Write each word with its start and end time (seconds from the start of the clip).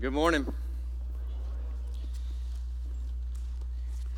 Good 0.00 0.12
morning. 0.12 0.46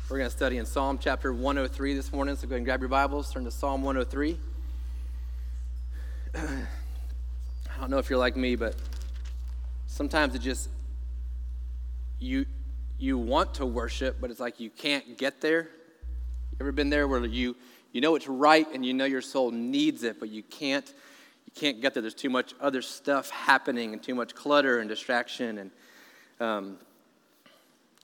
We're 0.07 0.17
going 0.19 0.29
to 0.29 0.35
study 0.35 0.57
in 0.57 0.65
Psalm 0.67 0.99
chapter 1.01 1.33
103 1.33 1.95
this 1.95 2.13
morning, 2.13 2.35
so 2.35 2.43
go 2.43 2.49
ahead 2.49 2.57
and 2.57 2.65
grab 2.65 2.81
your 2.81 2.89
Bibles, 2.89 3.33
turn 3.33 3.45
to 3.45 3.51
Psalm 3.51 3.81
103. 3.81 4.37
I 6.35 6.39
don't 7.79 7.89
know 7.89 7.97
if 7.97 8.11
you're 8.11 8.19
like 8.19 8.35
me, 8.35 8.55
but 8.55 8.75
sometimes 9.87 10.35
it 10.35 10.43
just 10.43 10.69
you 12.19 12.45
you 12.99 13.17
want 13.17 13.55
to 13.55 13.65
worship, 13.65 14.17
but 14.21 14.29
it's 14.29 14.39
like 14.39 14.59
you 14.59 14.69
can't 14.69 15.17
get 15.17 15.41
there. 15.41 15.61
You 15.63 16.57
ever 16.59 16.71
been 16.71 16.91
there 16.91 17.07
where 17.07 17.25
you 17.25 17.55
you 17.91 18.01
know 18.01 18.13
it's 18.13 18.27
right 18.27 18.67
and 18.71 18.85
you 18.85 18.93
know 18.93 19.05
your 19.05 19.21
soul 19.21 19.49
needs 19.49 20.03
it, 20.03 20.19
but 20.19 20.29
you 20.29 20.43
can't 20.43 20.93
you 21.53 21.59
can't 21.59 21.81
get 21.81 21.93
there. 21.93 22.01
There's 22.01 22.13
too 22.13 22.29
much 22.29 22.53
other 22.59 22.81
stuff 22.81 23.29
happening 23.29 23.93
and 23.93 24.01
too 24.01 24.15
much 24.15 24.35
clutter 24.35 24.79
and 24.79 24.89
distraction. 24.89 25.57
And 25.57 25.71
um, 26.39 26.77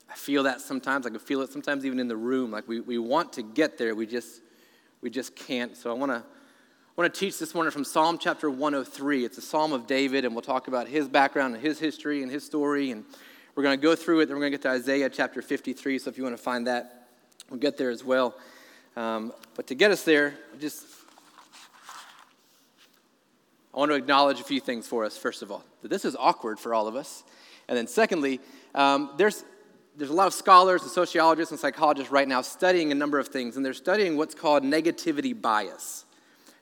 I 0.09 0.15
feel 0.15 0.43
that 0.43 0.61
sometimes. 0.61 1.05
I 1.05 1.09
can 1.09 1.19
feel 1.19 1.41
it 1.41 1.51
sometimes 1.51 1.85
even 1.85 1.99
in 1.99 2.07
the 2.07 2.17
room. 2.17 2.51
Like 2.51 2.67
we, 2.67 2.79
we 2.79 2.97
want 2.97 3.33
to 3.33 3.43
get 3.43 3.77
there, 3.77 3.95
we 3.95 4.05
just 4.05 4.41
we 5.01 5.09
just 5.09 5.35
can't. 5.35 5.75
So 5.77 5.91
I 5.91 5.93
want 5.93 6.11
to 6.11 6.17
I 6.97 7.01
want 7.01 7.13
to 7.13 7.19
teach 7.19 7.37
this 7.37 7.53
morning 7.53 7.69
from 7.69 7.83
Psalm 7.83 8.17
chapter 8.17 8.49
103. 8.49 9.23
It's 9.23 9.37
a 9.37 9.41
psalm 9.41 9.71
of 9.71 9.85
David, 9.85 10.25
and 10.25 10.33
we'll 10.33 10.41
talk 10.41 10.67
about 10.67 10.87
his 10.87 11.07
background 11.07 11.53
and 11.53 11.63
his 11.63 11.77
history 11.77 12.23
and 12.23 12.31
his 12.31 12.43
story. 12.43 12.89
And 12.89 13.05
we're 13.53 13.61
going 13.61 13.79
to 13.79 13.83
go 13.83 13.95
through 13.95 14.21
it. 14.21 14.25
Then 14.25 14.35
we're 14.35 14.41
going 14.41 14.53
to 14.53 14.57
get 14.57 14.63
to 14.63 14.69
Isaiah 14.69 15.07
chapter 15.07 15.43
53. 15.43 15.99
So 15.99 16.09
if 16.09 16.17
you 16.17 16.23
want 16.23 16.35
to 16.35 16.41
find 16.41 16.65
that, 16.65 17.07
we'll 17.51 17.59
get 17.59 17.77
there 17.77 17.91
as 17.91 18.03
well. 18.03 18.35
Um, 18.95 19.31
but 19.55 19.67
to 19.67 19.75
get 19.75 19.91
us 19.91 20.03
there, 20.03 20.33
just 20.59 20.87
I 23.77 23.79
want 23.79 23.91
to 23.91 23.95
acknowledge 23.95 24.39
a 24.39 24.43
few 24.43 24.59
things 24.59 24.87
for 24.87 25.05
us, 25.05 25.19
first 25.19 25.43
of 25.43 25.51
all. 25.51 25.63
That 25.83 25.89
this 25.89 26.03
is 26.03 26.15
awkward 26.17 26.59
for 26.59 26.73
all 26.73 26.87
of 26.87 26.95
us. 26.95 27.23
And 27.67 27.77
then, 27.77 27.85
secondly, 27.85 28.39
um, 28.73 29.11
there's, 29.17 29.43
there's 29.95 30.09
a 30.09 30.15
lot 30.15 30.25
of 30.25 30.33
scholars 30.33 30.81
and 30.81 30.89
sociologists 30.89 31.51
and 31.51 31.59
psychologists 31.59 32.11
right 32.11 32.27
now 32.27 32.41
studying 32.41 32.91
a 32.91 32.95
number 32.95 33.19
of 33.19 33.27
things, 33.27 33.55
and 33.55 33.63
they're 33.63 33.75
studying 33.75 34.17
what's 34.17 34.33
called 34.33 34.63
negativity 34.63 35.39
bias. 35.39 36.05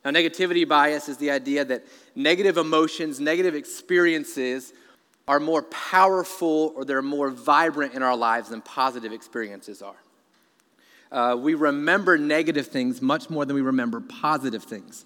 Now, 0.04 0.12
negativity 0.12 0.68
bias 0.68 1.08
is 1.08 1.16
the 1.16 1.32
idea 1.32 1.64
that 1.64 1.86
negative 2.16 2.58
emotions, 2.58 3.22
negative 3.22 3.56
experiences 3.56 4.74
are 5.26 5.40
more 5.40 5.62
powerful 5.62 6.74
or 6.76 6.84
they're 6.84 7.02
more 7.02 7.30
vibrant 7.30 7.94
in 7.94 8.04
our 8.04 8.18
lives 8.18 8.50
than 8.50 8.62
positive 8.62 9.14
experiences 9.14 9.82
are. 9.82 9.96
Uh, 11.14 11.38
we 11.38 11.54
remember 11.54 12.18
negative 12.18 12.68
things 12.68 13.02
much 13.02 13.30
more 13.30 13.46
than 13.46 13.56
we 13.56 13.62
remember 13.62 14.02
positive 14.02 14.66
things. 14.66 15.06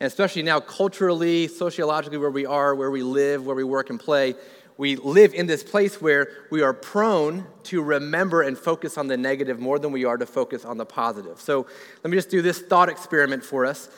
And 0.00 0.06
especially 0.06 0.42
now, 0.42 0.60
culturally, 0.60 1.48
sociologically, 1.48 2.18
where 2.18 2.30
we 2.30 2.46
are, 2.46 2.74
where 2.74 2.90
we 2.90 3.02
live, 3.02 3.44
where 3.44 3.56
we 3.56 3.64
work 3.64 3.90
and 3.90 3.98
play, 3.98 4.34
we 4.76 4.94
live 4.94 5.34
in 5.34 5.46
this 5.46 5.64
place 5.64 6.00
where 6.00 6.28
we 6.50 6.62
are 6.62 6.72
prone 6.72 7.44
to 7.64 7.82
remember 7.82 8.42
and 8.42 8.56
focus 8.56 8.96
on 8.96 9.08
the 9.08 9.16
negative 9.16 9.58
more 9.58 9.80
than 9.80 9.90
we 9.90 10.04
are 10.04 10.16
to 10.16 10.26
focus 10.26 10.64
on 10.64 10.78
the 10.78 10.86
positive. 10.86 11.40
So 11.40 11.66
let 12.04 12.10
me 12.10 12.16
just 12.16 12.30
do 12.30 12.42
this 12.42 12.60
thought 12.60 12.88
experiment 12.88 13.44
for 13.44 13.66
us. 13.66 13.88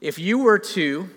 If 0.00 0.18
you 0.18 0.38
were 0.38 0.58
to, 0.58 1.08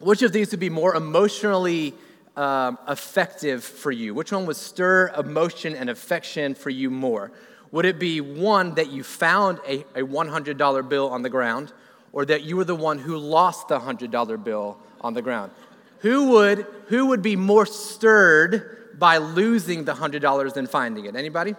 which 0.00 0.22
of 0.22 0.32
these 0.32 0.52
would 0.52 0.60
be 0.60 0.70
more 0.70 0.94
emotionally 0.94 1.92
um, 2.36 2.78
effective 2.86 3.64
for 3.64 3.90
you? 3.90 4.14
Which 4.14 4.30
one 4.30 4.46
would 4.46 4.56
stir 4.56 5.08
emotion 5.08 5.74
and 5.74 5.90
affection 5.90 6.54
for 6.54 6.70
you 6.70 6.90
more? 6.90 7.32
Would 7.72 7.84
it 7.84 7.98
be 7.98 8.20
one 8.20 8.74
that 8.74 8.90
you 8.90 9.02
found 9.02 9.58
a, 9.66 9.80
a 9.94 10.02
$100 10.02 10.88
bill 10.88 11.10
on 11.10 11.22
the 11.22 11.30
ground? 11.30 11.72
Or 12.12 12.24
that 12.24 12.42
you 12.44 12.56
were 12.56 12.64
the 12.64 12.74
one 12.74 12.98
who 12.98 13.16
lost 13.16 13.68
the 13.68 13.78
$100 13.78 14.42
bill 14.42 14.78
on 15.00 15.14
the 15.14 15.22
ground? 15.22 15.52
Who 16.00 16.30
would, 16.30 16.66
who 16.88 17.06
would 17.06 17.22
be 17.22 17.36
more 17.36 17.66
stirred 17.66 18.98
by 18.98 19.18
losing 19.18 19.84
the 19.84 19.94
$100 19.94 20.52
than 20.54 20.66
finding 20.66 21.06
it? 21.06 21.16
Anybody? 21.16 21.54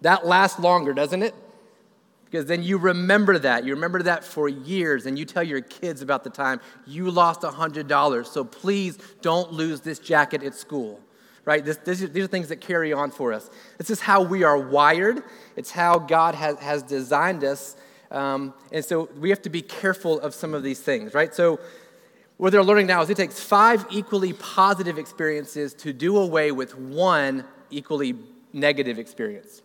That 0.00 0.26
lasts 0.26 0.58
longer, 0.58 0.92
doesn't 0.92 1.22
it? 1.22 1.34
Because 2.30 2.46
then 2.46 2.62
you 2.62 2.76
remember 2.76 3.38
that. 3.38 3.64
You 3.64 3.74
remember 3.74 4.02
that 4.02 4.22
for 4.22 4.48
years, 4.48 5.06
and 5.06 5.18
you 5.18 5.24
tell 5.24 5.42
your 5.42 5.62
kids 5.62 6.02
about 6.02 6.24
the 6.24 6.30
time 6.30 6.60
you 6.86 7.10
lost 7.10 7.40
$100. 7.40 8.26
So 8.26 8.44
please 8.44 8.98
don't 9.22 9.52
lose 9.52 9.80
this 9.80 9.98
jacket 9.98 10.42
at 10.42 10.54
school, 10.54 11.00
right? 11.46 11.64
This, 11.64 11.78
this, 11.78 12.00
these 12.00 12.24
are 12.24 12.28
things 12.28 12.48
that 12.48 12.60
carry 12.60 12.92
on 12.92 13.10
for 13.10 13.32
us. 13.32 13.48
This 13.78 13.88
is 13.88 14.00
how 14.00 14.22
we 14.22 14.42
are 14.42 14.58
wired, 14.58 15.22
it's 15.56 15.70
how 15.70 15.98
God 15.98 16.34
has, 16.34 16.58
has 16.58 16.82
designed 16.82 17.44
us 17.44 17.76
um, 18.10 18.54
and 18.72 18.84
so 18.84 19.08
we 19.18 19.30
have 19.30 19.42
to 19.42 19.50
be 19.50 19.62
careful 19.62 20.20
of 20.20 20.34
some 20.34 20.54
of 20.54 20.62
these 20.62 20.80
things, 20.80 21.14
right? 21.14 21.34
So 21.34 21.60
what 22.38 22.52
they're 22.52 22.64
learning 22.64 22.86
now 22.86 23.02
is 23.02 23.10
it 23.10 23.16
takes 23.16 23.40
five 23.40 23.84
equally 23.90 24.32
positive 24.32 24.98
experiences 24.98 25.74
to 25.74 25.92
do 25.92 26.16
away 26.16 26.52
with 26.52 26.76
one 26.78 27.44
equally 27.70 28.14
negative 28.52 28.98
experience. 28.98 29.62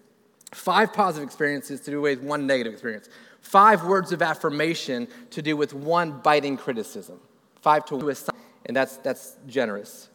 Five 0.51 0.93
positive 0.93 1.25
experiences 1.25 1.81
to 1.81 1.91
do 1.91 1.99
away 1.99 2.15
with 2.15 2.25
one 2.25 2.45
negative 2.45 2.73
experience. 2.73 3.09
Five 3.41 3.85
words 3.85 4.11
of 4.11 4.21
affirmation 4.21 5.07
to 5.31 5.41
do 5.41 5.55
with 5.55 5.73
one 5.73 6.19
biting 6.21 6.57
criticism. 6.57 7.19
Five 7.61 7.85
to 7.85 8.09
assign, 8.09 8.39
and 8.65 8.75
that's, 8.75 8.97
that's 8.97 9.37
generous. 9.47 10.09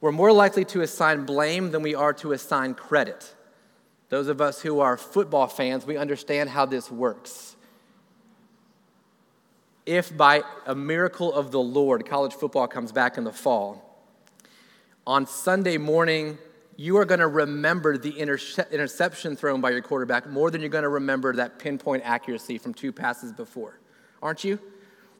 We're 0.00 0.12
more 0.12 0.32
likely 0.32 0.64
to 0.66 0.80
assign 0.80 1.26
blame 1.26 1.70
than 1.70 1.82
we 1.82 1.94
are 1.94 2.12
to 2.14 2.32
assign 2.32 2.74
credit. 2.74 3.34
Those 4.10 4.28
of 4.28 4.40
us 4.40 4.60
who 4.60 4.80
are 4.80 4.96
football 4.96 5.46
fans, 5.46 5.86
we 5.86 5.96
understand 5.96 6.50
how 6.50 6.66
this 6.66 6.90
works. 6.90 7.56
If 9.86 10.14
by 10.14 10.42
a 10.66 10.74
miracle 10.74 11.32
of 11.32 11.52
the 11.52 11.60
Lord, 11.60 12.06
college 12.06 12.34
football 12.34 12.68
comes 12.68 12.92
back 12.92 13.16
in 13.16 13.24
the 13.24 13.32
fall, 13.32 13.86
on 15.06 15.26
Sunday 15.26 15.78
morning, 15.78 16.38
you 16.76 16.96
are 16.96 17.04
going 17.04 17.20
to 17.20 17.26
remember 17.26 17.96
the 17.96 18.18
interception 18.18 19.36
thrown 19.36 19.60
by 19.60 19.70
your 19.70 19.82
quarterback 19.82 20.28
more 20.28 20.50
than 20.50 20.60
you're 20.60 20.70
going 20.70 20.82
to 20.82 20.88
remember 20.88 21.34
that 21.34 21.58
pinpoint 21.58 22.02
accuracy 22.04 22.58
from 22.58 22.74
two 22.74 22.92
passes 22.92 23.32
before. 23.32 23.78
Aren't 24.22 24.44
you? 24.44 24.58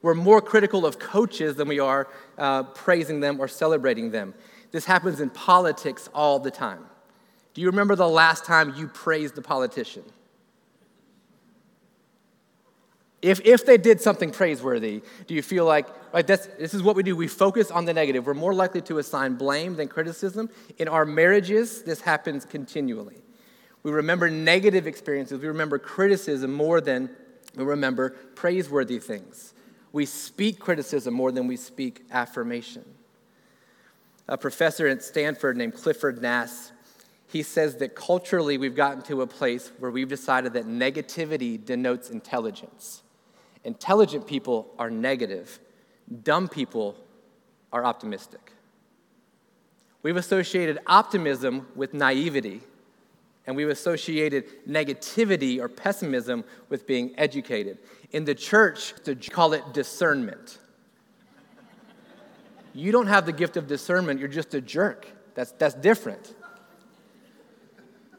We're 0.01 0.15
more 0.15 0.41
critical 0.41 0.85
of 0.85 0.99
coaches 0.99 1.55
than 1.55 1.67
we 1.67 1.79
are 1.79 2.07
uh, 2.37 2.63
praising 2.63 3.19
them 3.19 3.39
or 3.39 3.47
celebrating 3.47 4.11
them. 4.11 4.33
This 4.71 4.85
happens 4.85 5.21
in 5.21 5.29
politics 5.29 6.09
all 6.13 6.39
the 6.39 6.51
time. 6.51 6.85
Do 7.53 7.61
you 7.61 7.67
remember 7.67 7.95
the 7.95 8.07
last 8.07 8.45
time 8.45 8.73
you 8.75 8.87
praised 8.87 9.35
the 9.35 9.41
politician? 9.41 10.03
If, 13.21 13.41
if 13.45 13.65
they 13.65 13.77
did 13.77 14.01
something 14.01 14.31
praiseworthy, 14.31 15.03
do 15.27 15.35
you 15.35 15.43
feel 15.43 15.65
like, 15.65 15.87
right, 16.11 16.25
this 16.25 16.47
is 16.57 16.81
what 16.81 16.95
we 16.95 17.03
do? 17.03 17.15
We 17.15 17.27
focus 17.27 17.69
on 17.69 17.85
the 17.85 17.93
negative. 17.93 18.25
We're 18.25 18.33
more 18.33 18.53
likely 18.53 18.81
to 18.81 18.97
assign 18.97 19.35
blame 19.35 19.75
than 19.75 19.87
criticism. 19.87 20.49
In 20.79 20.87
our 20.87 21.05
marriages, 21.05 21.83
this 21.83 22.01
happens 22.01 22.45
continually. 22.45 23.17
We 23.83 23.91
remember 23.91 24.29
negative 24.29 24.87
experiences, 24.87 25.41
we 25.41 25.47
remember 25.47 25.79
criticism 25.79 26.53
more 26.53 26.81
than 26.81 27.09
we 27.55 27.63
remember 27.63 28.11
praiseworthy 28.35 28.99
things. 28.99 29.53
We 29.91 30.05
speak 30.05 30.59
criticism 30.59 31.13
more 31.13 31.31
than 31.31 31.47
we 31.47 31.57
speak 31.57 32.05
affirmation. 32.11 32.85
A 34.27 34.37
professor 34.37 34.87
at 34.87 35.03
Stanford 35.03 35.57
named 35.57 35.73
Clifford 35.73 36.21
Nass 36.21 36.71
he 37.31 37.43
says 37.43 37.77
that 37.77 37.95
culturally 37.95 38.57
we've 38.57 38.75
gotten 38.75 39.01
to 39.03 39.21
a 39.21 39.27
place 39.27 39.71
where 39.79 39.89
we've 39.89 40.09
decided 40.09 40.51
that 40.51 40.65
negativity 40.65 41.63
denotes 41.63 42.09
intelligence. 42.09 43.03
Intelligent 43.63 44.27
people 44.27 44.73
are 44.77 44.89
negative, 44.89 45.59
dumb 46.23 46.49
people 46.49 46.97
are 47.71 47.85
optimistic. 47.85 48.51
We've 50.03 50.17
associated 50.17 50.79
optimism 50.87 51.67
with 51.73 51.93
naivety, 51.93 52.59
and 53.47 53.55
we've 53.55 53.69
associated 53.69 54.67
negativity 54.67 55.61
or 55.61 55.69
pessimism 55.69 56.43
with 56.67 56.85
being 56.85 57.13
educated. 57.17 57.77
In 58.11 58.25
the 58.25 58.35
church, 58.35 58.93
to 59.05 59.15
call 59.15 59.53
it 59.53 59.63
discernment. 59.73 60.59
You 62.73 62.91
don't 62.91 63.07
have 63.07 63.25
the 63.25 63.31
gift 63.31 63.55
of 63.55 63.67
discernment, 63.67 64.19
you're 64.19 64.27
just 64.27 64.53
a 64.53 64.59
jerk. 64.59 65.07
That's, 65.33 65.53
that's 65.53 65.75
different 65.75 66.35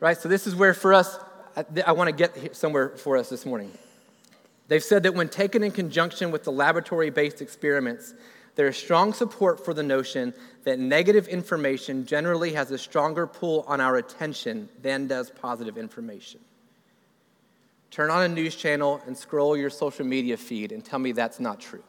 right? 0.03 0.19
So, 0.19 0.29
this 0.29 0.47
is 0.47 0.55
where 0.55 0.75
for 0.75 0.93
us, 0.93 1.19
I, 1.57 1.65
I 1.87 1.93
want 1.93 2.09
to 2.09 2.13
get 2.13 2.55
somewhere 2.57 2.91
for 2.91 3.17
us 3.17 3.31
this 3.31 3.47
morning. 3.47 3.71
They've 4.67 4.83
said 4.83 5.05
that 5.05 5.15
when 5.15 5.29
taken 5.29 5.63
in 5.63 5.71
conjunction 5.71 6.31
with 6.31 6.45
the 6.45 6.53
laboratory 6.53 7.11
based 7.11 7.41
experiments, 7.41 8.13
there 8.57 8.67
is 8.67 8.77
strong 8.77 9.13
support 9.13 9.65
for 9.65 9.73
the 9.73 9.83
notion 9.83 10.35
that 10.65 10.79
negative 10.79 11.29
information 11.29 12.05
generally 12.05 12.53
has 12.53 12.71
a 12.71 12.79
stronger 12.79 13.27
pull 13.27 13.65
on 13.67 13.81
our 13.81 13.97
attention 13.97 14.69
than 14.83 15.07
does 15.07 15.31
positive 15.31 15.79
information. 15.79 16.41
Turn 17.91 18.11
on 18.11 18.23
a 18.23 18.29
news 18.29 18.57
channel 18.57 19.01
and 19.07 19.17
scroll 19.17 19.57
your 19.57 19.71
social 19.71 20.05
media 20.05 20.37
feed 20.37 20.73
and 20.73 20.85
tell 20.85 20.99
me 20.99 21.13
that's 21.13 21.39
not 21.39 21.61
true. 21.61 21.85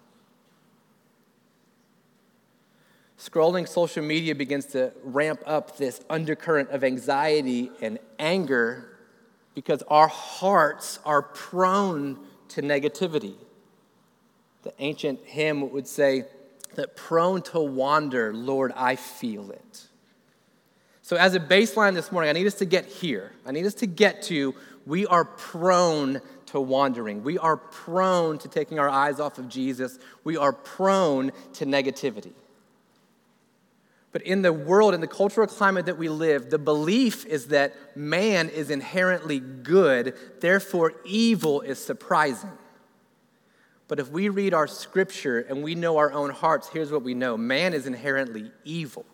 Scrolling 3.23 3.67
social 3.67 4.03
media 4.03 4.35
begins 4.35 4.65
to 4.65 4.91
ramp 5.01 5.41
up 5.45 5.77
this 5.77 6.01
undercurrent 6.09 6.69
of 6.71 6.83
anxiety 6.83 7.71
and 7.81 7.97
anger 8.19 8.97
because 9.55 9.81
our 9.87 10.09
hearts 10.09 10.99
are 11.05 11.21
prone 11.21 12.19
to 12.49 12.61
negativity. 12.61 13.35
The 14.63 14.73
ancient 14.79 15.21
hymn 15.23 15.71
would 15.71 15.87
say 15.87 16.25
that 16.75 16.97
prone 16.97 17.41
to 17.43 17.59
wander, 17.59 18.33
Lord, 18.33 18.73
I 18.75 18.97
feel 18.97 19.51
it. 19.51 19.87
So, 21.01 21.15
as 21.15 21.35
a 21.35 21.39
baseline 21.39 21.93
this 21.93 22.11
morning, 22.11 22.29
I 22.29 22.33
need 22.33 22.47
us 22.47 22.55
to 22.55 22.65
get 22.65 22.85
here. 22.85 23.31
I 23.45 23.51
need 23.51 23.65
us 23.65 23.73
to 23.75 23.85
get 23.85 24.23
to 24.23 24.55
we 24.85 25.05
are 25.07 25.25
prone 25.25 26.21
to 26.47 26.59
wandering. 26.59 27.23
We 27.23 27.37
are 27.37 27.57
prone 27.57 28.37
to 28.39 28.47
taking 28.47 28.79
our 28.79 28.89
eyes 28.89 29.19
off 29.19 29.37
of 29.37 29.47
Jesus. 29.47 29.97
We 30.23 30.35
are 30.35 30.51
prone 30.51 31.31
to 31.53 31.65
negativity. 31.65 32.33
But 34.13 34.21
in 34.21 34.43
the 34.43 34.53
world, 34.53 34.93
in 34.93 35.01
the 35.01 35.07
cultural 35.07 35.47
climate 35.47 35.87
that 35.87 35.97
we 35.97 36.07
live, 36.07 36.51
the 36.51 36.59
belief 36.59 37.25
is 37.25 37.47
that 37.47 37.75
man 37.97 38.47
is 38.47 38.69
inherently 38.69 39.39
good, 39.39 40.15
therefore, 40.39 40.93
evil 41.03 41.61
is 41.61 41.83
surprising. 41.83 42.51
But 43.87 43.99
if 43.99 44.11
we 44.11 44.29
read 44.29 44.53
our 44.53 44.67
scripture 44.67 45.39
and 45.39 45.63
we 45.63 45.73
know 45.73 45.97
our 45.97 46.13
own 46.13 46.29
hearts, 46.29 46.69
here's 46.69 46.91
what 46.91 47.01
we 47.01 47.15
know 47.15 47.37
man 47.37 47.73
is 47.73 47.87
inherently 47.87 48.51
evil, 48.63 49.05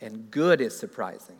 and 0.00 0.30
good 0.30 0.62
is 0.62 0.76
surprising. 0.76 1.36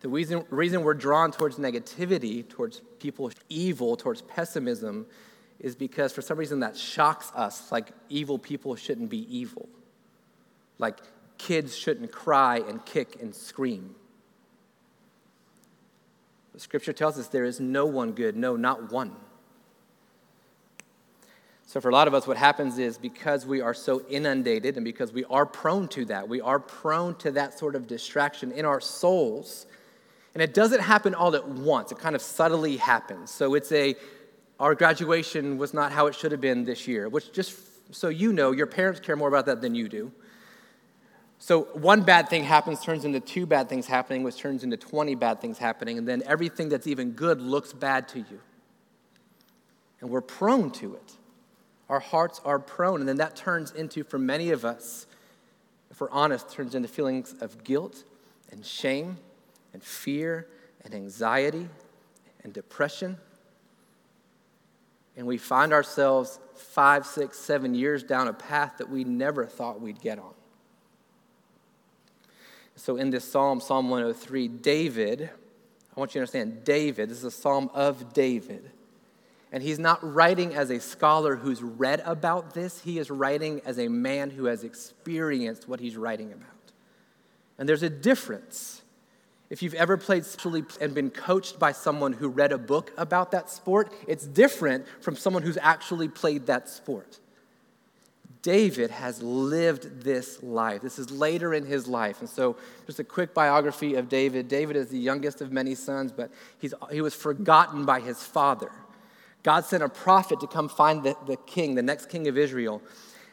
The 0.00 0.08
reason, 0.08 0.44
reason 0.50 0.84
we're 0.84 0.94
drawn 0.94 1.32
towards 1.32 1.56
negativity, 1.56 2.48
towards 2.48 2.80
people 3.00 3.32
evil, 3.48 3.96
towards 3.96 4.22
pessimism, 4.22 5.06
is 5.58 5.74
because 5.74 6.12
for 6.12 6.22
some 6.22 6.38
reason 6.38 6.60
that 6.60 6.76
shocks 6.76 7.32
us, 7.34 7.72
like 7.72 7.90
evil 8.08 8.38
people 8.38 8.76
shouldn't 8.76 9.10
be 9.10 9.26
evil. 9.36 9.68
Like 10.78 10.98
kids 11.38 11.76
shouldn't 11.76 12.12
cry 12.12 12.58
and 12.58 12.84
kick 12.84 13.20
and 13.20 13.34
scream. 13.34 13.94
The 16.54 16.60
scripture 16.60 16.92
tells 16.92 17.18
us 17.18 17.28
there 17.28 17.44
is 17.44 17.60
no 17.60 17.84
one 17.84 18.12
good, 18.12 18.36
no, 18.36 18.56
not 18.56 18.90
one. 18.90 19.14
So, 21.68 21.80
for 21.80 21.88
a 21.88 21.92
lot 21.92 22.06
of 22.06 22.14
us, 22.14 22.26
what 22.26 22.36
happens 22.36 22.78
is 22.78 22.96
because 22.96 23.44
we 23.44 23.60
are 23.60 23.74
so 23.74 24.00
inundated 24.08 24.76
and 24.76 24.84
because 24.84 25.12
we 25.12 25.24
are 25.24 25.44
prone 25.44 25.88
to 25.88 26.04
that, 26.06 26.28
we 26.28 26.40
are 26.40 26.60
prone 26.60 27.16
to 27.16 27.32
that 27.32 27.58
sort 27.58 27.74
of 27.74 27.86
distraction 27.86 28.52
in 28.52 28.64
our 28.64 28.80
souls. 28.80 29.66
And 30.32 30.42
it 30.42 30.54
doesn't 30.54 30.80
happen 30.80 31.14
all 31.14 31.34
at 31.34 31.46
once, 31.46 31.90
it 31.92 31.98
kind 31.98 32.14
of 32.14 32.22
subtly 32.22 32.76
happens. 32.76 33.32
So, 33.32 33.54
it's 33.54 33.72
a, 33.72 33.96
our 34.60 34.74
graduation 34.74 35.58
was 35.58 35.74
not 35.74 35.92
how 35.92 36.06
it 36.06 36.14
should 36.14 36.32
have 36.32 36.40
been 36.40 36.64
this 36.64 36.86
year, 36.86 37.08
which 37.08 37.32
just 37.32 37.58
so 37.94 38.08
you 38.08 38.32
know, 38.32 38.52
your 38.52 38.66
parents 38.66 39.00
care 39.00 39.16
more 39.16 39.28
about 39.28 39.46
that 39.46 39.60
than 39.60 39.74
you 39.74 39.88
do. 39.88 40.12
So 41.38 41.64
one 41.74 42.02
bad 42.02 42.28
thing 42.28 42.44
happens, 42.44 42.82
turns 42.82 43.04
into 43.04 43.20
two 43.20 43.46
bad 43.46 43.68
things 43.68 43.86
happening, 43.86 44.22
which 44.22 44.38
turns 44.38 44.64
into 44.64 44.76
20 44.76 45.14
bad 45.16 45.40
things 45.40 45.58
happening, 45.58 45.98
and 45.98 46.08
then 46.08 46.22
everything 46.26 46.68
that's 46.68 46.86
even 46.86 47.12
good 47.12 47.40
looks 47.40 47.72
bad 47.72 48.08
to 48.08 48.18
you. 48.18 48.40
And 50.00 50.10
we're 50.10 50.22
prone 50.22 50.70
to 50.72 50.94
it. 50.94 51.12
Our 51.88 52.00
hearts 52.00 52.40
are 52.44 52.58
prone, 52.58 53.00
and 53.00 53.08
then 53.08 53.18
that 53.18 53.36
turns 53.36 53.70
into, 53.70 54.02
for 54.02 54.18
many 54.18 54.50
of 54.50 54.64
us, 54.64 55.06
if 55.90 56.00
we're 56.00 56.10
honest, 56.10 56.50
turns 56.50 56.74
into 56.74 56.88
feelings 56.88 57.34
of 57.40 57.62
guilt 57.64 58.02
and 58.50 58.64
shame 58.64 59.18
and 59.72 59.82
fear 59.82 60.48
and 60.84 60.94
anxiety 60.94 61.68
and 62.42 62.52
depression. 62.52 63.18
And 65.16 65.26
we 65.26 65.38
find 65.38 65.72
ourselves 65.72 66.38
five, 66.54 67.06
six, 67.06 67.38
seven 67.38 67.74
years 67.74 68.02
down 68.02 68.28
a 68.28 68.32
path 68.32 68.74
that 68.78 68.88
we 68.88 69.04
never 69.04 69.46
thought 69.46 69.80
we'd 69.80 70.00
get 70.00 70.18
on. 70.18 70.35
So, 72.76 72.96
in 72.96 73.10
this 73.10 73.24
psalm, 73.24 73.60
Psalm 73.60 73.88
103, 73.88 74.48
David, 74.48 75.30
I 75.96 76.00
want 76.00 76.10
you 76.10 76.18
to 76.18 76.20
understand, 76.20 76.62
David, 76.62 77.08
this 77.08 77.18
is 77.18 77.24
a 77.24 77.30
psalm 77.30 77.70
of 77.72 78.12
David. 78.12 78.70
And 79.50 79.62
he's 79.62 79.78
not 79.78 79.98
writing 80.02 80.54
as 80.54 80.70
a 80.70 80.78
scholar 80.78 81.36
who's 81.36 81.62
read 81.62 82.02
about 82.04 82.52
this, 82.52 82.82
he 82.82 82.98
is 82.98 83.10
writing 83.10 83.62
as 83.64 83.78
a 83.78 83.88
man 83.88 84.28
who 84.28 84.44
has 84.44 84.62
experienced 84.62 85.66
what 85.66 85.80
he's 85.80 85.96
writing 85.96 86.32
about. 86.32 86.50
And 87.58 87.66
there's 87.66 87.82
a 87.82 87.90
difference. 87.90 88.82
If 89.48 89.62
you've 89.62 89.74
ever 89.74 89.96
played 89.96 90.24
and 90.80 90.92
been 90.92 91.10
coached 91.10 91.58
by 91.58 91.72
someone 91.72 92.12
who 92.12 92.28
read 92.28 92.52
a 92.52 92.58
book 92.58 92.92
about 92.98 93.30
that 93.30 93.48
sport, 93.48 93.92
it's 94.06 94.26
different 94.26 94.86
from 95.00 95.16
someone 95.16 95.42
who's 95.42 95.58
actually 95.62 96.08
played 96.08 96.46
that 96.46 96.68
sport. 96.68 97.20
David 98.42 98.90
has 98.90 99.22
lived 99.22 100.02
this 100.02 100.42
life. 100.42 100.82
This 100.82 100.98
is 100.98 101.10
later 101.10 101.54
in 101.54 101.64
his 101.64 101.86
life. 101.86 102.20
And 102.20 102.28
so, 102.28 102.56
just 102.86 102.98
a 102.98 103.04
quick 103.04 103.34
biography 103.34 103.94
of 103.94 104.08
David. 104.08 104.48
David 104.48 104.76
is 104.76 104.88
the 104.88 104.98
youngest 104.98 105.40
of 105.40 105.52
many 105.52 105.74
sons, 105.74 106.12
but 106.12 106.30
he's, 106.58 106.74
he 106.90 107.00
was 107.00 107.14
forgotten 107.14 107.84
by 107.84 108.00
his 108.00 108.22
father. 108.22 108.70
God 109.42 109.64
sent 109.64 109.82
a 109.82 109.88
prophet 109.88 110.40
to 110.40 110.46
come 110.46 110.68
find 110.68 111.02
the, 111.02 111.16
the 111.26 111.36
king, 111.36 111.74
the 111.74 111.82
next 111.82 112.08
king 112.08 112.28
of 112.28 112.36
Israel. 112.36 112.82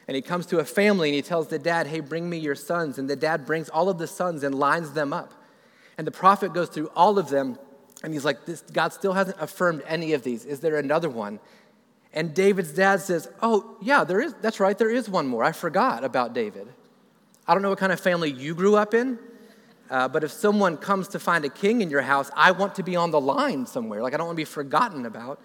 And 0.08 0.16
he 0.16 0.22
comes 0.22 0.46
to 0.48 0.60
a 0.60 0.66
family 0.66 1.10
and 1.10 1.16
he 1.16 1.22
tells 1.22 1.48
the 1.48 1.60
dad, 1.60 1.88
Hey, 1.88 2.02
bring 2.02 2.30
me 2.30 2.38
your 2.38 2.56
sons. 2.56 2.98
And 2.98 3.10
the 3.10 3.16
dad 3.16 3.46
brings 3.46 3.70
all 3.70 3.90
of 3.90 3.98
the 3.98 4.08
sons 4.08 4.44
and 4.44 4.54
lines 4.54 4.92
them 4.92 5.14
up. 5.14 5.34
And 5.98 6.06
the 6.06 6.12
prophet 6.12 6.54
goes 6.54 6.70
through 6.70 6.90
all 6.96 7.18
of 7.18 7.30
them 7.30 7.58
and 8.04 8.14
he's 8.14 8.26
like, 8.26 8.46
this, 8.46 8.62
God 8.62 8.92
still 8.92 9.14
hasn't 9.14 9.38
affirmed 9.40 9.82
any 9.88 10.12
of 10.14 10.24
these. 10.24 10.44
Is 10.44 10.60
there 10.60 10.78
another 10.78 11.10
one? 11.10 11.40
And 12.14 12.34
David's 12.34 12.72
dad 12.72 13.02
says, 13.02 13.28
Oh, 13.42 13.76
yeah, 13.82 14.04
there 14.04 14.22
is, 14.22 14.34
that's 14.42 14.60
right, 14.60 14.78
there 14.78 14.92
is 14.92 15.10
one 15.10 15.28
more. 15.28 15.44
I 15.44 15.52
forgot 15.52 16.04
about 16.04 16.34
David. 16.34 16.68
I 17.48 17.54
don't 17.54 17.64
know 17.64 17.70
what 17.70 17.80
kind 17.80 17.92
of 17.92 18.00
family 18.00 18.32
you 18.32 18.56
grew 18.56 18.76
up 18.76 18.94
in, 18.94 19.20
uh, 19.90 20.08
but 20.08 20.24
if 20.24 20.32
someone 20.32 20.78
comes 20.78 21.10
to 21.10 21.20
find 21.20 21.44
a 21.44 21.50
king 21.50 21.82
in 21.82 21.90
your 21.90 22.02
house, 22.02 22.32
I 22.36 22.52
want 22.52 22.76
to 22.76 22.84
be 22.84 22.96
on 22.96 23.12
the 23.12 23.20
line 23.20 23.66
somewhere. 23.66 24.02
Like, 24.02 24.14
I 24.14 24.18
don't 24.18 24.28
want 24.28 24.38
to 24.38 24.42
be 24.42 24.46
forgotten 24.46 25.06
about. 25.06 25.42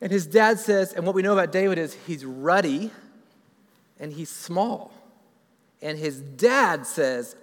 And 0.00 0.12
his 0.12 0.26
dad 0.26 0.58
says, 0.58 0.92
and 0.92 1.04
what 1.04 1.14
we 1.14 1.22
know 1.22 1.32
about 1.32 1.52
David 1.52 1.78
is 1.78 1.94
he's 2.06 2.24
ruddy 2.24 2.90
and 3.98 4.12
he's 4.12 4.30
small. 4.30 4.92
And 5.82 5.98
his 5.98 6.20
dad 6.20 6.86
says, 6.86 7.36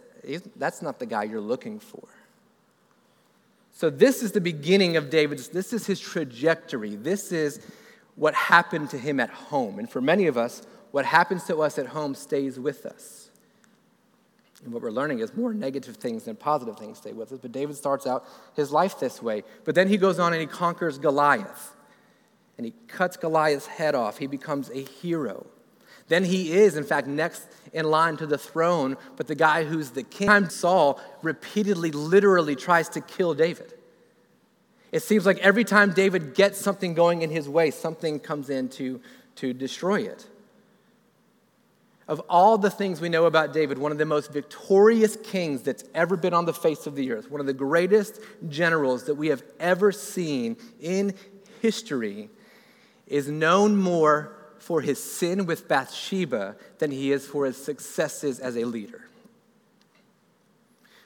That's 0.55 0.81
not 0.81 1.00
the 1.00 1.05
guy 1.05 1.23
you're 1.23 1.41
looking 1.41 1.79
for. 1.79 2.07
So, 3.73 3.89
this 3.89 4.23
is 4.23 4.31
the 4.31 4.41
beginning 4.41 4.97
of 4.97 5.09
David's, 5.09 5.50
this 5.50 5.73
is 5.73 5.85
his 5.85 6.00
trajectory. 6.00 6.95
This 6.95 7.31
is 7.31 7.59
what 8.17 8.33
happened 8.33 8.89
to 8.89 8.97
him 8.97 9.19
at 9.19 9.29
home. 9.29 9.79
And 9.79 9.89
for 9.89 10.01
many 10.01 10.27
of 10.27 10.37
us, 10.37 10.63
what 10.91 11.05
happens 11.05 11.45
to 11.45 11.61
us 11.61 11.77
at 11.77 11.87
home 11.87 12.15
stays 12.15 12.59
with 12.59 12.85
us. 12.85 13.29
And 14.63 14.73
what 14.73 14.81
we're 14.81 14.91
learning 14.91 15.19
is 15.19 15.35
more 15.35 15.53
negative 15.53 15.97
things 15.97 16.23
than 16.23 16.35
positive 16.35 16.77
things 16.77 16.97
stay 16.97 17.13
with 17.13 17.31
us. 17.31 17.39
But 17.39 17.51
David 17.51 17.75
starts 17.75 18.07
out 18.07 18.25
his 18.55 18.71
life 18.71 18.99
this 18.99 19.21
way. 19.21 19.43
But 19.63 19.75
then 19.75 19.87
he 19.87 19.97
goes 19.97 20.17
on 20.17 20.33
and 20.33 20.41
he 20.41 20.47
conquers 20.47 20.97
Goliath. 20.97 21.75
And 22.57 22.65
he 22.65 22.73
cuts 22.87 23.17
Goliath's 23.17 23.67
head 23.67 23.93
off. 23.93 24.17
He 24.17 24.25
becomes 24.25 24.71
a 24.71 24.81
hero. 24.81 25.45
Then 26.07 26.23
he 26.23 26.53
is, 26.53 26.75
in 26.75 26.85
fact, 26.85 27.05
next 27.05 27.43
in 27.71 27.85
line 27.85 28.17
to 28.17 28.25
the 28.25 28.37
throne. 28.39 28.97
But 29.15 29.27
the 29.27 29.35
guy 29.35 29.63
who's 29.63 29.91
the 29.91 30.01
king, 30.01 30.49
Saul, 30.49 30.99
repeatedly, 31.21 31.91
literally 31.91 32.55
tries 32.55 32.89
to 32.89 33.01
kill 33.01 33.36
David. 33.36 33.75
It 34.91 35.03
seems 35.03 35.25
like 35.25 35.38
every 35.39 35.63
time 35.63 35.91
David 35.91 36.34
gets 36.34 36.58
something 36.58 36.94
going 36.94 37.22
in 37.22 37.29
his 37.29 37.50
way, 37.50 37.72
something 37.72 38.20
comes 38.20 38.50
in 38.50 38.70
to, 38.70 39.01
to 39.36 39.53
destroy 39.53 40.01
it. 40.01 40.25
Of 42.08 42.22
all 42.29 42.58
the 42.58 42.70
things 42.70 43.01
we 43.01 43.10
know 43.10 43.25
about 43.25 43.51
David, 43.51 43.77
one 43.77 43.91
of 43.91 43.98
the 43.98 44.06
most 44.06 44.32
victorious 44.32 45.17
kings 45.17 45.62
that's 45.62 45.84
ever 45.94 46.15
been 46.15 46.34
on 46.34 46.46
the 46.46 46.53
face 46.53 46.88
of 46.88 46.96
the 46.96 47.12
earth, 47.12 47.29
one 47.29 47.41
of 47.41 47.48
the 47.48 47.53
greatest 47.53 48.22
generals 48.48 49.03
that 49.06 49.15
we 49.15 49.27
have 49.27 49.44
ever 49.60 49.91
seen 49.91 50.56
in 50.79 51.13
history, 51.62 52.29
is 53.08 53.27
known 53.27 53.75
more 53.75 54.34
for 54.58 54.79
his 54.79 55.03
sin 55.03 55.46
with 55.46 55.67
Bathsheba 55.67 56.56
than 56.79 56.91
he 56.91 57.12
is 57.12 57.27
for 57.27 57.46
his 57.46 57.58
successes 57.58 58.39
as 58.39 58.56
a 58.56 58.63
leader 58.63 59.06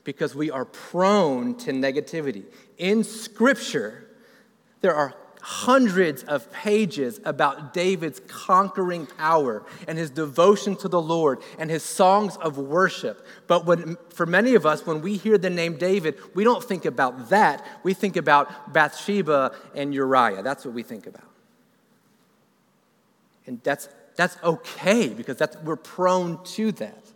because 0.03 0.35
we 0.35 0.49
are 0.49 0.65
prone 0.65 1.55
to 1.55 1.71
negativity. 1.71 2.45
In 2.77 3.03
Scripture, 3.03 4.07
there 4.81 4.95
are 4.95 5.15
hundreds 5.41 6.23
of 6.23 6.51
pages 6.51 7.19
about 7.25 7.73
David's 7.73 8.21
conquering 8.27 9.07
power 9.07 9.63
and 9.87 9.97
his 9.97 10.11
devotion 10.11 10.75
to 10.75 10.87
the 10.87 11.01
Lord 11.01 11.41
and 11.57 11.69
his 11.69 11.83
songs 11.83 12.37
of 12.37 12.57
worship. 12.57 13.25
But 13.47 13.65
when, 13.65 13.97
for 14.09 14.25
many 14.25 14.53
of 14.53 14.65
us, 14.65 14.85
when 14.85 15.01
we 15.01 15.17
hear 15.17 15.37
the 15.37 15.49
name 15.49 15.77
David, 15.77 16.15
we 16.35 16.43
don't 16.43 16.63
think 16.63 16.85
about 16.85 17.29
that. 17.29 17.65
We 17.83 17.93
think 17.93 18.17
about 18.17 18.71
Bathsheba 18.71 19.55
and 19.73 19.93
Uriah. 19.93 20.43
That's 20.43 20.63
what 20.63 20.75
we 20.75 20.83
think 20.83 21.07
about. 21.07 21.29
And 23.47 23.61
that's, 23.63 23.89
that's 24.15 24.37
okay 24.43 25.09
because 25.09 25.37
that's, 25.37 25.57
we're 25.57 25.75
prone 25.75 26.43
to 26.43 26.71
that. 26.73 27.10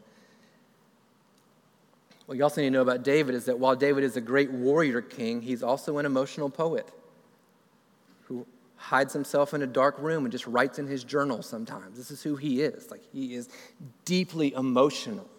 What 2.26 2.38
you 2.38 2.44
also 2.44 2.62
need 2.62 2.68
to 2.68 2.74
know 2.74 2.82
about 2.82 3.04
David 3.04 3.36
is 3.36 3.46
that 3.46 3.60
while 3.60 3.76
David 3.76 4.04
is 4.04 4.18
a 4.18 4.22
great 4.22 4.52
warrior 4.52 5.02
king, 5.02 5.42
he's 5.42 5.62
also 5.62 5.98
an 6.00 6.06
emotional 6.06 6.50
poet 6.50 6.92
who 8.24 8.48
hides 8.78 9.14
himself 9.14 9.54
in 9.54 9.62
a 9.62 9.68
dark 9.68 9.98
room 10.00 10.26
and 10.26 10.32
just 10.32 10.48
writes 10.48 10.80
in 10.80 10.88
his 10.88 11.04
journal 11.04 11.44
sometimes. 11.44 11.98
This 11.98 12.10
is 12.10 12.24
who 12.24 12.36
he 12.36 12.62
is. 12.62 12.90
Like 12.90 13.02
he 13.12 13.36
is 13.36 13.50
deeply 14.06 14.54
emotional. 14.54 15.30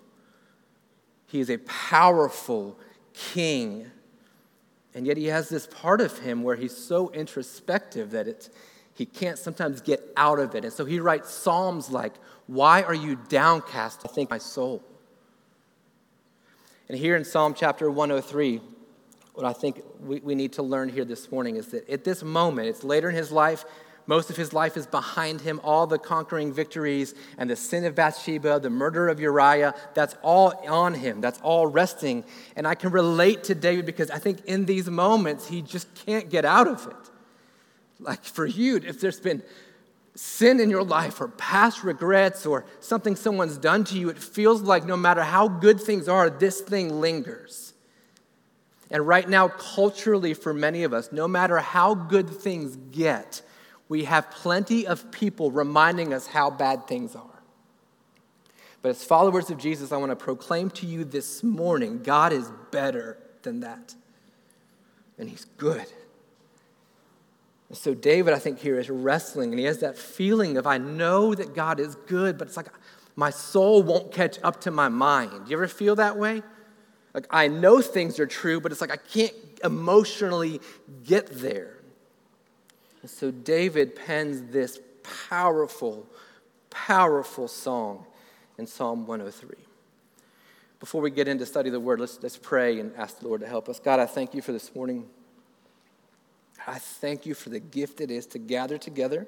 He 1.26 1.40
is 1.40 1.50
a 1.50 1.58
powerful 1.58 2.78
king. 3.12 3.90
And 4.94 5.06
yet 5.06 5.16
he 5.16 5.26
has 5.26 5.48
this 5.48 5.66
part 5.66 6.00
of 6.00 6.18
him 6.18 6.42
where 6.42 6.56
he's 6.56 6.76
so 6.76 7.10
introspective 7.10 8.12
that 8.12 8.28
it's, 8.28 8.48
he 8.94 9.04
can't 9.04 9.38
sometimes 9.38 9.80
get 9.80 10.00
out 10.16 10.38
of 10.38 10.54
it. 10.54 10.64
And 10.64 10.72
so 10.72 10.84
he 10.84 11.00
writes 11.00 11.30
psalms 11.30 11.90
like, 11.90 12.14
Why 12.46 12.82
are 12.82 12.94
you 12.94 13.16
downcast? 13.28 14.02
I 14.04 14.08
think 14.08 14.30
my 14.30 14.38
soul. 14.38 14.82
And 16.88 16.96
here 16.96 17.16
in 17.16 17.24
Psalm 17.24 17.54
chapter 17.54 17.90
103, 17.90 18.60
what 19.34 19.44
I 19.44 19.52
think 19.52 19.82
we, 20.00 20.20
we 20.20 20.34
need 20.34 20.52
to 20.54 20.62
learn 20.62 20.88
here 20.88 21.04
this 21.04 21.30
morning 21.32 21.56
is 21.56 21.68
that 21.68 21.88
at 21.90 22.04
this 22.04 22.22
moment, 22.22 22.68
it's 22.68 22.84
later 22.84 23.10
in 23.10 23.16
his 23.16 23.32
life, 23.32 23.64
most 24.06 24.30
of 24.30 24.36
his 24.36 24.52
life 24.52 24.76
is 24.76 24.86
behind 24.86 25.40
him, 25.40 25.60
all 25.64 25.88
the 25.88 25.98
conquering 25.98 26.52
victories 26.52 27.14
and 27.38 27.50
the 27.50 27.56
sin 27.56 27.84
of 27.84 27.96
Bathsheba, 27.96 28.60
the 28.60 28.70
murder 28.70 29.08
of 29.08 29.18
Uriah, 29.18 29.74
that's 29.94 30.14
all 30.22 30.54
on 30.68 30.94
him. 30.94 31.20
That's 31.20 31.40
all 31.40 31.66
resting. 31.66 32.24
And 32.54 32.68
I 32.68 32.76
can 32.76 32.90
relate 32.90 33.44
to 33.44 33.54
David 33.56 33.84
because 33.84 34.10
I 34.10 34.18
think 34.18 34.44
in 34.44 34.64
these 34.64 34.88
moments, 34.88 35.48
he 35.48 35.60
just 35.60 35.92
can't 36.06 36.30
get 36.30 36.44
out 36.44 36.68
of 36.68 36.86
it. 36.86 37.10
Like 37.98 38.22
for 38.22 38.46
you, 38.46 38.76
if 38.76 39.00
there's 39.00 39.18
been 39.18 39.42
sin 40.16 40.60
in 40.60 40.70
your 40.70 40.82
life 40.82 41.20
or 41.20 41.28
past 41.28 41.84
regrets 41.84 42.46
or 42.46 42.64
something 42.80 43.14
someone's 43.14 43.58
done 43.58 43.84
to 43.84 43.98
you, 43.98 44.08
it 44.08 44.18
feels 44.18 44.62
like 44.62 44.84
no 44.84 44.96
matter 44.96 45.22
how 45.22 45.46
good 45.46 45.80
things 45.80 46.08
are, 46.08 46.30
this 46.30 46.60
thing 46.60 47.00
lingers. 47.00 47.74
And 48.90 49.06
right 49.06 49.28
now, 49.28 49.48
culturally, 49.48 50.32
for 50.32 50.54
many 50.54 50.84
of 50.84 50.92
us, 50.92 51.10
no 51.12 51.28
matter 51.28 51.58
how 51.58 51.94
good 51.94 52.30
things 52.30 52.76
get, 52.92 53.42
we 53.88 54.04
have 54.04 54.30
plenty 54.30 54.86
of 54.86 55.10
people 55.10 55.50
reminding 55.50 56.14
us 56.14 56.26
how 56.26 56.50
bad 56.50 56.86
things 56.86 57.14
are. 57.14 57.42
But 58.82 58.90
as 58.90 59.04
followers 59.04 59.50
of 59.50 59.58
Jesus, 59.58 59.92
I 59.92 59.96
want 59.96 60.12
to 60.12 60.16
proclaim 60.16 60.70
to 60.70 60.86
you 60.86 61.04
this 61.04 61.42
morning 61.42 62.02
God 62.02 62.32
is 62.32 62.50
better 62.70 63.18
than 63.42 63.60
that. 63.60 63.94
And 65.18 65.28
He's 65.28 65.44
good. 65.56 65.86
And 67.68 67.76
so, 67.76 67.94
David, 67.94 68.32
I 68.32 68.38
think, 68.38 68.60
here 68.60 68.78
is 68.78 68.88
wrestling, 68.88 69.50
and 69.50 69.58
he 69.58 69.64
has 69.64 69.78
that 69.78 69.98
feeling 69.98 70.56
of, 70.56 70.66
I 70.66 70.78
know 70.78 71.34
that 71.34 71.54
God 71.54 71.80
is 71.80 71.96
good, 72.06 72.38
but 72.38 72.46
it's 72.48 72.56
like 72.56 72.68
my 73.16 73.30
soul 73.30 73.82
won't 73.82 74.12
catch 74.12 74.38
up 74.42 74.60
to 74.62 74.70
my 74.70 74.88
mind. 74.88 75.30
Do 75.30 75.50
you 75.50 75.56
ever 75.56 75.66
feel 75.66 75.96
that 75.96 76.16
way? 76.16 76.42
Like, 77.12 77.26
I 77.30 77.48
know 77.48 77.80
things 77.80 78.20
are 78.20 78.26
true, 78.26 78.60
but 78.60 78.72
it's 78.72 78.80
like 78.80 78.92
I 78.92 78.98
can't 78.98 79.32
emotionally 79.64 80.60
get 81.04 81.28
there. 81.30 81.78
And 83.02 83.10
so 83.10 83.30
David 83.30 83.96
pens 83.96 84.52
this 84.52 84.78
powerful, 85.28 86.06
powerful 86.70 87.48
song 87.48 88.04
in 88.58 88.66
Psalm 88.66 89.06
103. 89.06 89.56
Before 90.78 91.00
we 91.00 91.10
get 91.10 91.26
into 91.26 91.46
study 91.46 91.70
the 91.70 91.80
word, 91.80 92.00
let's, 92.00 92.22
let's 92.22 92.36
pray 92.36 92.78
and 92.78 92.94
ask 92.96 93.20
the 93.20 93.28
Lord 93.28 93.40
to 93.40 93.46
help 93.46 93.68
us. 93.68 93.80
God, 93.80 93.98
I 93.98 94.06
thank 94.06 94.34
you 94.34 94.42
for 94.42 94.52
this 94.52 94.74
morning. 94.74 95.08
I 96.66 96.78
thank 96.78 97.26
you 97.26 97.34
for 97.34 97.50
the 97.50 97.60
gift 97.60 98.00
it 98.00 98.10
is 98.10 98.26
to 98.26 98.38
gather 98.38 98.76
together 98.76 99.26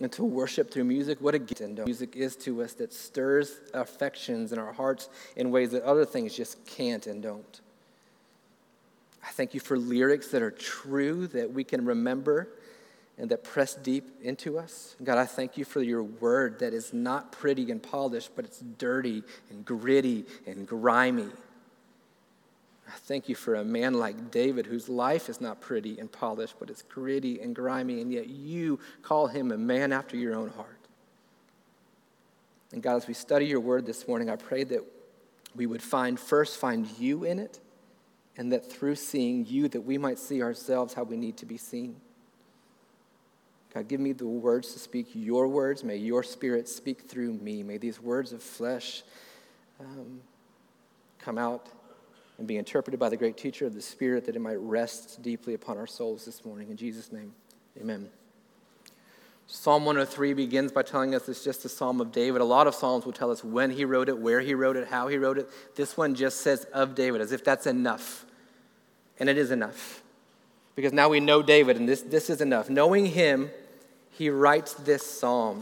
and 0.00 0.12
to 0.12 0.24
worship 0.24 0.70
through 0.70 0.84
music. 0.84 1.20
What 1.20 1.34
a 1.34 1.38
gift 1.38 1.60
And 1.62 1.78
music 1.84 2.16
is 2.16 2.36
to 2.36 2.62
us 2.62 2.74
that 2.74 2.92
stirs 2.92 3.60
affections 3.72 4.52
in 4.52 4.58
our 4.58 4.72
hearts 4.72 5.08
in 5.36 5.50
ways 5.50 5.70
that 5.70 5.82
other 5.84 6.04
things 6.04 6.36
just 6.36 6.64
can't 6.66 7.06
and 7.06 7.22
don't. 7.22 7.60
I 9.24 9.30
thank 9.30 9.54
you 9.54 9.60
for 9.60 9.78
lyrics 9.78 10.28
that 10.28 10.42
are 10.42 10.50
true, 10.50 11.26
that 11.28 11.50
we 11.50 11.64
can 11.64 11.84
remember 11.84 12.48
and 13.18 13.30
that 13.30 13.42
press 13.42 13.74
deep 13.74 14.04
into 14.22 14.58
us. 14.58 14.94
God, 15.02 15.16
I 15.16 15.24
thank 15.24 15.56
you 15.56 15.64
for 15.64 15.82
your 15.82 16.02
word 16.02 16.58
that 16.58 16.74
is 16.74 16.92
not 16.92 17.32
pretty 17.32 17.70
and 17.70 17.82
polished, 17.82 18.30
but 18.36 18.44
it's 18.44 18.60
dirty 18.60 19.22
and 19.50 19.64
gritty 19.64 20.26
and 20.46 20.66
grimy. 20.66 21.28
I 22.88 22.92
thank 22.92 23.28
you 23.28 23.34
for 23.34 23.56
a 23.56 23.64
man 23.64 23.94
like 23.94 24.30
David 24.30 24.66
whose 24.66 24.88
life 24.88 25.28
is 25.28 25.40
not 25.40 25.60
pretty 25.60 25.98
and 25.98 26.10
polished, 26.10 26.54
but 26.58 26.70
it's 26.70 26.82
gritty 26.82 27.40
and 27.40 27.54
grimy, 27.54 28.00
and 28.00 28.12
yet 28.12 28.28
you 28.28 28.78
call 29.02 29.26
him 29.26 29.50
a 29.50 29.58
man 29.58 29.92
after 29.92 30.16
your 30.16 30.36
own 30.36 30.50
heart. 30.50 30.78
And 32.72 32.82
God, 32.82 32.96
as 32.96 33.06
we 33.06 33.14
study 33.14 33.46
your 33.46 33.60
word 33.60 33.86
this 33.86 34.06
morning, 34.06 34.30
I 34.30 34.36
pray 34.36 34.62
that 34.64 34.82
we 35.54 35.66
would 35.66 35.82
find 35.82 36.18
first 36.18 36.58
find 36.58 36.86
you 36.98 37.24
in 37.24 37.38
it, 37.38 37.58
and 38.36 38.52
that 38.52 38.70
through 38.70 38.96
seeing 38.96 39.46
you 39.46 39.68
that 39.68 39.80
we 39.80 39.98
might 39.98 40.18
see 40.18 40.42
ourselves 40.42 40.94
how 40.94 41.02
we 41.02 41.16
need 41.16 41.36
to 41.38 41.46
be 41.46 41.56
seen. 41.56 41.96
God, 43.74 43.88
give 43.88 44.00
me 44.00 44.12
the 44.12 44.26
words 44.26 44.72
to 44.74 44.78
speak 44.78 45.08
your 45.12 45.48
words. 45.48 45.82
May 45.82 45.96
your 45.96 46.22
spirit 46.22 46.68
speak 46.68 47.02
through 47.02 47.32
me. 47.34 47.62
May 47.62 47.78
these 47.78 48.00
words 48.00 48.32
of 48.32 48.42
flesh 48.42 49.02
um, 49.80 50.20
come 51.18 51.36
out 51.36 51.68
and 52.38 52.46
be 52.46 52.56
interpreted 52.56 53.00
by 53.00 53.08
the 53.08 53.16
great 53.16 53.36
teacher 53.36 53.66
of 53.66 53.74
the 53.74 53.82
Spirit 53.82 54.26
that 54.26 54.36
it 54.36 54.40
might 54.40 54.58
rest 54.60 55.22
deeply 55.22 55.54
upon 55.54 55.78
our 55.78 55.86
souls 55.86 56.24
this 56.24 56.44
morning. 56.44 56.70
In 56.70 56.76
Jesus' 56.76 57.10
name, 57.10 57.32
amen. 57.80 58.08
Psalm 59.48 59.84
103 59.84 60.34
begins 60.34 60.72
by 60.72 60.82
telling 60.82 61.14
us 61.14 61.28
it's 61.28 61.44
just 61.44 61.64
a 61.64 61.68
psalm 61.68 62.00
of 62.00 62.10
David. 62.10 62.40
A 62.40 62.44
lot 62.44 62.66
of 62.66 62.74
psalms 62.74 63.04
will 63.06 63.12
tell 63.12 63.30
us 63.30 63.44
when 63.44 63.70
he 63.70 63.84
wrote 63.84 64.08
it, 64.08 64.18
where 64.18 64.40
he 64.40 64.54
wrote 64.54 64.76
it, 64.76 64.88
how 64.88 65.06
he 65.06 65.16
wrote 65.18 65.38
it. 65.38 65.48
This 65.76 65.96
one 65.96 66.16
just 66.16 66.40
says 66.40 66.64
of 66.72 66.96
David, 66.96 67.20
as 67.20 67.30
if 67.30 67.44
that's 67.44 67.66
enough. 67.66 68.26
And 69.20 69.28
it 69.28 69.38
is 69.38 69.52
enough. 69.52 70.02
Because 70.74 70.92
now 70.92 71.08
we 71.08 71.20
know 71.20 71.42
David, 71.42 71.76
and 71.76 71.88
this, 71.88 72.02
this 72.02 72.28
is 72.28 72.40
enough. 72.40 72.68
Knowing 72.68 73.06
him, 73.06 73.50
he 74.10 74.30
writes 74.30 74.74
this 74.74 75.06
psalm. 75.06 75.58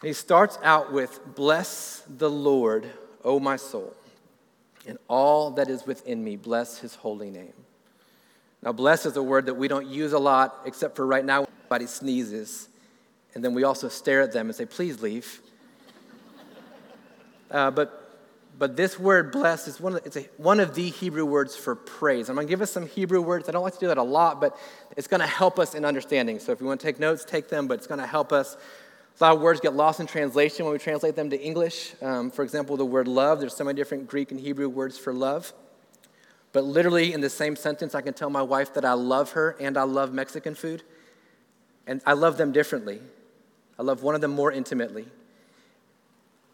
And 0.00 0.08
he 0.08 0.14
starts 0.14 0.58
out 0.62 0.92
with, 0.92 1.20
Bless 1.34 2.02
the 2.08 2.30
Lord, 2.30 2.90
O 3.22 3.38
my 3.38 3.56
soul, 3.56 3.94
and 4.86 4.98
all 5.08 5.52
that 5.52 5.68
is 5.68 5.86
within 5.86 6.22
me, 6.22 6.36
bless 6.36 6.78
his 6.78 6.94
holy 6.94 7.30
name. 7.30 7.52
Now, 8.62 8.72
bless 8.72 9.06
is 9.06 9.16
a 9.16 9.22
word 9.22 9.46
that 9.46 9.54
we 9.54 9.68
don't 9.68 9.86
use 9.86 10.12
a 10.12 10.18
lot, 10.18 10.60
except 10.66 10.96
for 10.96 11.06
right 11.06 11.24
now, 11.24 11.40
when 11.40 11.50
somebody 11.62 11.86
sneezes. 11.86 12.68
And 13.34 13.44
then 13.44 13.54
we 13.54 13.64
also 13.64 13.88
stare 13.88 14.22
at 14.22 14.32
them 14.32 14.46
and 14.46 14.54
say, 14.54 14.66
Please 14.66 15.02
leave. 15.02 15.40
Uh, 17.50 17.68
but 17.68 18.00
but 18.60 18.76
this 18.76 18.98
word 18.98 19.32
bless, 19.32 19.66
is 19.66 19.80
one 19.80 19.94
of, 19.94 20.02
the, 20.02 20.06
it's 20.06 20.16
a, 20.18 20.28
one 20.36 20.60
of 20.60 20.74
the 20.74 20.90
Hebrew 20.90 21.24
words 21.24 21.56
for 21.56 21.74
praise. 21.74 22.28
I'm 22.28 22.34
going 22.34 22.46
to 22.46 22.50
give 22.50 22.60
us 22.60 22.70
some 22.70 22.86
Hebrew 22.86 23.22
words. 23.22 23.48
I 23.48 23.52
don't 23.52 23.62
like 23.62 23.72
to 23.72 23.80
do 23.80 23.86
that 23.86 23.96
a 23.96 24.02
lot, 24.02 24.38
but 24.38 24.54
it's 24.98 25.08
going 25.08 25.22
to 25.22 25.26
help 25.26 25.58
us 25.58 25.74
in 25.74 25.86
understanding. 25.86 26.38
So 26.40 26.52
if 26.52 26.60
you 26.60 26.66
want 26.66 26.78
to 26.78 26.86
take 26.86 27.00
notes, 27.00 27.24
take 27.24 27.48
them, 27.48 27.66
but 27.66 27.78
it's 27.78 27.86
going 27.86 28.00
to 28.00 28.06
help 28.06 28.34
us. 28.34 28.58
A 29.20 29.24
lot 29.24 29.36
of 29.36 29.42
words 29.42 29.60
get 29.60 29.74
lost 29.74 30.00
in 30.00 30.06
translation 30.06 30.64
when 30.64 30.72
we 30.72 30.78
translate 30.78 31.14
them 31.14 31.28
to 31.28 31.38
English. 31.38 31.92
Um, 32.00 32.30
for 32.30 32.42
example, 32.42 32.78
the 32.78 32.86
word 32.86 33.06
love, 33.06 33.38
there's 33.38 33.54
so 33.54 33.64
many 33.64 33.76
different 33.76 34.08
Greek 34.08 34.30
and 34.30 34.40
Hebrew 34.40 34.70
words 34.70 34.96
for 34.96 35.12
love. 35.12 35.52
But 36.52 36.64
literally, 36.64 37.12
in 37.12 37.20
the 37.20 37.28
same 37.28 37.54
sentence, 37.54 37.94
I 37.94 38.00
can 38.00 38.14
tell 38.14 38.30
my 38.30 38.40
wife 38.40 38.72
that 38.74 38.84
I 38.86 38.94
love 38.94 39.32
her 39.32 39.56
and 39.60 39.76
I 39.76 39.82
love 39.82 40.14
Mexican 40.14 40.54
food. 40.54 40.82
And 41.86 42.00
I 42.06 42.14
love 42.14 42.38
them 42.38 42.50
differently. 42.50 43.00
I 43.78 43.82
love 43.82 44.02
one 44.02 44.14
of 44.14 44.22
them 44.22 44.30
more 44.30 44.50
intimately 44.50 45.06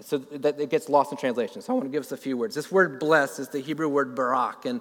so 0.01 0.19
that 0.19 0.61
it 0.61 0.69
gets 0.69 0.89
lost 0.89 1.13
in 1.13 1.19
translation. 1.19 1.63
So 1.63 1.73
I 1.73 1.77
want 1.77 1.87
to 1.87 1.93
give 1.93 2.03
us 2.03 2.11
a 2.11 2.17
few 2.17 2.37
words. 2.37 2.57
This 2.57 2.73
word 2.73 2.99
bless 2.99 3.39
is 3.39 3.49
the 3.49 3.61
Hebrew 3.61 3.89
word 3.89 4.17
barak, 4.17 4.65
and, 4.65 4.81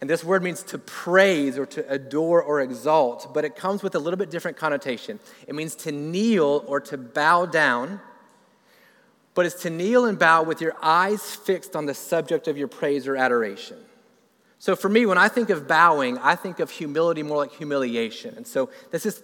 and 0.00 0.10
this 0.10 0.22
word 0.22 0.42
means 0.42 0.62
to 0.64 0.78
praise 0.78 1.58
or 1.58 1.64
to 1.66 1.90
adore 1.90 2.42
or 2.42 2.60
exalt, 2.60 3.32
but 3.32 3.44
it 3.44 3.56
comes 3.56 3.82
with 3.82 3.94
a 3.94 3.98
little 3.98 4.18
bit 4.18 4.30
different 4.30 4.56
connotation. 4.56 5.18
It 5.46 5.54
means 5.54 5.74
to 5.76 5.92
kneel 5.92 6.64
or 6.66 6.80
to 6.80 6.98
bow 6.98 7.46
down, 7.46 8.00
but 9.34 9.46
it's 9.46 9.62
to 9.62 9.70
kneel 9.70 10.04
and 10.04 10.18
bow 10.18 10.42
with 10.42 10.60
your 10.60 10.74
eyes 10.82 11.34
fixed 11.34 11.74
on 11.74 11.86
the 11.86 11.94
subject 11.94 12.46
of 12.46 12.58
your 12.58 12.68
praise 12.68 13.08
or 13.08 13.16
adoration. 13.16 13.78
So 14.58 14.76
for 14.76 14.88
me, 14.88 15.06
when 15.06 15.18
I 15.18 15.28
think 15.28 15.50
of 15.50 15.68
bowing, 15.68 16.18
I 16.18 16.34
think 16.34 16.60
of 16.60 16.70
humility 16.70 17.22
more 17.22 17.38
like 17.38 17.52
humiliation. 17.52 18.34
And 18.36 18.46
so 18.46 18.70
this 18.90 19.06
is, 19.06 19.22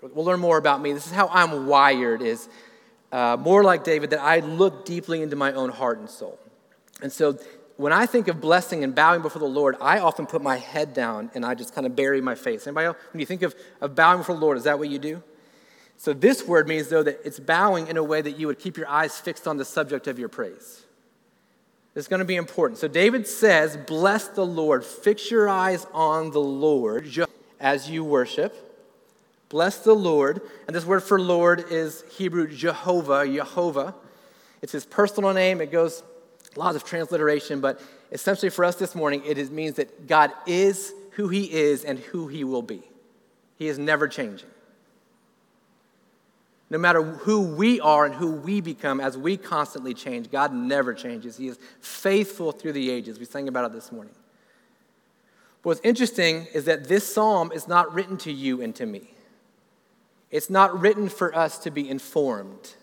we'll 0.00 0.24
learn 0.24 0.40
more 0.40 0.58
about 0.58 0.80
me. 0.80 0.92
This 0.92 1.06
is 1.06 1.12
how 1.12 1.28
I'm 1.28 1.66
wired 1.66 2.22
is 2.22 2.48
uh, 3.12 3.36
more 3.38 3.64
like 3.64 3.84
David, 3.84 4.10
that 4.10 4.20
I 4.20 4.40
look 4.40 4.84
deeply 4.84 5.22
into 5.22 5.36
my 5.36 5.52
own 5.52 5.70
heart 5.70 5.98
and 5.98 6.10
soul. 6.10 6.38
And 7.02 7.12
so 7.12 7.38
when 7.76 7.92
I 7.92 8.06
think 8.06 8.28
of 8.28 8.40
blessing 8.40 8.82
and 8.84 8.94
bowing 8.94 9.22
before 9.22 9.40
the 9.40 9.46
Lord, 9.46 9.76
I 9.80 9.98
often 9.98 10.26
put 10.26 10.42
my 10.42 10.56
head 10.56 10.94
down 10.94 11.30
and 11.34 11.44
I 11.44 11.54
just 11.54 11.74
kind 11.74 11.86
of 11.86 11.94
bury 11.94 12.20
my 12.20 12.34
face. 12.34 12.66
Anybody 12.66 12.86
else? 12.86 12.96
When 13.12 13.20
you 13.20 13.26
think 13.26 13.42
of, 13.42 13.54
of 13.80 13.94
bowing 13.94 14.18
before 14.18 14.34
the 14.34 14.40
Lord, 14.40 14.56
is 14.56 14.64
that 14.64 14.78
what 14.78 14.88
you 14.88 14.98
do? 14.98 15.22
So 15.98 16.12
this 16.12 16.46
word 16.46 16.68
means, 16.68 16.88
though, 16.88 17.02
that 17.02 17.20
it's 17.24 17.38
bowing 17.38 17.88
in 17.88 17.96
a 17.96 18.04
way 18.04 18.20
that 18.22 18.38
you 18.38 18.46
would 18.46 18.58
keep 18.58 18.76
your 18.76 18.88
eyes 18.88 19.18
fixed 19.18 19.46
on 19.46 19.56
the 19.56 19.64
subject 19.64 20.06
of 20.06 20.18
your 20.18 20.28
praise. 20.28 20.82
It's 21.94 22.08
going 22.08 22.20
to 22.20 22.26
be 22.26 22.36
important. 22.36 22.78
So 22.78 22.88
David 22.88 23.26
says, 23.26 23.76
Bless 23.76 24.28
the 24.28 24.44
Lord. 24.44 24.84
Fix 24.84 25.30
your 25.30 25.48
eyes 25.48 25.86
on 25.94 26.30
the 26.30 26.40
Lord 26.40 27.08
as 27.58 27.88
you 27.88 28.04
worship. 28.04 28.54
Bless 29.48 29.78
the 29.78 29.94
Lord. 29.94 30.42
And 30.66 30.76
this 30.76 30.84
word 30.84 31.02
for 31.02 31.18
Lord 31.18 31.64
is 31.70 32.04
Hebrew 32.16 32.48
Jehovah, 32.48 33.26
Jehovah. 33.26 33.94
It's 34.60 34.72
his 34.72 34.84
personal 34.84 35.32
name. 35.32 35.62
It 35.62 35.72
goes 35.72 36.02
lots 36.56 36.76
of 36.76 36.84
transliteration, 36.84 37.60
but 37.60 37.80
essentially 38.12 38.50
for 38.50 38.64
us 38.64 38.76
this 38.76 38.94
morning, 38.94 39.22
it 39.26 39.38
is, 39.38 39.50
means 39.50 39.76
that 39.76 40.06
God 40.06 40.32
is 40.46 40.92
who 41.12 41.28
he 41.28 41.50
is 41.52 41.84
and 41.84 41.98
who 41.98 42.28
he 42.28 42.44
will 42.44 42.62
be. 42.62 42.82
He 43.56 43.68
is 43.68 43.78
never 43.78 44.06
changing. 44.08 44.48
No 46.68 46.78
matter 46.78 47.02
who 47.02 47.54
we 47.54 47.80
are 47.80 48.04
and 48.04 48.14
who 48.14 48.32
we 48.32 48.60
become 48.60 49.00
as 49.00 49.16
we 49.16 49.36
constantly 49.36 49.94
change, 49.94 50.30
God 50.30 50.52
never 50.52 50.94
changes. 50.94 51.36
He 51.36 51.48
is 51.48 51.58
faithful 51.80 52.52
through 52.52 52.72
the 52.72 52.90
ages. 52.90 53.18
We 53.18 53.24
sang 53.24 53.48
about 53.48 53.70
it 53.70 53.72
this 53.72 53.92
morning. 53.92 54.14
What's 55.62 55.80
interesting 55.82 56.46
is 56.52 56.64
that 56.64 56.88
this 56.88 57.12
psalm 57.12 57.52
is 57.52 57.66
not 57.66 57.92
written 57.94 58.16
to 58.18 58.32
you 58.32 58.62
and 58.62 58.74
to 58.76 58.86
me. 58.86 59.10
It's 60.30 60.50
not 60.50 60.78
written 60.80 61.08
for 61.08 61.34
us 61.34 61.58
to 61.58 61.70
be 61.70 61.88
informed. 61.88 62.74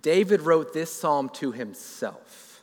David 0.00 0.40
wrote 0.40 0.72
this 0.72 0.92
psalm 0.92 1.28
to 1.30 1.52
himself. 1.52 2.62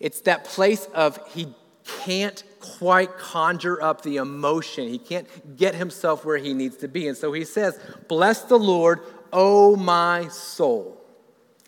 It's 0.00 0.22
that 0.22 0.44
place 0.44 0.86
of 0.94 1.20
he 1.32 1.54
can't 1.84 2.42
quite 2.60 3.16
conjure 3.18 3.80
up 3.82 4.02
the 4.02 4.16
emotion. 4.16 4.88
He 4.88 4.98
can't 4.98 5.56
get 5.56 5.74
himself 5.74 6.24
where 6.24 6.38
he 6.38 6.54
needs 6.54 6.76
to 6.78 6.88
be. 6.88 7.08
And 7.08 7.16
so 7.16 7.32
he 7.32 7.44
says, 7.44 7.78
Bless 8.08 8.42
the 8.42 8.58
Lord, 8.58 9.00
O 9.32 9.76
my 9.76 10.28
soul. 10.28 11.00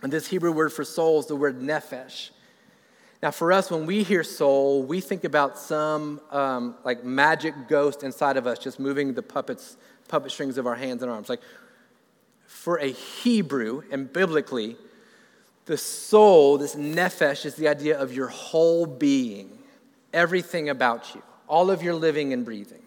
And 0.03 0.13
this 0.13 0.27
Hebrew 0.27 0.53
word 0.53 0.73
for 0.73 0.85
soul 0.85 1.21
is 1.21 1.27
the 1.27 1.37
word 1.37 1.61
nephesh. 1.61 2.31
Now, 3.23 3.31
for 3.31 3.53
us, 3.53 3.71
when 3.71 3.87
we 3.87 4.03
hear 4.03 4.23
soul, 4.23 4.83
we 4.83 5.01
think 5.01 5.25
about 5.25 5.59
some 5.59 6.21
um, 6.31 6.75
like 6.85 7.05
magic 7.05 7.55
ghost 7.69 8.03
inside 8.03 8.37
of 8.37 8.47
us 8.47 8.59
just 8.59 8.79
moving 8.79 9.15
the 9.15 9.23
puppets, 9.23 9.79
puppet 10.09 10.31
strings 10.31 10.59
of 10.59 10.67
our 10.67 10.75
hands 10.75 11.03
and 11.03 11.11
arms. 11.11 11.31
Like, 11.31 11.41
for 12.55 12.79
a 12.79 12.87
Hebrew 12.87 13.83
and 13.91 14.11
biblically, 14.11 14.77
the 15.67 15.77
soul, 15.77 16.57
this 16.57 16.77
nephesh, 16.77 17.45
is 17.45 17.57
the 17.57 17.67
idea 17.67 17.99
of 17.99 18.15
your 18.15 18.29
whole 18.29 18.87
being, 18.87 19.51
everything 20.13 20.69
about 20.69 21.15
you, 21.15 21.23
all 21.49 21.71
of 21.71 21.83
your 21.83 21.95
living 21.95 22.33
and 22.33 22.45
breathing. 22.45 22.81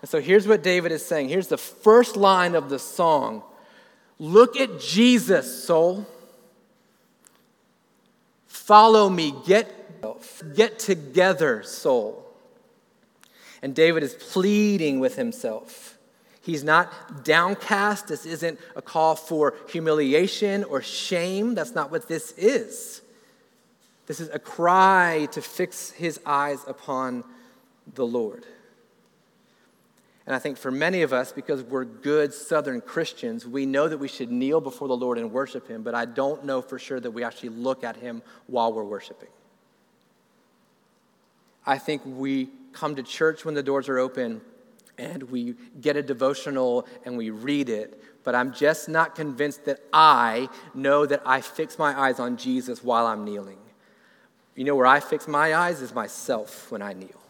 And 0.00 0.08
so 0.08 0.20
here's 0.20 0.48
what 0.48 0.62
David 0.62 0.90
is 0.90 1.04
saying. 1.04 1.28
Here's 1.28 1.48
the 1.48 1.58
first 1.58 2.16
line 2.16 2.54
of 2.54 2.70
the 2.70 2.78
song 2.78 3.42
Look 4.18 4.58
at 4.58 4.80
Jesus, 4.80 5.64
soul. 5.64 6.06
Follow 8.46 9.10
me. 9.10 9.34
Get, 9.46 10.02
get 10.54 10.78
together, 10.78 11.62
soul. 11.62 12.24
And 13.60 13.74
David 13.74 14.02
is 14.02 14.14
pleading 14.14 14.98
with 14.98 15.16
himself. 15.16 15.91
He's 16.42 16.64
not 16.64 17.24
downcast. 17.24 18.08
This 18.08 18.26
isn't 18.26 18.58
a 18.74 18.82
call 18.82 19.14
for 19.14 19.54
humiliation 19.68 20.64
or 20.64 20.82
shame. 20.82 21.54
That's 21.54 21.74
not 21.74 21.90
what 21.90 22.08
this 22.08 22.32
is. 22.32 23.00
This 24.06 24.18
is 24.18 24.28
a 24.30 24.40
cry 24.40 25.28
to 25.32 25.40
fix 25.40 25.92
his 25.92 26.20
eyes 26.26 26.58
upon 26.66 27.22
the 27.94 28.04
Lord. 28.04 28.44
And 30.26 30.36
I 30.36 30.38
think 30.38 30.56
for 30.56 30.70
many 30.70 31.02
of 31.02 31.12
us, 31.12 31.32
because 31.32 31.62
we're 31.62 31.84
good 31.84 32.32
Southern 32.34 32.80
Christians, 32.80 33.46
we 33.46 33.66
know 33.66 33.88
that 33.88 33.98
we 33.98 34.08
should 34.08 34.30
kneel 34.30 34.60
before 34.60 34.88
the 34.88 34.96
Lord 34.96 35.18
and 35.18 35.32
worship 35.32 35.66
Him, 35.68 35.82
but 35.82 35.94
I 35.94 36.04
don't 36.04 36.44
know 36.44 36.62
for 36.62 36.78
sure 36.78 37.00
that 37.00 37.10
we 37.10 37.24
actually 37.24 37.48
look 37.50 37.82
at 37.82 37.96
Him 37.96 38.22
while 38.46 38.72
we're 38.72 38.84
worshiping. 38.84 39.28
I 41.66 41.78
think 41.78 42.02
we 42.04 42.50
come 42.72 42.96
to 42.96 43.02
church 43.02 43.44
when 43.44 43.54
the 43.54 43.62
doors 43.62 43.88
are 43.88 43.98
open 43.98 44.40
and 45.02 45.24
we 45.24 45.54
get 45.80 45.96
a 45.96 46.02
devotional 46.02 46.86
and 47.04 47.16
we 47.16 47.30
read 47.30 47.68
it, 47.68 48.02
but 48.24 48.34
I'm 48.34 48.52
just 48.52 48.88
not 48.88 49.14
convinced 49.14 49.64
that 49.64 49.80
I 49.92 50.48
know 50.74 51.06
that 51.06 51.22
I 51.26 51.40
fix 51.40 51.78
my 51.78 51.98
eyes 51.98 52.20
on 52.20 52.36
Jesus 52.36 52.84
while 52.84 53.06
I'm 53.06 53.24
kneeling. 53.24 53.58
You 54.54 54.64
know 54.64 54.76
where 54.76 54.86
I 54.86 55.00
fix 55.00 55.26
my 55.26 55.54
eyes 55.54 55.80
is 55.80 55.94
myself 55.94 56.70
when 56.70 56.82
I 56.82 56.92
kneel 56.92 57.22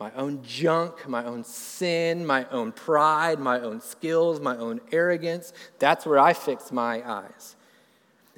my 0.00 0.12
own 0.12 0.40
junk, 0.44 1.08
my 1.08 1.24
own 1.24 1.42
sin, 1.42 2.24
my 2.24 2.46
own 2.50 2.70
pride, 2.70 3.40
my 3.40 3.58
own 3.60 3.80
skills, 3.80 4.38
my 4.38 4.56
own 4.56 4.80
arrogance. 4.92 5.52
That's 5.80 6.06
where 6.06 6.20
I 6.20 6.34
fix 6.34 6.70
my 6.70 7.02
eyes. 7.08 7.56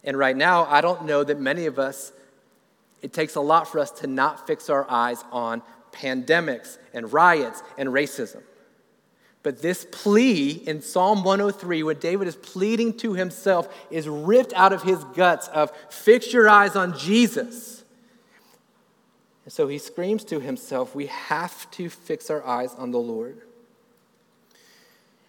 And 0.03 0.17
right 0.17 0.37
now, 0.37 0.65
I 0.65 0.81
don't 0.81 1.05
know 1.05 1.23
that 1.23 1.39
many 1.39 1.67
of 1.67 1.79
us, 1.79 2.13
it 3.03 3.13
takes 3.13 3.35
a 3.35 3.43
lot 3.43 3.69
for 3.69 3.79
us 3.79 3.91
to 3.91 4.07
not 4.07 4.47
fix 4.47 4.71
our 4.71 4.91
eyes 4.91 5.23
on 5.31 5.63
pandemics 5.93 6.79
and 6.93 7.13
riots 7.13 7.63
and 7.79 7.89
racism. 7.91 8.43
But 9.43 9.63
this 9.63 9.87
plea 9.91 10.51
in 10.51 10.83
Psalm 10.83 11.25
103, 11.25 11.83
when 11.83 11.99
David 11.99 12.29
is 12.29 12.37
pleading 12.37 12.97
to 12.99 13.15
himself, 13.15 13.75
is 13.91 14.07
ripped 14.07 14.53
out 14.53 14.73
of 14.73 14.83
his 14.83 15.03
guts 15.15 15.49
of 15.49 15.73
fix 15.89 16.33
your 16.33 16.49
eyes 16.49 16.77
on 16.77 16.99
Jesus. 16.99 17.83
And 19.45 19.53
so 19.53 19.67
he 19.67 19.79
screams 19.79 20.25
to 20.25 20.41
himself, 20.41 20.95
We 20.95 21.07
have 21.07 21.71
to 21.73 21.89
fix 21.89 22.29
our 22.29 22.45
eyes 22.47 22.75
on 22.75 22.91
the 22.91 22.99
Lord. 22.99 23.41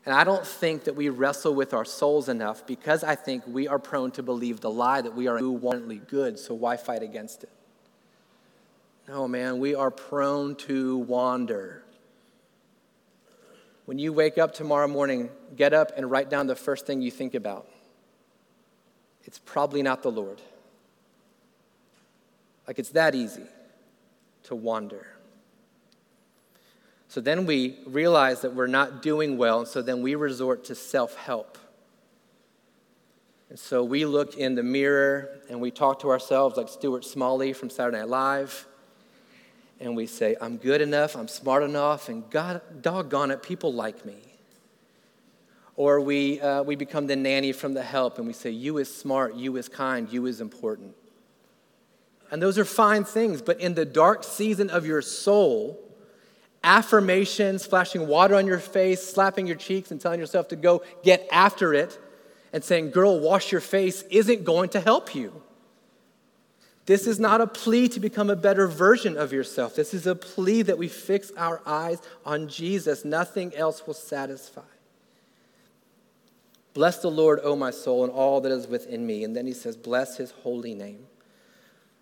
And 0.05 0.15
I 0.15 0.23
don't 0.23 0.45
think 0.45 0.85
that 0.85 0.95
we 0.95 1.09
wrestle 1.09 1.53
with 1.53 1.73
our 1.73 1.85
souls 1.85 2.27
enough 2.27 2.65
because 2.65 3.03
I 3.03 3.15
think 3.15 3.43
we 3.47 3.67
are 3.67 3.79
prone 3.79 4.11
to 4.11 4.23
believe 4.23 4.59
the 4.59 4.69
lie 4.69 4.99
that 5.01 5.15
we 5.15 5.27
are 5.27 5.37
inherently 5.37 5.97
good, 5.97 6.39
so 6.39 6.55
why 6.55 6.75
fight 6.75 7.03
against 7.03 7.43
it? 7.43 7.49
No, 9.07 9.27
man, 9.27 9.59
we 9.59 9.75
are 9.75 9.91
prone 9.91 10.55
to 10.55 10.97
wander. 10.97 11.83
When 13.85 13.99
you 13.99 14.13
wake 14.13 14.37
up 14.37 14.53
tomorrow 14.53 14.87
morning, 14.87 15.29
get 15.55 15.73
up 15.73 15.91
and 15.97 16.09
write 16.09 16.29
down 16.29 16.47
the 16.47 16.55
first 16.55 16.85
thing 16.85 17.01
you 17.01 17.11
think 17.11 17.33
about. 17.33 17.67
It's 19.25 19.39
probably 19.39 19.81
not 19.81 20.03
the 20.03 20.11
Lord. 20.11 20.41
Like 22.67 22.79
it's 22.79 22.89
that 22.89 23.15
easy 23.15 23.43
to 24.43 24.55
wander. 24.55 25.07
So 27.07 27.19
then 27.19 27.45
we 27.45 27.79
realize 27.85 28.41
that 28.41 28.55
we're 28.55 28.67
not 28.67 29.01
doing 29.01 29.37
well, 29.37 29.59
and 29.59 29.67
so 29.67 29.81
then 29.81 30.01
we 30.01 30.15
resort 30.15 30.63
to 30.65 30.75
self 30.75 31.15
help. 31.17 31.57
And 33.49 33.59
so 33.59 33.83
we 33.83 34.05
look 34.05 34.37
in 34.37 34.55
the 34.55 34.63
mirror 34.63 35.41
and 35.49 35.59
we 35.59 35.71
talk 35.71 35.99
to 36.03 36.09
ourselves 36.09 36.55
like 36.55 36.69
Stuart 36.69 37.03
Smalley 37.03 37.51
from 37.51 37.69
Saturday 37.69 37.97
Night 37.97 38.07
Live. 38.07 38.65
And 39.81 39.95
we 39.95 40.05
say, 40.05 40.35
I'm 40.39 40.57
good 40.57 40.79
enough, 40.79 41.15
I'm 41.15 41.27
smart 41.27 41.63
enough, 41.63 42.07
and 42.07 42.29
God, 42.29 42.61
doggone 42.81 43.31
it, 43.31 43.41
people 43.41 43.73
like 43.73 44.05
me. 44.05 44.17
Or 45.75 45.99
we, 45.99 46.39
uh, 46.39 46.61
we 46.61 46.75
become 46.75 47.07
the 47.07 47.15
nanny 47.15 47.51
from 47.51 47.73
the 47.73 47.81
help 47.81 48.19
and 48.19 48.27
we 48.27 48.33
say, 48.33 48.51
You 48.51 48.77
is 48.77 48.95
smart, 48.95 49.35
you 49.35 49.57
is 49.57 49.67
kind, 49.67 50.11
you 50.13 50.27
is 50.27 50.39
important. 50.39 50.95
And 52.29 52.41
those 52.41 52.59
are 52.59 52.65
fine 52.65 53.03
things, 53.03 53.41
but 53.41 53.59
in 53.59 53.73
the 53.73 53.83
dark 53.83 54.23
season 54.23 54.69
of 54.69 54.85
your 54.85 55.01
soul, 55.01 55.79
affirmations, 56.63 57.65
flashing 57.65 58.07
water 58.07 58.35
on 58.35 58.45
your 58.45 58.59
face, 58.59 59.03
slapping 59.03 59.47
your 59.47 59.55
cheeks, 59.55 59.89
and 59.89 59.99
telling 59.99 60.19
yourself 60.19 60.47
to 60.49 60.55
go 60.55 60.83
get 61.03 61.27
after 61.31 61.73
it, 61.73 61.99
and 62.53 62.63
saying, 62.63 62.91
Girl, 62.91 63.19
wash 63.19 63.51
your 63.51 63.61
face, 63.61 64.03
isn't 64.11 64.43
going 64.43 64.69
to 64.69 64.79
help 64.79 65.15
you. 65.15 65.41
This 66.85 67.05
is 67.05 67.19
not 67.19 67.41
a 67.41 67.47
plea 67.47 67.87
to 67.89 67.99
become 67.99 68.29
a 68.29 68.35
better 68.35 68.67
version 68.67 69.17
of 69.17 69.31
yourself. 69.31 69.75
This 69.75 69.93
is 69.93 70.07
a 70.07 70.15
plea 70.15 70.63
that 70.63 70.77
we 70.77 70.87
fix 70.87 71.31
our 71.37 71.61
eyes 71.65 72.01
on 72.25 72.47
Jesus. 72.47 73.05
Nothing 73.05 73.53
else 73.55 73.85
will 73.85 73.93
satisfy. 73.93 74.61
Bless 76.73 76.99
the 76.99 77.11
Lord, 77.11 77.39
O 77.43 77.55
my 77.55 77.71
soul, 77.71 78.03
and 78.03 78.11
all 78.11 78.41
that 78.41 78.51
is 78.51 78.67
within 78.67 79.05
me. 79.05 79.23
And 79.23 79.35
then 79.35 79.45
he 79.45 79.53
says, 79.53 79.75
Bless 79.75 80.17
his 80.17 80.31
holy 80.31 80.73
name. 80.73 81.05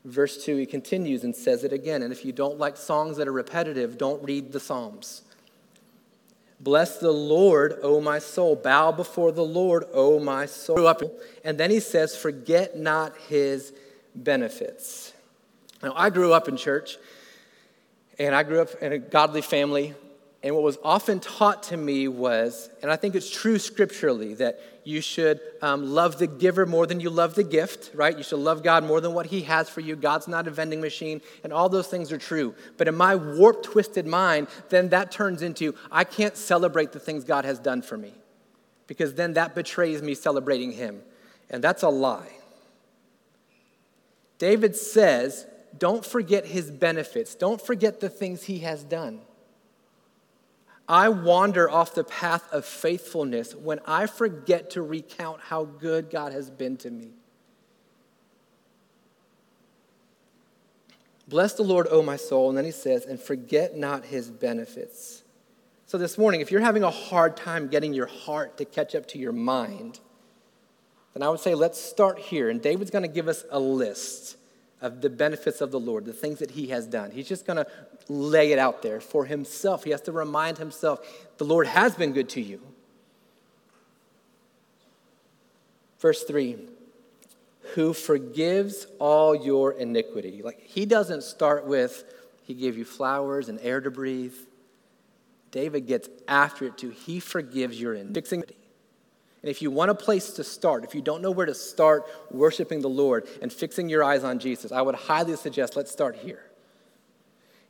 Verse 0.06 0.44
2, 0.46 0.56
he 0.56 0.66
continues 0.66 1.24
and 1.24 1.36
says 1.36 1.64
it 1.64 1.74
again. 1.74 2.02
And 2.02 2.14
if 2.14 2.24
you 2.24 2.32
don't 2.32 2.58
like 2.58 2.78
songs 2.78 3.18
that 3.18 3.28
are 3.28 3.34
repetitive, 3.34 3.98
don't 3.98 4.24
read 4.24 4.54
the 4.54 4.60
Psalms. 4.60 5.24
Bless 6.62 6.98
the 6.98 7.12
Lord, 7.12 7.80
O 7.82 8.00
my 8.00 8.20
soul. 8.20 8.56
Bow 8.56 8.92
before 8.92 9.32
the 9.32 9.44
Lord, 9.44 9.86
O 9.94 10.20
my 10.20 10.46
soul. 10.46 10.94
And 11.44 11.58
then 11.58 11.70
he 11.70 11.80
says, 11.80 12.16
Forget 12.16 12.78
not 12.78 13.16
his 13.28 13.74
benefits. 14.16 15.14
Now, 15.82 15.94
I 15.96 16.10
grew 16.10 16.34
up 16.34 16.48
in 16.48 16.58
church, 16.58 16.98
and 18.18 18.36
I 18.36 18.44
grew 18.44 18.62
up 18.62 18.70
in 18.82 18.92
a 18.92 19.00
godly 19.00 19.42
family. 19.42 19.96
And 20.42 20.56
what 20.56 20.64
was 20.64 20.78
often 20.84 21.20
taught 21.20 21.64
to 21.64 21.78
me 21.78 22.08
was, 22.08 22.70
and 22.82 22.90
I 22.90 22.96
think 22.96 23.16
it's 23.16 23.30
true 23.30 23.60
scripturally, 23.60 24.36
that 24.36 24.62
you 24.86 25.02
should 25.02 25.42
um, 25.62 25.94
love 25.94 26.18
the 26.18 26.28
giver 26.28 26.66
more 26.66 26.88
than 26.88 27.02
you 27.02 27.10
love 27.10 27.36
the 27.36 27.44
gift, 27.44 27.92
right? 27.94 28.18
You 28.18 28.24
should 28.24 28.40
love 28.40 28.64
God 28.64 28.86
more 28.86 29.02
than 29.02 29.14
what 29.14 29.26
He 29.26 29.42
has 29.42 29.70
for 29.70 29.82
you. 29.82 29.98
God's 29.98 30.30
not 30.30 30.48
a 30.48 30.52
vending 30.52 30.80
machine, 30.80 31.22
and 31.44 31.52
all 31.52 31.68
those 31.68 31.88
things 31.88 32.12
are 32.14 32.18
true. 32.18 32.56
But 32.78 32.88
in 32.88 32.96
my 32.96 33.16
warped, 33.16 33.66
twisted 33.66 34.08
mind, 34.08 34.48
then 34.70 34.90
that 34.90 35.12
turns 35.12 35.42
into 35.42 35.76
I 35.92 36.06
can't 36.06 36.38
celebrate 36.38 36.94
the 36.94 37.00
things 37.00 37.26
God 37.26 37.44
has 37.44 37.60
done 37.60 37.82
for 37.82 37.98
me, 37.98 38.14
because 38.88 39.16
then 39.16 39.34
that 39.34 39.56
betrays 39.56 40.02
me 40.02 40.16
celebrating 40.16 40.72
Him. 40.72 41.02
And 41.50 41.62
that's 41.62 41.84
a 41.84 41.90
lie. 41.90 42.39
David 44.40 44.76
says, 44.76 45.46
don't 45.78 46.04
forget 46.04 46.48
His 46.48 46.72
benefits, 46.72 47.36
don't 47.36 47.62
forget 47.62 48.00
the 48.00 48.10
things 48.10 48.44
He 48.44 48.60
has 48.60 48.84
done. 48.84 49.22
I 50.88 51.10
wander 51.10 51.70
off 51.70 51.94
the 51.94 52.04
path 52.04 52.52
of 52.52 52.66
faithfulness 52.66 53.54
when 53.54 53.80
I 53.86 54.08
forget 54.08 54.72
to 54.72 54.82
recount 54.82 55.40
how 55.42 55.66
good 55.66 56.10
God 56.10 56.34
has 56.34 56.50
been 56.50 56.78
to 56.78 56.90
me. 56.90 57.12
Bless 61.28 61.54
the 61.54 61.62
Lord, 61.62 61.88
O 61.92 62.02
my 62.02 62.16
soul. 62.16 62.50
And 62.50 62.58
then 62.58 62.66
he 62.66 62.72
says, 62.72 63.06
and 63.06 63.20
forget 63.20 63.78
not 63.78 64.06
his 64.06 64.32
benefits. 64.32 65.22
So 65.86 66.00
this 66.00 66.18
morning, 66.18 66.42
if 66.42 66.52
you're 66.52 66.60
having 66.60 66.82
a 66.84 66.90
hard 66.90 67.38
time 67.38 67.68
getting 67.68 67.94
your 67.94 68.08
heart 68.08 68.58
to 68.58 68.66
catch 68.66 68.96
up 68.96 69.08
to 69.10 69.20
your 69.20 69.32
mind, 69.32 70.00
then 71.14 71.24
I 71.24 71.30
would 71.30 71.40
say 71.40 71.56
let's 71.56 71.82
start 71.82 72.20
here. 72.20 72.50
And 72.50 72.62
David's 72.62 72.92
going 72.92 73.04
to 73.04 73.10
give 73.10 73.28
us 73.28 73.44
a 73.52 73.60
list 73.60 74.38
of 74.82 75.02
the 75.02 75.10
benefits 75.10 75.62
of 75.62 75.72
the 75.72 75.80
Lord, 75.80 76.06
the 76.06 76.14
things 76.14 76.40
that 76.40 76.52
he 76.52 76.68
has 76.68 76.88
done. 76.88 77.12
He's 77.12 77.28
just 77.28 77.46
going 77.46 77.58
to 77.58 77.68
lay 78.08 78.52
it 78.52 78.60
out 78.60 78.82
there 78.82 79.02
for 79.02 79.26
himself. 79.26 79.84
He 79.84 79.92
has 79.92 80.02
to 80.02 80.12
remind 80.12 80.58
himself 80.58 81.00
the 81.38 81.44
Lord 81.44 81.68
has 81.68 81.96
been 81.96 82.14
good 82.14 82.30
to 82.30 82.42
you. 82.42 82.62
Verse 86.00 86.24
3 86.24 86.58
who 87.76 87.94
forgives 87.94 88.88
all 89.00 89.36
your 89.36 89.74
iniquity. 89.74 90.42
Like, 90.44 90.62
he 90.62 90.86
doesn't 90.86 91.24
start 91.24 91.66
with, 91.66 92.04
he 92.44 92.54
gave 92.54 92.78
you 92.78 92.86
flowers 92.86 93.50
and 93.50 93.60
air 93.62 93.80
to 93.82 93.92
breathe. 93.92 94.34
David 95.52 95.88
gets 95.88 96.10
after 96.28 96.66
it 96.66 96.78
too. 96.78 96.90
He 96.90 97.20
forgives 97.20 97.80
your 97.80 97.94
iniquity. 97.94 98.56
And 99.42 99.50
if 99.50 99.62
you 99.62 99.72
want 99.72 99.90
a 99.90 99.96
place 99.96 100.32
to 100.32 100.44
start, 100.44 100.84
if 100.84 100.94
you 100.94 101.02
don't 101.02 101.22
know 101.22 101.32
where 101.32 101.46
to 101.46 101.56
start 101.56 102.06
worshiping 102.30 102.82
the 102.82 102.90
Lord 102.90 103.28
and 103.42 103.52
fixing 103.52 103.88
your 103.88 104.04
eyes 104.04 104.24
on 104.24 104.40
Jesus, 104.40 104.72
I 104.72 104.82
would 104.82 104.96
highly 104.96 105.36
suggest 105.38 105.76
let's 105.76 105.92
start 105.92 106.18
here. 106.18 106.44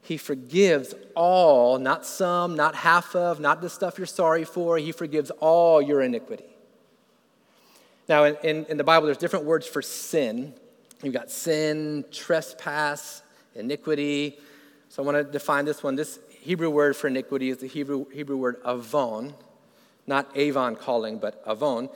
He 0.02 0.18
forgives 0.18 0.96
all, 1.16 1.78
not 1.78 2.06
some, 2.06 2.56
not 2.56 2.74
half 2.74 3.16
of, 3.16 3.40
not 3.40 3.62
the 3.62 3.70
stuff 3.70 3.98
you're 3.98 4.08
sorry 4.08 4.46
for. 4.46 4.78
He 4.78 4.92
forgives 4.92 5.30
all 5.40 5.82
your 5.82 6.02
iniquity. 6.02 6.46
Now, 8.08 8.24
in, 8.24 8.38
in, 8.44 8.66
in 8.66 8.78
the 8.78 8.84
Bible, 8.84 9.06
there's 9.06 9.18
different 9.18 9.46
words 9.46 9.68
for 9.68 9.84
sin. 9.84 10.54
You've 11.04 11.14
got 11.14 11.30
sin, 11.30 12.06
trespass, 12.12 13.22
iniquity. 13.54 14.40
So 14.90 15.04
I 15.04 15.06
want 15.06 15.18
to 15.18 15.24
define 15.24 15.66
this 15.66 15.84
one. 15.84 15.96
This 15.96 16.20
Hebrew 16.42 16.72
word 16.72 16.96
for 16.96 17.08
iniquity 17.08 17.50
is 17.50 17.58
the 17.58 17.68
Hebrew, 17.68 18.06
Hebrew 18.10 18.38
word 18.38 18.56
avon, 18.66 19.36
not 20.10 20.36
avon 20.36 20.76
calling, 20.76 21.20
but 21.20 21.42
avon. 21.48 21.90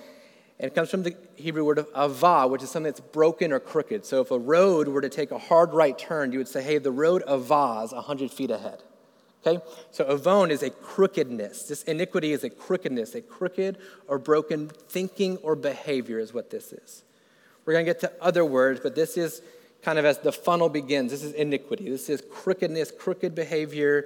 And 0.60 0.72
it 0.72 0.76
comes 0.76 0.90
from 0.90 1.04
the 1.04 1.18
Hebrew 1.36 1.66
word 1.66 1.80
avah, 1.80 2.50
which 2.50 2.64
is 2.64 2.70
something 2.70 2.90
that's 2.92 3.02
broken 3.02 3.52
or 3.52 3.60
crooked. 3.60 4.06
So 4.06 4.22
if 4.22 4.32
a 4.32 4.40
road 4.40 4.88
were 4.88 5.02
to 5.02 5.10
take 5.10 5.32
a 5.32 5.38
hard 5.38 5.74
right 5.74 5.98
turn, 5.98 6.32
you 6.32 6.38
would 6.38 6.48
say, 6.48 6.62
hey, 6.64 6.78
the 6.78 6.92
road 6.92 7.24
avahs 7.28 7.92
100 7.92 8.32
feet 8.32 8.52
ahead. 8.52 8.84
Okay? 9.46 9.62
So 9.92 10.10
avon 10.10 10.52
is 10.52 10.64
a 10.64 10.70
crookedness. 10.70 11.64
This 11.64 11.84
iniquity 11.84 12.32
is 12.32 12.46
a 12.46 12.50
crookedness, 12.50 13.16
a 13.16 13.22
crooked 13.22 13.78
or 14.08 14.20
broken 14.20 14.70
thinking 14.70 15.38
or 15.38 15.56
behavior 15.56 16.20
is 16.20 16.34
what 16.34 16.50
this 16.50 16.72
is. 16.72 17.04
We're 17.66 17.74
going 17.74 17.86
to 17.86 17.90
get 17.90 18.02
to 18.02 18.12
other 18.22 18.46
words, 18.46 18.80
but 18.82 18.96
this 18.96 19.18
is 19.18 19.42
kind 19.82 20.00
of 20.00 20.06
as 20.06 20.20
the 20.20 20.32
funnel 20.32 20.70
begins. 20.70 21.12
This 21.12 21.24
is 21.24 21.34
iniquity. 21.34 21.90
This 21.90 22.10
is 22.10 22.24
crookedness, 22.32 22.92
crooked 22.92 23.36
behavior. 23.36 24.06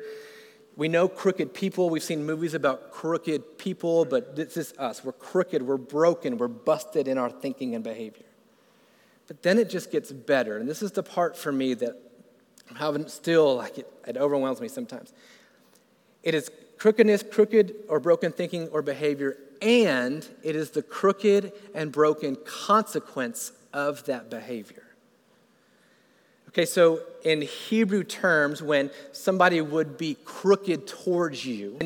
We 0.77 0.87
know 0.87 1.07
crooked 1.07 1.55
people. 1.55 1.89
We've 1.89 2.03
seen 2.03 2.23
movies 2.23 2.53
about 2.53 2.91
crooked 2.91 3.57
people, 3.57 4.05
but 4.05 4.35
this 4.35 4.55
is 4.55 4.73
us. 4.77 5.03
We're 5.03 5.11
crooked, 5.11 5.63
we're 5.63 5.75
broken, 5.75 6.37
we're 6.37 6.47
busted 6.47 7.07
in 7.07 7.17
our 7.17 7.31
thinking 7.31 7.73
and 7.73 7.83
behavior. 7.83 8.27
But 9.27 9.41
then 9.41 9.57
it 9.57 9.71
just 9.71 9.91
gets 9.91 10.11
better. 10.11 10.57
And 10.57 10.69
this 10.69 10.83
is 10.83 10.91
the 10.91 11.01
part 11.01 11.35
for 11.35 11.51
me 11.51 11.73
that 11.73 11.97
I'm 12.69 12.75
having 12.75 13.07
still, 13.07 13.55
like 13.55 13.79
it, 13.79 13.91
it 14.07 14.17
overwhelms 14.17 14.61
me 14.61 14.67
sometimes. 14.67 15.13
It 16.21 16.35
is 16.35 16.51
crookedness, 16.77 17.23
crooked 17.23 17.73
or 17.89 17.99
broken 17.99 18.31
thinking 18.31 18.67
or 18.67 18.83
behavior, 18.83 19.35
and 19.63 20.27
it 20.43 20.55
is 20.55 20.71
the 20.71 20.83
crooked 20.83 21.53
and 21.73 21.91
broken 21.91 22.37
consequence 22.45 23.51
of 23.73 24.05
that 24.05 24.29
behavior. 24.29 24.86
Okay, 26.57 26.65
so 26.65 27.01
in 27.23 27.43
Hebrew 27.43 28.03
terms, 28.03 28.63
when 28.63 28.89
somebody 29.11 29.61
would 29.61 29.95
be 29.95 30.17
crooked 30.25 30.87
towards 30.87 31.45
you, 31.45 31.77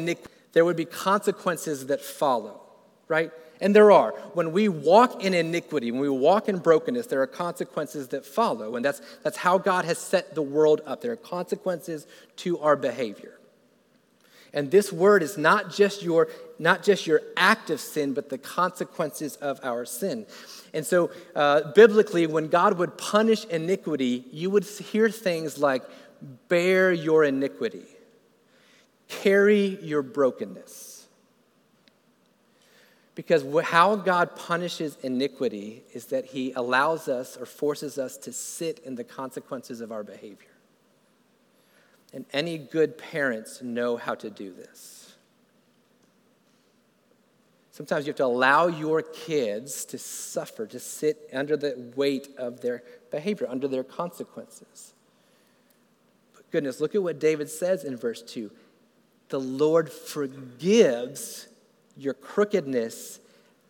there 0.54 0.64
would 0.64 0.78
be 0.78 0.86
consequences 0.86 1.88
that 1.88 2.00
follow, 2.00 2.62
right? 3.10 3.32
And 3.60 3.76
there 3.76 3.92
are. 3.92 4.12
When 4.34 4.54
we 4.54 4.70
walk 4.70 5.26
in 5.26 5.34
iniquity, 5.34 5.92
when 5.92 6.00
we 6.00 6.08
walk 6.08 6.48
in 6.48 6.60
brokenness, 6.60 7.08
there 7.08 7.22
are 7.22 7.28
consequences 7.28 8.08
that 8.10 8.26
follow. 8.26 8.78
And 8.78 8.86
that's, 8.86 9.02
that's 9.24 9.36
how 9.36 9.58
God 9.58 9.84
has 9.84 9.98
set 9.98 10.36
the 10.36 10.42
world 10.42 10.80
up. 10.86 11.02
There 11.02 11.12
are 11.12 11.18
consequences 11.18 12.08
to 12.38 12.58
our 12.60 12.78
behavior. 12.78 13.38
And 14.54 14.72
this 14.72 14.94
word 14.94 15.22
is 15.22 15.38
not 15.38 15.70
just 15.74 16.02
your, 16.02 16.30
not 16.60 16.82
just 16.82 17.06
your 17.06 17.22
act 17.36 17.70
of 17.72 17.82
sin, 17.82 18.14
but 18.14 18.30
the 18.30 18.38
consequences 18.38 19.36
of 19.36 19.60
our 19.64 19.84
sin. 19.84 20.26
And 20.74 20.86
so, 20.86 21.12
uh, 21.36 21.72
biblically, 21.74 22.28
when 22.28 22.48
God 22.48 22.78
would 22.78 22.98
punish 22.98 23.46
iniquity, 23.46 24.26
you 24.32 24.50
would 24.50 24.64
hear 24.64 25.10
things 25.10 25.58
like, 25.58 25.84
bear 26.48 26.92
your 26.92 27.24
iniquity, 27.24 27.86
carry 29.08 29.78
your 29.82 30.02
brokenness. 30.02 31.08
Because 33.14 33.46
how 33.66 33.98
God 33.98 34.36
punishes 34.38 34.98
iniquity 35.04 35.84
is 35.94 36.06
that 36.08 36.26
he 36.26 36.54
allows 36.54 37.10
us 37.10 37.36
or 37.36 37.46
forces 37.46 37.98
us 37.98 38.18
to 38.20 38.32
sit 38.32 38.80
in 38.80 38.96
the 38.96 39.04
consequences 39.04 39.82
of 39.82 39.92
our 39.92 40.04
behavior. 40.04 40.48
And 42.14 42.26
any 42.32 42.58
good 42.58 42.98
parents 42.98 43.62
know 43.62 43.98
how 43.98 44.16
to 44.16 44.30
do 44.30 44.54
this. 44.54 45.01
Sometimes 47.72 48.06
you 48.06 48.10
have 48.10 48.18
to 48.18 48.26
allow 48.26 48.68
your 48.68 49.02
kids 49.02 49.86
to 49.86 49.98
suffer, 49.98 50.68
to 50.68 50.80
sit 50.80 51.30
under 51.32 51.56
the 51.56 51.92
weight 51.96 52.28
of 52.38 52.60
their 52.60 52.84
behavior, 53.10 53.48
under 53.50 53.68
their 53.68 53.84
consequences. 53.84 54.94
But 56.36 56.52
goodness, 56.52 56.82
look 56.82 56.96
at 56.96 57.02
what 57.02 57.20
David 57.20 57.50
says 57.50 57.86
in 57.86 57.96
verse 57.96 58.22
2 58.22 58.52
The 59.30 59.40
Lord 59.40 59.90
forgives 59.90 61.48
your 61.96 62.14
crookedness 62.14 63.22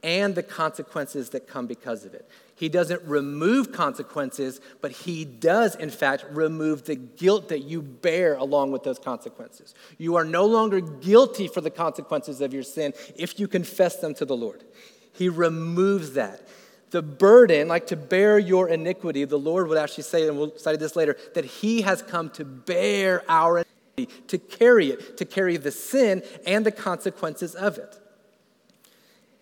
and 0.03 0.35
the 0.35 0.43
consequences 0.43 1.29
that 1.29 1.47
come 1.47 1.67
because 1.67 2.05
of 2.05 2.13
it. 2.13 2.27
He 2.55 2.69
doesn't 2.69 3.01
remove 3.03 3.71
consequences, 3.71 4.61
but 4.81 4.91
he 4.91 5.25
does, 5.25 5.75
in 5.75 5.89
fact, 5.89 6.25
remove 6.31 6.85
the 6.85 6.95
guilt 6.95 7.49
that 7.49 7.63
you 7.63 7.81
bear 7.81 8.35
along 8.35 8.71
with 8.71 8.83
those 8.83 8.99
consequences. 8.99 9.73
You 9.97 10.15
are 10.15 10.25
no 10.25 10.45
longer 10.45 10.79
guilty 10.79 11.47
for 11.47 11.61
the 11.61 11.71
consequences 11.71 12.41
of 12.41 12.53
your 12.53 12.63
sin 12.63 12.93
if 13.15 13.39
you 13.39 13.47
confess 13.47 13.97
them 13.97 14.13
to 14.15 14.25
the 14.25 14.35
Lord. 14.35 14.63
He 15.13 15.29
removes 15.29 16.13
that. 16.13 16.47
The 16.91 17.01
burden, 17.01 17.67
like 17.67 17.87
to 17.87 17.95
bear 17.95 18.37
your 18.37 18.67
iniquity, 18.67 19.23
the 19.23 19.39
Lord 19.39 19.67
would 19.69 19.77
actually 19.77 20.03
say, 20.03 20.27
and 20.27 20.37
we'll 20.37 20.57
study 20.57 20.77
this 20.77 20.95
later, 20.95 21.15
that 21.33 21.45
he 21.45 21.81
has 21.83 22.01
come 22.01 22.29
to 22.31 22.43
bear 22.43 23.23
our 23.29 23.63
iniquity, 23.97 24.21
to 24.27 24.37
carry 24.37 24.87
it, 24.87 25.17
to 25.17 25.25
carry 25.25 25.57
the 25.57 25.71
sin 25.71 26.21
and 26.45 26.65
the 26.65 26.71
consequences 26.71 27.55
of 27.55 27.77
it. 27.77 27.97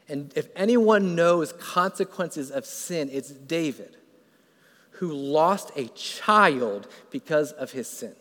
And 0.09 0.33
if 0.35 0.49
anyone 0.55 1.15
knows 1.15 1.53
consequences 1.53 2.49
of 2.49 2.65
sin, 2.65 3.09
it's 3.11 3.29
David, 3.29 3.95
who 4.91 5.13
lost 5.13 5.71
a 5.75 5.87
child 5.89 6.87
because 7.11 7.51
of 7.51 7.71
his 7.71 7.87
sin. 7.87 8.15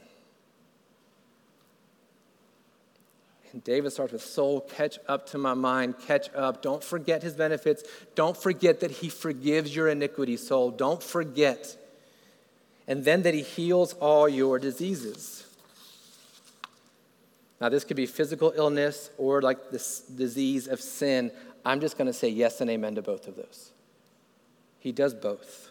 And 3.52 3.64
David 3.64 3.92
starts 3.92 4.12
with, 4.12 4.22
Soul, 4.22 4.60
catch 4.60 4.98
up 5.08 5.26
to 5.30 5.38
my 5.38 5.54
mind, 5.54 5.94
catch 6.06 6.32
up. 6.34 6.60
Don't 6.60 6.84
forget 6.84 7.22
his 7.22 7.32
benefits. 7.32 7.82
Don't 8.14 8.36
forget 8.36 8.80
that 8.80 8.90
he 8.90 9.08
forgives 9.08 9.74
your 9.74 9.88
iniquity, 9.88 10.36
soul. 10.36 10.70
Don't 10.70 11.02
forget. 11.02 11.76
And 12.86 13.04
then 13.04 13.22
that 13.22 13.32
he 13.32 13.42
heals 13.42 13.94
all 13.94 14.28
your 14.28 14.58
diseases. 14.58 15.46
Now, 17.60 17.68
this 17.68 17.82
could 17.84 17.96
be 17.96 18.06
physical 18.06 18.52
illness 18.54 19.10
or 19.18 19.42
like 19.42 19.70
this 19.70 20.00
disease 20.00 20.68
of 20.68 20.80
sin. 20.80 21.32
I'm 21.68 21.80
just 21.80 21.98
going 21.98 22.06
to 22.06 22.14
say 22.14 22.30
yes 22.30 22.62
and 22.62 22.70
amen 22.70 22.94
to 22.94 23.02
both 23.02 23.28
of 23.28 23.36
those. 23.36 23.72
He 24.78 24.90
does 24.90 25.12
both. 25.12 25.70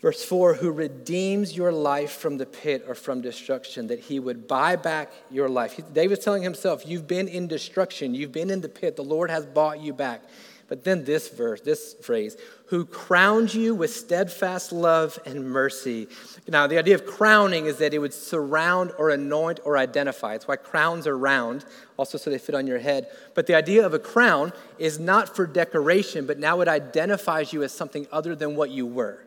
Verse 0.00 0.24
4 0.24 0.54
Who 0.54 0.72
redeems 0.72 1.56
your 1.56 1.70
life 1.70 2.10
from 2.10 2.38
the 2.38 2.46
pit 2.46 2.84
or 2.88 2.96
from 2.96 3.20
destruction, 3.20 3.86
that 3.86 4.00
he 4.00 4.18
would 4.18 4.48
buy 4.48 4.74
back 4.74 5.12
your 5.30 5.48
life. 5.48 5.78
David's 5.92 6.24
telling 6.24 6.42
himself, 6.42 6.82
You've 6.84 7.06
been 7.06 7.28
in 7.28 7.46
destruction, 7.46 8.14
you've 8.14 8.32
been 8.32 8.50
in 8.50 8.62
the 8.62 8.68
pit, 8.68 8.96
the 8.96 9.04
Lord 9.04 9.30
has 9.30 9.46
bought 9.46 9.80
you 9.80 9.92
back. 9.92 10.22
But 10.70 10.84
then 10.84 11.04
this 11.04 11.28
verse, 11.28 11.60
this 11.60 11.94
phrase, 11.94 12.36
who 12.66 12.84
crowned 12.86 13.52
you 13.52 13.74
with 13.74 13.92
steadfast 13.92 14.70
love 14.70 15.18
and 15.26 15.50
mercy. 15.50 16.06
Now, 16.46 16.68
the 16.68 16.78
idea 16.78 16.94
of 16.94 17.04
crowning 17.04 17.66
is 17.66 17.78
that 17.78 17.92
it 17.92 17.98
would 17.98 18.14
surround 18.14 18.92
or 18.96 19.10
anoint 19.10 19.58
or 19.64 19.76
identify. 19.76 20.36
It's 20.36 20.46
why 20.46 20.54
crowns 20.54 21.08
are 21.08 21.18
round, 21.18 21.64
also 21.96 22.18
so 22.18 22.30
they 22.30 22.38
fit 22.38 22.54
on 22.54 22.68
your 22.68 22.78
head. 22.78 23.08
But 23.34 23.48
the 23.48 23.56
idea 23.56 23.84
of 23.84 23.94
a 23.94 23.98
crown 23.98 24.52
is 24.78 25.00
not 25.00 25.34
for 25.34 25.44
decoration, 25.44 26.24
but 26.24 26.38
now 26.38 26.60
it 26.60 26.68
identifies 26.68 27.52
you 27.52 27.64
as 27.64 27.72
something 27.72 28.06
other 28.12 28.36
than 28.36 28.54
what 28.54 28.70
you 28.70 28.86
were. 28.86 29.26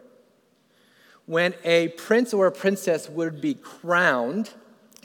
When 1.25 1.55
a 1.65 1.89
prince 1.89 2.33
or 2.33 2.47
a 2.47 2.53
princess 2.53 3.09
would 3.09 3.41
be 3.41 3.53
crowned, 3.53 4.49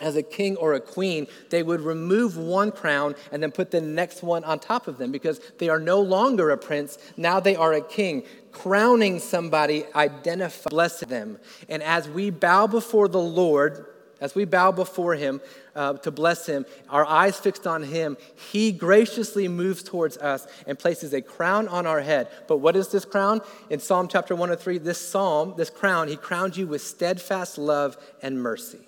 as 0.00 0.16
a 0.16 0.22
king 0.22 0.56
or 0.56 0.74
a 0.74 0.80
queen, 0.80 1.26
they 1.50 1.62
would 1.62 1.80
remove 1.80 2.36
one 2.36 2.72
crown 2.72 3.14
and 3.32 3.42
then 3.42 3.50
put 3.50 3.70
the 3.70 3.80
next 3.80 4.22
one 4.22 4.44
on 4.44 4.58
top 4.58 4.88
of 4.88 4.98
them 4.98 5.12
because 5.12 5.40
they 5.58 5.68
are 5.68 5.80
no 5.80 6.00
longer 6.00 6.50
a 6.50 6.58
prince, 6.58 6.98
now 7.16 7.40
they 7.40 7.56
are 7.56 7.72
a 7.72 7.80
king. 7.80 8.22
Crowning 8.52 9.18
somebody 9.18 9.84
identifies, 9.94 10.66
bless 10.70 11.00
them. 11.00 11.38
And 11.68 11.82
as 11.82 12.08
we 12.08 12.30
bow 12.30 12.66
before 12.66 13.08
the 13.08 13.20
Lord, 13.20 13.86
as 14.20 14.34
we 14.34 14.44
bow 14.44 14.72
before 14.72 15.14
him 15.14 15.40
uh, 15.76 15.92
to 15.94 16.10
bless 16.10 16.46
him, 16.46 16.66
our 16.88 17.06
eyes 17.06 17.38
fixed 17.38 17.66
on 17.66 17.84
him, 17.84 18.16
he 18.50 18.72
graciously 18.72 19.46
moves 19.46 19.82
towards 19.82 20.18
us 20.18 20.46
and 20.66 20.78
places 20.78 21.12
a 21.12 21.22
crown 21.22 21.68
on 21.68 21.86
our 21.86 22.00
head. 22.00 22.28
But 22.48 22.58
what 22.58 22.74
is 22.74 22.88
this 22.88 23.04
crown? 23.04 23.40
In 23.70 23.78
Psalm 23.78 24.08
chapter 24.08 24.34
103, 24.34 24.78
this 24.78 25.00
psalm, 25.00 25.54
this 25.56 25.70
crown, 25.70 26.08
he 26.08 26.16
crowned 26.16 26.56
you 26.56 26.66
with 26.66 26.82
steadfast 26.82 27.58
love 27.58 27.96
and 28.22 28.42
mercy. 28.42 28.87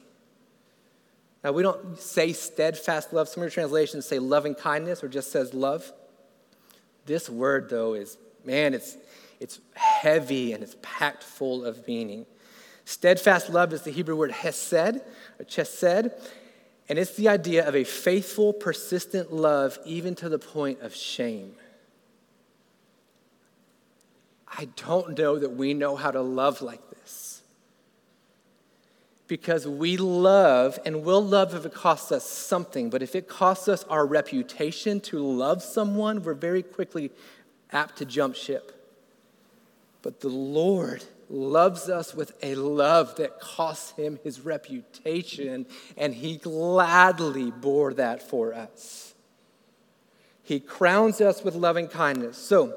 Now, 1.42 1.52
we 1.52 1.62
don't 1.62 1.98
say 1.98 2.32
steadfast 2.32 3.12
love. 3.12 3.28
Some 3.28 3.42
of 3.42 3.46
your 3.46 3.50
translations 3.50 4.06
say 4.06 4.18
loving 4.18 4.54
kindness 4.54 5.02
or 5.02 5.08
just 5.08 5.32
says 5.32 5.54
love. 5.54 5.90
This 7.06 7.30
word, 7.30 7.70
though, 7.70 7.94
is, 7.94 8.18
man, 8.44 8.74
it's, 8.74 8.96
it's 9.40 9.58
heavy 9.74 10.52
and 10.52 10.62
it's 10.62 10.76
packed 10.82 11.22
full 11.22 11.64
of 11.64 11.86
meaning. 11.88 12.26
Steadfast 12.84 13.48
love 13.48 13.72
is 13.72 13.82
the 13.82 13.90
Hebrew 13.90 14.16
word 14.16 14.32
hesed, 14.32 15.00
or 15.38 15.44
chesed, 15.44 16.12
and 16.88 16.98
it's 16.98 17.14
the 17.14 17.28
idea 17.28 17.66
of 17.66 17.76
a 17.76 17.84
faithful, 17.84 18.52
persistent 18.52 19.32
love, 19.32 19.78
even 19.84 20.14
to 20.16 20.28
the 20.28 20.40
point 20.40 20.80
of 20.80 20.94
shame. 20.94 21.54
I 24.48 24.68
don't 24.76 25.16
know 25.16 25.38
that 25.38 25.50
we 25.50 25.72
know 25.72 25.94
how 25.94 26.10
to 26.10 26.20
love 26.20 26.60
like. 26.60 26.80
Because 29.30 29.64
we 29.64 29.96
love, 29.96 30.80
and 30.84 31.04
we'll 31.04 31.24
love 31.24 31.54
if 31.54 31.64
it 31.64 31.72
costs 31.72 32.10
us 32.10 32.24
something, 32.28 32.90
but 32.90 33.00
if 33.00 33.14
it 33.14 33.28
costs 33.28 33.68
us 33.68 33.84
our 33.84 34.04
reputation 34.04 34.98
to 35.02 35.20
love 35.24 35.62
someone, 35.62 36.24
we're 36.24 36.34
very 36.34 36.64
quickly 36.64 37.12
apt 37.70 37.98
to 37.98 38.04
jump 38.04 38.34
ship. 38.34 38.92
But 40.02 40.18
the 40.18 40.28
Lord 40.28 41.04
loves 41.28 41.88
us 41.88 42.12
with 42.12 42.32
a 42.42 42.56
love 42.56 43.14
that 43.18 43.38
costs 43.38 43.92
him 43.92 44.18
his 44.24 44.40
reputation, 44.40 45.66
and 45.96 46.12
he 46.12 46.36
gladly 46.36 47.52
bore 47.52 47.94
that 47.94 48.28
for 48.28 48.52
us. 48.52 49.14
He 50.42 50.58
crowns 50.58 51.20
us 51.20 51.44
with 51.44 51.54
loving 51.54 51.86
kindness. 51.86 52.36
So, 52.36 52.74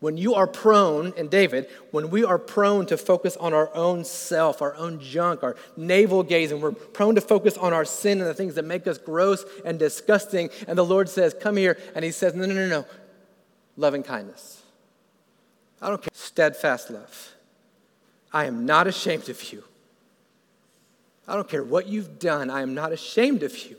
when 0.00 0.16
you 0.16 0.34
are 0.34 0.46
prone, 0.46 1.12
and 1.16 1.28
David, 1.28 1.68
when 1.90 2.10
we 2.10 2.24
are 2.24 2.38
prone 2.38 2.86
to 2.86 2.96
focus 2.96 3.36
on 3.36 3.52
our 3.52 3.74
own 3.74 4.04
self, 4.04 4.62
our 4.62 4.74
own 4.76 5.00
junk, 5.00 5.42
our 5.42 5.56
navel 5.76 6.22
gazing, 6.22 6.60
we're 6.60 6.72
prone 6.72 7.16
to 7.16 7.20
focus 7.20 7.56
on 7.56 7.72
our 7.72 7.84
sin 7.84 8.20
and 8.20 8.28
the 8.28 8.34
things 8.34 8.54
that 8.54 8.64
make 8.64 8.86
us 8.86 8.96
gross 8.96 9.44
and 9.64 9.78
disgusting. 9.78 10.50
And 10.68 10.78
the 10.78 10.84
Lord 10.84 11.08
says, 11.08 11.34
Come 11.34 11.56
here. 11.56 11.78
And 11.96 12.04
He 12.04 12.12
says, 12.12 12.34
No, 12.34 12.46
no, 12.46 12.54
no, 12.54 12.68
no. 12.68 12.86
Loving 13.76 14.04
kindness. 14.04 14.62
I 15.82 15.88
don't 15.88 16.00
care. 16.00 16.10
Steadfast 16.12 16.90
love. 16.90 17.32
I 18.32 18.44
am 18.44 18.66
not 18.66 18.86
ashamed 18.86 19.28
of 19.28 19.52
you. 19.52 19.64
I 21.26 21.34
don't 21.34 21.48
care 21.48 21.64
what 21.64 21.88
you've 21.88 22.18
done. 22.18 22.50
I 22.50 22.62
am 22.62 22.74
not 22.74 22.92
ashamed 22.92 23.42
of 23.42 23.56
you 23.66 23.76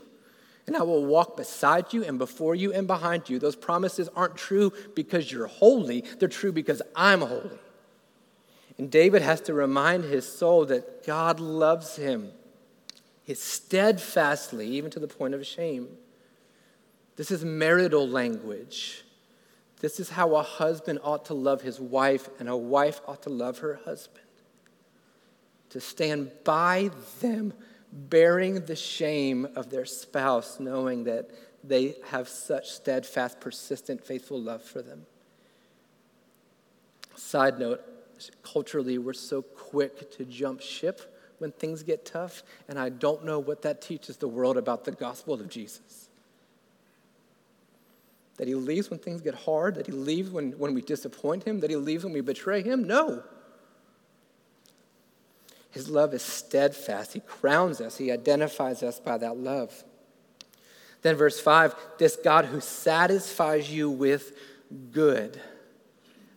and 0.70 0.76
I 0.76 0.82
will 0.84 1.04
walk 1.04 1.36
beside 1.36 1.92
you 1.92 2.04
and 2.04 2.16
before 2.16 2.54
you 2.54 2.72
and 2.72 2.86
behind 2.86 3.28
you. 3.28 3.40
Those 3.40 3.56
promises 3.56 4.08
aren't 4.14 4.36
true 4.36 4.72
because 4.94 5.32
you're 5.32 5.48
holy, 5.48 6.04
they're 6.20 6.28
true 6.28 6.52
because 6.52 6.80
I'm 6.94 7.22
holy. 7.22 7.58
And 8.78 8.88
David 8.88 9.20
has 9.22 9.40
to 9.42 9.52
remind 9.52 10.04
his 10.04 10.32
soul 10.32 10.64
that 10.66 11.04
God 11.04 11.40
loves 11.40 11.96
him 11.96 12.30
His 13.24 13.42
steadfastly, 13.42 14.68
even 14.68 14.92
to 14.92 15.00
the 15.00 15.08
point 15.08 15.34
of 15.34 15.44
shame. 15.44 15.88
This 17.16 17.32
is 17.32 17.44
marital 17.44 18.08
language. 18.08 19.02
This 19.80 19.98
is 19.98 20.10
how 20.10 20.36
a 20.36 20.42
husband 20.44 21.00
ought 21.02 21.24
to 21.24 21.34
love 21.34 21.62
his 21.62 21.80
wife, 21.80 22.28
and 22.38 22.48
a 22.48 22.56
wife 22.56 23.00
ought 23.08 23.22
to 23.24 23.30
love 23.30 23.58
her 23.58 23.80
husband. 23.84 24.24
To 25.70 25.80
stand 25.80 26.30
by 26.44 26.92
them 27.20 27.54
bearing 27.92 28.64
the 28.66 28.76
shame 28.76 29.48
of 29.56 29.70
their 29.70 29.84
spouse, 29.84 30.60
knowing 30.60 31.04
that 31.04 31.30
they 31.62 31.96
have 32.06 32.28
such 32.28 32.70
steadfast, 32.70 33.40
persistent, 33.40 34.04
faithful 34.04 34.40
love 34.40 34.62
for 34.62 34.82
them. 34.82 35.06
Side 37.16 37.58
note 37.58 37.82
culturally, 38.42 38.98
we're 38.98 39.12
so 39.14 39.40
quick 39.40 40.10
to 40.12 40.24
jump 40.24 40.60
ship 40.60 41.16
when 41.38 41.52
things 41.52 41.82
get 41.82 42.04
tough, 42.04 42.42
and 42.68 42.78
I 42.78 42.90
don't 42.90 43.24
know 43.24 43.38
what 43.38 43.62
that 43.62 43.80
teaches 43.80 44.18
the 44.18 44.28
world 44.28 44.58
about 44.58 44.84
the 44.84 44.92
gospel 44.92 45.34
of 45.34 45.48
Jesus. 45.48 46.08
That 48.36 48.46
he 48.46 48.54
leaves 48.54 48.90
when 48.90 48.98
things 48.98 49.22
get 49.22 49.34
hard, 49.34 49.74
that 49.76 49.86
he 49.86 49.92
leaves 49.92 50.30
when, 50.30 50.52
when 50.52 50.74
we 50.74 50.82
disappoint 50.82 51.44
him, 51.44 51.60
that 51.60 51.70
he 51.70 51.76
leaves 51.76 52.04
when 52.04 52.12
we 52.12 52.20
betray 52.20 52.62
him? 52.62 52.84
No. 52.84 53.22
His 55.70 55.88
love 55.88 56.12
is 56.14 56.22
steadfast. 56.22 57.12
He 57.12 57.20
crowns 57.20 57.80
us, 57.80 57.96
He 57.96 58.10
identifies 58.10 58.82
us 58.82 58.98
by 58.98 59.18
that 59.18 59.36
love. 59.36 59.84
Then, 61.02 61.16
verse 61.16 61.40
5 61.40 61.74
this 61.98 62.16
God 62.16 62.46
who 62.46 62.60
satisfies 62.60 63.72
you 63.72 63.90
with 63.90 64.36
good. 64.92 65.40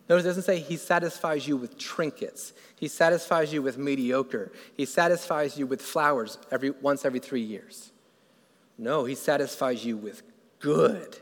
Notice 0.08 0.24
it 0.24 0.28
doesn't 0.28 0.42
say 0.42 0.58
He 0.58 0.76
satisfies 0.76 1.48
you 1.48 1.56
with 1.56 1.78
trinkets, 1.78 2.52
He 2.76 2.88
satisfies 2.88 3.52
you 3.52 3.62
with 3.62 3.78
mediocre, 3.78 4.52
He 4.76 4.86
satisfies 4.86 5.58
you 5.58 5.66
with 5.66 5.82
flowers 5.82 6.38
every, 6.50 6.70
once 6.70 7.04
every 7.04 7.20
three 7.20 7.42
years. 7.42 7.90
No, 8.78 9.04
He 9.04 9.14
satisfies 9.14 9.84
you 9.84 9.96
with 9.96 10.22
good, 10.60 11.18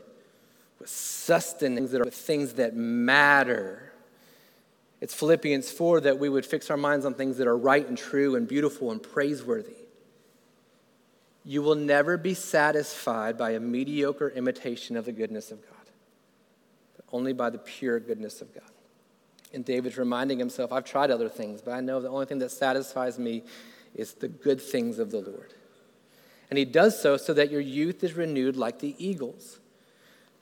with 0.79 0.89
sustenance, 0.89 1.91
with 1.91 2.13
things 2.13 2.53
that 2.53 2.75
matter. 2.75 3.92
It's 5.03 5.13
Philippians 5.13 5.69
4 5.69 5.99
that 5.99 6.17
we 6.17 6.29
would 6.29 6.45
fix 6.45 6.71
our 6.71 6.77
minds 6.77 7.05
on 7.05 7.13
things 7.13 7.35
that 7.35 7.45
are 7.45 7.57
right 7.57 7.85
and 7.85 7.97
true 7.97 8.37
and 8.37 8.47
beautiful 8.47 8.89
and 8.89 9.03
praiseworthy. 9.03 9.75
You 11.43 11.61
will 11.61 11.75
never 11.75 12.15
be 12.15 12.33
satisfied 12.33 13.37
by 13.37 13.49
a 13.49 13.59
mediocre 13.59 14.29
imitation 14.29 14.95
of 14.95 15.03
the 15.03 15.11
goodness 15.11 15.51
of 15.51 15.61
God, 15.61 15.91
but 16.95 17.03
only 17.11 17.33
by 17.33 17.49
the 17.49 17.57
pure 17.57 17.99
goodness 17.99 18.41
of 18.41 18.55
God. 18.55 18.63
And 19.53 19.65
David's 19.65 19.97
reminding 19.97 20.39
himself, 20.39 20.71
I've 20.71 20.85
tried 20.85 21.11
other 21.11 21.27
things, 21.27 21.61
but 21.61 21.71
I 21.71 21.81
know 21.81 21.99
the 21.99 22.07
only 22.07 22.25
thing 22.25 22.39
that 22.39 22.51
satisfies 22.51 23.19
me 23.19 23.43
is 23.93 24.13
the 24.13 24.29
good 24.29 24.61
things 24.61 24.99
of 24.99 25.11
the 25.11 25.19
Lord. 25.19 25.53
And 26.49 26.57
he 26.57 26.63
does 26.63 26.97
so 27.01 27.17
so 27.17 27.33
that 27.33 27.51
your 27.51 27.59
youth 27.59 28.05
is 28.05 28.13
renewed 28.13 28.55
like 28.55 28.79
the 28.79 28.95
eagles 28.97 29.59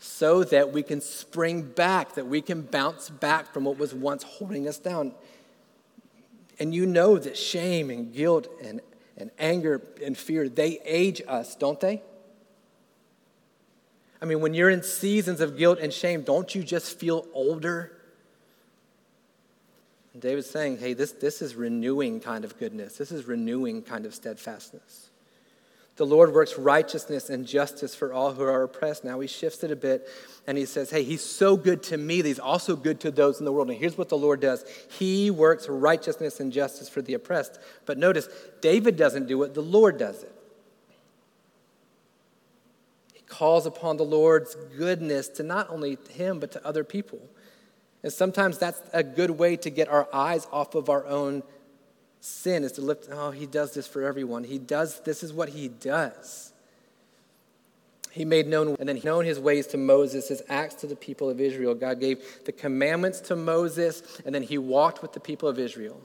so 0.03 0.43
that 0.43 0.73
we 0.73 0.81
can 0.81 0.99
spring 0.99 1.61
back, 1.61 2.15
that 2.15 2.25
we 2.25 2.41
can 2.41 2.63
bounce 2.63 3.07
back 3.07 3.53
from 3.53 3.65
what 3.65 3.77
was 3.77 3.93
once 3.93 4.23
holding 4.23 4.67
us 4.67 4.79
down. 4.79 5.13
And 6.59 6.73
you 6.73 6.87
know 6.87 7.19
that 7.19 7.37
shame 7.37 7.91
and 7.91 8.11
guilt 8.11 8.47
and, 8.63 8.81
and 9.15 9.29
anger 9.37 9.79
and 10.03 10.17
fear, 10.17 10.49
they 10.49 10.79
age 10.85 11.21
us, 11.27 11.55
don't 11.55 11.79
they? 11.79 12.01
I 14.19 14.25
mean, 14.25 14.41
when 14.41 14.55
you're 14.55 14.71
in 14.71 14.81
seasons 14.81 15.39
of 15.39 15.55
guilt 15.55 15.77
and 15.79 15.93
shame, 15.93 16.23
don't 16.23 16.53
you 16.55 16.63
just 16.63 16.97
feel 16.97 17.27
older? 17.31 17.91
And 20.13 20.21
David's 20.21 20.49
saying, 20.49 20.79
hey, 20.79 20.93
this, 20.93 21.11
this 21.11 21.43
is 21.43 21.53
renewing 21.53 22.21
kind 22.21 22.43
of 22.43 22.57
goodness. 22.57 22.97
This 22.97 23.11
is 23.11 23.27
renewing 23.27 23.83
kind 23.83 24.07
of 24.07 24.15
steadfastness. 24.15 25.11
The 26.01 26.07
Lord 26.07 26.33
works 26.33 26.57
righteousness 26.57 27.29
and 27.29 27.45
justice 27.45 27.93
for 27.93 28.11
all 28.11 28.33
who 28.33 28.41
are 28.41 28.63
oppressed. 28.63 29.03
Now 29.03 29.19
he 29.19 29.27
shifts 29.27 29.63
it 29.63 29.69
a 29.69 29.75
bit 29.75 30.07
and 30.47 30.57
he 30.57 30.65
says, 30.65 30.89
Hey, 30.89 31.03
he's 31.03 31.23
so 31.23 31.55
good 31.55 31.83
to 31.83 31.97
me 31.97 32.23
that 32.23 32.27
he's 32.27 32.39
also 32.39 32.75
good 32.75 32.99
to 33.01 33.11
those 33.11 33.37
in 33.37 33.45
the 33.45 33.51
world. 33.51 33.69
And 33.69 33.77
here's 33.77 33.99
what 33.99 34.09
the 34.09 34.17
Lord 34.17 34.39
does 34.39 34.65
He 34.97 35.29
works 35.29 35.69
righteousness 35.69 36.39
and 36.39 36.51
justice 36.51 36.89
for 36.89 37.03
the 37.03 37.13
oppressed. 37.13 37.59
But 37.85 37.99
notice, 37.99 38.29
David 38.61 38.97
doesn't 38.97 39.27
do 39.27 39.43
it, 39.43 39.53
the 39.53 39.61
Lord 39.61 39.99
does 39.99 40.23
it. 40.23 40.33
He 43.13 43.21
calls 43.21 43.67
upon 43.67 43.97
the 43.97 44.03
Lord's 44.03 44.55
goodness 44.75 45.27
to 45.27 45.43
not 45.43 45.69
only 45.69 45.99
him, 46.09 46.39
but 46.39 46.51
to 46.53 46.65
other 46.65 46.83
people. 46.83 47.19
And 48.01 48.11
sometimes 48.11 48.57
that's 48.57 48.81
a 48.91 49.03
good 49.03 49.29
way 49.29 49.55
to 49.57 49.69
get 49.69 49.87
our 49.87 50.09
eyes 50.11 50.47
off 50.51 50.73
of 50.73 50.89
our 50.89 51.05
own 51.05 51.43
sin 52.21 52.63
is 52.63 52.71
to 52.73 52.81
lift, 52.81 53.10
oh, 53.12 53.31
he 53.31 53.45
does 53.45 53.73
this 53.73 53.88
for 53.88 54.03
everyone. 54.03 54.43
He 54.43 54.60
does, 54.60 55.01
this 55.01 55.23
is 55.23 55.34
what 55.34 55.49
he 55.49 55.67
does. 55.67 56.53
He 58.12 58.25
made 58.25 58.47
known, 58.47 58.75
and 58.79 58.88
then 58.88 58.97
he 58.97 59.03
known 59.03 59.25
his 59.25 59.39
ways 59.39 59.67
to 59.67 59.77
Moses, 59.77 60.27
his 60.27 60.43
acts 60.49 60.75
to 60.75 60.88
the 60.88 60.95
people 60.95 61.29
of 61.29 61.39
Israel. 61.39 61.73
God 61.73 61.99
gave 61.99 62.21
the 62.45 62.51
commandments 62.51 63.21
to 63.21 63.36
Moses, 63.36 64.03
and 64.25 64.36
then 64.36 64.43
he 64.43 64.57
walked 64.57 65.01
with 65.01 65.13
the 65.13 65.19
people 65.19 65.49
of 65.49 65.57
Israel. 65.57 65.99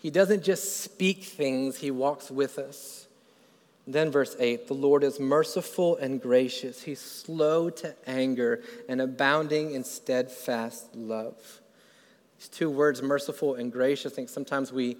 He 0.00 0.10
doesn't 0.10 0.42
just 0.42 0.82
speak 0.82 1.24
things, 1.24 1.78
he 1.78 1.90
walks 1.90 2.30
with 2.30 2.58
us. 2.58 3.06
Then, 3.86 4.10
verse 4.10 4.36
8 4.38 4.68
the 4.68 4.74
Lord 4.74 5.04
is 5.04 5.20
merciful 5.20 5.96
and 5.96 6.20
gracious. 6.20 6.82
He's 6.82 7.00
slow 7.00 7.70
to 7.70 7.94
anger 8.06 8.62
and 8.88 9.00
abounding 9.00 9.72
in 9.72 9.84
steadfast 9.84 10.94
love. 10.94 11.60
These 12.38 12.48
two 12.48 12.70
words, 12.70 13.02
merciful 13.02 13.54
and 13.54 13.72
gracious, 13.72 14.12
I 14.12 14.14
think 14.14 14.28
sometimes 14.28 14.72
we 14.72 14.96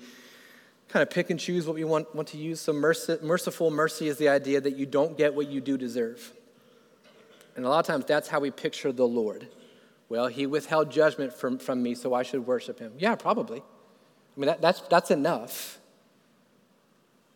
kind 0.88 1.02
of 1.02 1.10
pick 1.10 1.30
and 1.30 1.38
choose 1.38 1.66
what 1.66 1.74
we 1.74 1.84
want, 1.84 2.14
want 2.14 2.28
to 2.28 2.38
use. 2.38 2.60
So, 2.60 2.72
mercy, 2.72 3.16
merciful 3.22 3.70
mercy 3.70 4.08
is 4.08 4.16
the 4.18 4.28
idea 4.28 4.60
that 4.60 4.76
you 4.76 4.86
don't 4.86 5.16
get 5.16 5.34
what 5.34 5.48
you 5.48 5.60
do 5.60 5.76
deserve. 5.76 6.32
And 7.56 7.64
a 7.64 7.68
lot 7.68 7.80
of 7.80 7.86
times 7.86 8.04
that's 8.06 8.28
how 8.28 8.40
we 8.40 8.50
picture 8.50 8.92
the 8.92 9.06
Lord. 9.06 9.48
Well, 10.08 10.28
he 10.28 10.46
withheld 10.46 10.90
judgment 10.90 11.34
from, 11.34 11.58
from 11.58 11.82
me, 11.82 11.94
so 11.94 12.14
I 12.14 12.22
should 12.22 12.46
worship 12.46 12.78
him. 12.78 12.92
Yeah, 12.98 13.14
probably. 13.14 13.58
I 13.58 14.40
mean, 14.40 14.46
that, 14.46 14.60
that's, 14.60 14.80
that's 14.82 15.10
enough. 15.10 15.78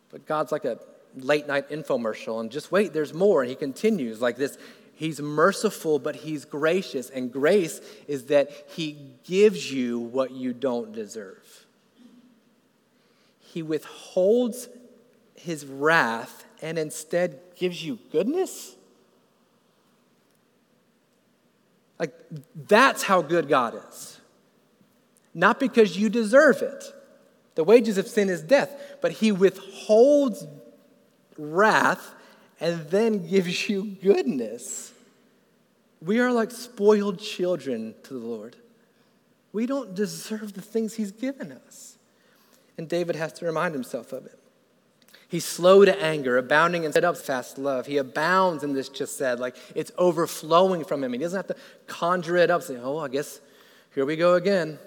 But 0.09 0.25
God's 0.25 0.51
like 0.51 0.65
a 0.65 0.79
late 1.15 1.47
night 1.47 1.69
infomercial, 1.69 2.39
and 2.39 2.49
just 2.51 2.71
wait, 2.71 2.93
there's 2.93 3.13
more. 3.13 3.41
And 3.41 3.49
he 3.49 3.55
continues 3.55 4.21
like 4.21 4.37
this 4.37 4.57
He's 4.95 5.19
merciful, 5.19 5.97
but 5.97 6.15
he's 6.15 6.45
gracious. 6.45 7.09
And 7.09 7.31
grace 7.31 7.81
is 8.07 8.25
that 8.25 8.51
he 8.69 8.95
gives 9.23 9.71
you 9.71 9.99
what 9.99 10.31
you 10.31 10.53
don't 10.53 10.93
deserve 10.93 11.42
he 13.53 13.61
withholds 13.61 14.67
his 15.35 15.65
wrath 15.65 16.45
and 16.61 16.77
instead 16.79 17.39
gives 17.57 17.83
you 17.83 17.99
goodness? 18.11 18.75
Like, 21.99 22.13
that's 22.67 23.03
how 23.03 23.21
good 23.21 23.47
God 23.47 23.75
is. 23.89 24.19
not 25.33 25.59
because 25.59 25.97
you 25.97 26.09
deserve 26.09 26.61
it. 26.61 26.93
The 27.55 27.63
wages 27.63 27.97
of 27.97 28.07
sin 28.07 28.29
is 28.29 28.41
death, 28.41 28.71
but 29.01 29.13
he 29.13 29.31
withholds 29.31 30.45
wrath 31.37 32.13
and 32.59 32.87
then 32.89 33.27
gives 33.27 33.69
you 33.69 33.83
goodness. 34.01 34.93
We 36.01 36.19
are 36.19 36.31
like 36.31 36.51
spoiled 36.51 37.19
children 37.19 37.95
to 38.03 38.13
the 38.19 38.25
Lord. 38.25 38.55
We 39.51 39.65
don't 39.65 39.93
deserve 39.93 40.53
the 40.53 40.61
things 40.61 40.95
he's 40.95 41.11
given 41.11 41.51
us. 41.51 41.92
And 42.77 42.89
David 42.89 43.15
has 43.15 43.33
to 43.33 43.45
remind 43.45 43.73
himself 43.73 44.13
of 44.13 44.25
it. 44.25 44.39
He's 45.27 45.45
slow 45.45 45.83
to 45.83 45.99
anger, 45.99 46.37
abounding 46.37 46.83
in 46.83 46.91
steadfast 46.91 47.57
love. 47.57 47.87
He 47.87 47.97
abounds 47.97 48.63
in 48.63 48.73
this 48.73 48.87
just 48.87 49.17
said, 49.17 49.39
like 49.39 49.55
it's 49.73 49.91
overflowing 49.97 50.83
from 50.83 51.03
him. 51.03 51.11
He 51.11 51.19
doesn't 51.19 51.37
have 51.37 51.47
to 51.47 51.55
conjure 51.87 52.37
it 52.37 52.51
up, 52.51 52.61
say, 52.61 52.77
oh, 52.77 52.99
I 52.99 53.07
guess 53.07 53.41
here 53.95 54.05
we 54.05 54.15
go 54.15 54.35
again. 54.35 54.77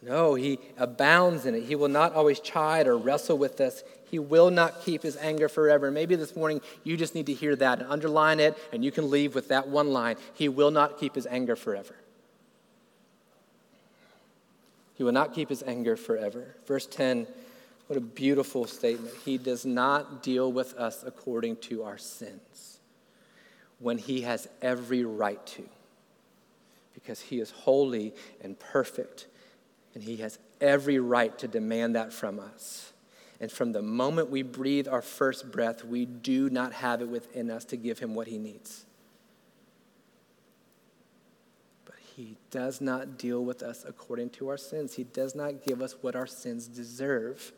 No, 0.00 0.34
he 0.34 0.60
abounds 0.76 1.44
in 1.44 1.56
it. 1.56 1.64
He 1.64 1.74
will 1.74 1.88
not 1.88 2.14
always 2.14 2.38
chide 2.38 2.86
or 2.86 2.96
wrestle 2.96 3.36
with 3.36 3.60
us. 3.60 3.82
He 4.10 4.20
will 4.20 4.50
not 4.50 4.82
keep 4.82 5.02
his 5.02 5.16
anger 5.16 5.48
forever. 5.48 5.90
Maybe 5.90 6.14
this 6.14 6.36
morning 6.36 6.60
you 6.84 6.96
just 6.96 7.16
need 7.16 7.26
to 7.26 7.34
hear 7.34 7.56
that 7.56 7.80
and 7.80 7.90
underline 7.90 8.38
it, 8.38 8.56
and 8.72 8.84
you 8.84 8.92
can 8.92 9.10
leave 9.10 9.34
with 9.34 9.48
that 9.48 9.68
one 9.68 9.92
line 9.92 10.16
He 10.34 10.48
will 10.48 10.70
not 10.70 10.98
keep 10.98 11.16
his 11.16 11.26
anger 11.26 11.56
forever. 11.56 11.96
He 14.98 15.04
will 15.04 15.12
not 15.12 15.32
keep 15.32 15.48
his 15.48 15.62
anger 15.62 15.96
forever. 15.96 16.56
Verse 16.66 16.86
10 16.86 17.26
what 17.88 17.96
a 17.96 18.02
beautiful 18.02 18.66
statement. 18.66 19.14
He 19.24 19.38
does 19.38 19.64
not 19.64 20.22
deal 20.22 20.52
with 20.52 20.74
us 20.74 21.02
according 21.06 21.56
to 21.56 21.84
our 21.84 21.96
sins 21.96 22.80
when 23.78 23.96
he 23.96 24.20
has 24.22 24.46
every 24.60 25.04
right 25.04 25.44
to, 25.46 25.66
because 26.92 27.18
he 27.18 27.40
is 27.40 27.50
holy 27.50 28.14
and 28.42 28.58
perfect, 28.58 29.26
and 29.94 30.04
he 30.04 30.16
has 30.16 30.38
every 30.60 30.98
right 30.98 31.36
to 31.38 31.48
demand 31.48 31.94
that 31.94 32.12
from 32.12 32.38
us. 32.38 32.92
And 33.40 33.50
from 33.50 33.72
the 33.72 33.82
moment 33.82 34.30
we 34.30 34.42
breathe 34.42 34.86
our 34.86 35.00
first 35.00 35.50
breath, 35.50 35.82
we 35.82 36.04
do 36.04 36.50
not 36.50 36.74
have 36.74 37.00
it 37.00 37.08
within 37.08 37.50
us 37.50 37.64
to 37.66 37.76
give 37.76 38.00
him 38.00 38.14
what 38.14 38.26
he 38.26 38.36
needs. 38.36 38.84
But 41.86 41.94
he 42.18 42.36
does 42.50 42.80
not 42.80 43.16
deal 43.16 43.44
with 43.44 43.62
us 43.62 43.84
according 43.86 44.30
to 44.30 44.48
our 44.48 44.56
sins. 44.56 44.94
He 44.94 45.04
does 45.04 45.36
not 45.36 45.64
give 45.64 45.80
us 45.80 45.94
what 46.00 46.16
our 46.16 46.26
sins 46.26 46.66
deserve. 46.66 47.52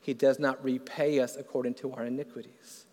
He 0.00 0.14
does 0.14 0.38
not 0.38 0.64
repay 0.64 1.20
us 1.20 1.36
according 1.36 1.74
to 1.74 1.92
our 1.92 2.06
iniquities. 2.06 2.86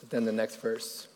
But 0.00 0.08
then 0.08 0.24
the 0.24 0.32
next 0.32 0.56
verse. 0.56 1.08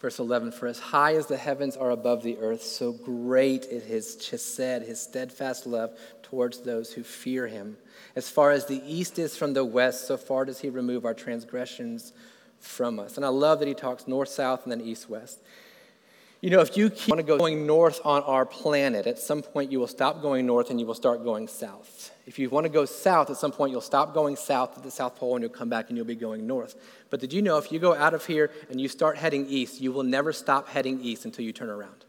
Verse 0.00 0.20
11, 0.20 0.52
for 0.52 0.68
as 0.68 0.78
high 0.78 1.16
as 1.16 1.26
the 1.26 1.36
heavens 1.36 1.76
are 1.76 1.90
above 1.90 2.22
the 2.22 2.38
earth, 2.38 2.62
so 2.62 2.92
great 2.92 3.64
is 3.64 3.82
his 3.82 4.16
chesed, 4.16 4.86
his 4.86 5.02
steadfast 5.02 5.66
love 5.66 5.98
towards 6.30 6.60
those 6.60 6.92
who 6.92 7.02
fear 7.02 7.48
him. 7.48 7.76
As 8.14 8.30
far 8.30 8.52
as 8.52 8.66
the 8.66 8.80
east 8.86 9.18
is 9.18 9.36
from 9.36 9.52
the 9.52 9.64
west, 9.64 10.06
so 10.06 10.16
far 10.16 10.44
does 10.44 10.60
he 10.60 10.70
remove 10.70 11.04
our 11.04 11.14
transgressions 11.14 12.12
from 12.60 13.00
us. 13.00 13.16
And 13.16 13.26
I 13.26 13.28
love 13.28 13.58
that 13.58 13.68
he 13.68 13.74
talks 13.74 14.06
north, 14.06 14.28
south, 14.28 14.62
and 14.62 14.70
then 14.70 14.80
east, 14.80 15.10
west. 15.10 15.40
You 16.40 16.48
know, 16.48 16.60
if 16.60 16.74
you 16.76 16.88
keep 16.88 17.26
going 17.26 17.66
north 17.66 18.00
on 18.02 18.22
our 18.22 18.46
planet, 18.46 19.06
at 19.06 19.18
some 19.18 19.42
point 19.42 19.70
you 19.70 19.78
will 19.78 19.86
stop 19.86 20.22
going 20.22 20.46
north 20.46 20.70
and 20.70 20.80
you 20.80 20.86
will 20.86 20.94
start 20.94 21.22
going 21.22 21.48
south. 21.48 22.14
If 22.26 22.38
you 22.38 22.48
want 22.48 22.64
to 22.64 22.70
go 22.70 22.86
south, 22.86 23.28
at 23.28 23.36
some 23.36 23.52
point 23.52 23.72
you'll 23.72 23.82
stop 23.82 24.14
going 24.14 24.36
south 24.36 24.78
at 24.78 24.82
the 24.82 24.90
South 24.90 25.16
Pole 25.16 25.34
and 25.36 25.42
you'll 25.42 25.52
come 25.52 25.68
back 25.68 25.88
and 25.88 25.98
you'll 25.98 26.06
be 26.06 26.14
going 26.14 26.46
north. 26.46 26.76
But 27.10 27.20
did 27.20 27.32
you 27.32 27.42
know 27.42 27.58
if 27.58 27.70
you 27.70 27.78
go 27.78 27.94
out 27.94 28.14
of 28.14 28.24
here 28.24 28.50
and 28.70 28.80
you 28.80 28.88
start 28.88 29.18
heading 29.18 29.46
east, 29.48 29.82
you 29.82 29.92
will 29.92 30.04
never 30.04 30.32
stop 30.32 30.68
heading 30.68 31.00
east 31.02 31.26
until 31.26 31.44
you 31.44 31.52
turn 31.52 31.68
around? 31.68 32.06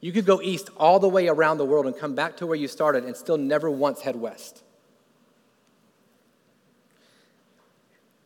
You 0.00 0.12
could 0.12 0.24
go 0.24 0.40
east 0.40 0.70
all 0.76 0.98
the 0.98 1.08
way 1.08 1.28
around 1.28 1.58
the 1.58 1.64
world 1.64 1.86
and 1.86 1.96
come 1.96 2.14
back 2.14 2.38
to 2.38 2.46
where 2.46 2.56
you 2.56 2.68
started 2.68 3.04
and 3.04 3.16
still 3.16 3.36
never 3.36 3.70
once 3.70 4.00
head 4.00 4.16
west. 4.16 4.62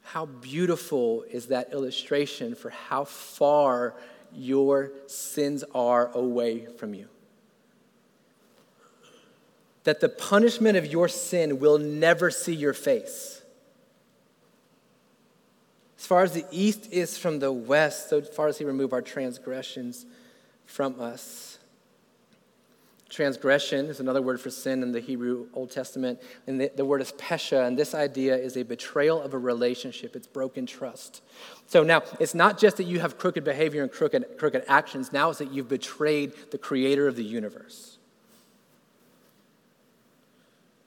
How 0.02 0.26
beautiful 0.26 1.24
is 1.28 1.46
that 1.46 1.72
illustration 1.72 2.54
for 2.54 2.70
how 2.70 3.04
far 3.04 3.94
your 4.32 4.92
sins 5.06 5.64
are 5.74 6.10
away 6.12 6.66
from 6.66 6.94
you. 6.94 7.08
That 9.82 10.00
the 10.00 10.08
punishment 10.08 10.76
of 10.76 10.86
your 10.86 11.08
sin 11.08 11.58
will 11.58 11.78
never 11.78 12.30
see 12.30 12.54
your 12.54 12.72
face. 12.72 13.42
As 15.98 16.06
far 16.06 16.22
as 16.22 16.32
the 16.32 16.44
east 16.50 16.92
is 16.92 17.16
from 17.16 17.38
the 17.38 17.52
west, 17.52 18.10
so 18.10 18.22
far 18.22 18.48
as 18.48 18.58
he 18.58 18.64
remove 18.64 18.92
our 18.92 19.02
transgressions 19.02 20.06
from 20.66 21.00
us. 21.00 21.53
Transgression 23.14 23.86
is 23.86 24.00
another 24.00 24.20
word 24.20 24.40
for 24.40 24.50
sin 24.50 24.82
in 24.82 24.90
the 24.90 24.98
Hebrew 24.98 25.46
Old 25.54 25.70
Testament. 25.70 26.20
And 26.48 26.60
the, 26.60 26.72
the, 26.74 26.84
word 26.84 27.00
is 27.00 27.12
pesha, 27.12 27.64
and 27.64 27.78
this 27.78 27.94
idea 27.94 28.36
is 28.36 28.56
a 28.56 28.64
betrayal 28.64 29.22
of 29.22 29.34
a 29.34 29.38
relationship. 29.38 30.16
It's 30.16 30.26
broken 30.26 30.66
trust. 30.66 31.22
So 31.68 31.84
now, 31.84 32.02
it's 32.18 32.34
not 32.34 32.58
just 32.58 32.76
that 32.78 32.84
you 32.84 32.98
have 32.98 33.16
crooked 33.16 33.44
behavior 33.44 33.84
and 33.84 33.92
crooked, 33.92 34.36
crooked 34.36 34.64
actions, 34.66 35.12
now 35.12 35.30
it's 35.30 35.38
that 35.38 35.52
you've 35.52 35.68
betrayed 35.68 36.32
the 36.50 36.58
creator 36.58 37.06
of 37.06 37.14
the 37.14 37.22
universe. 37.22 37.98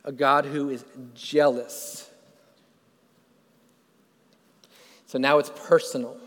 A 0.03 0.11
God 0.11 0.43
who 0.43 0.69
is 0.69 0.83
jealous. 1.13 2.09
So 5.05 5.17
now 5.17 5.37
it's 5.37 5.51
personal. 5.55 6.17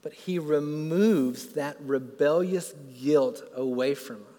But 0.00 0.14
he 0.14 0.38
removes 0.38 1.48
that 1.48 1.76
rebellious 1.82 2.72
guilt 3.02 3.42
away 3.54 3.94
from 3.94 4.16
us. 4.16 4.33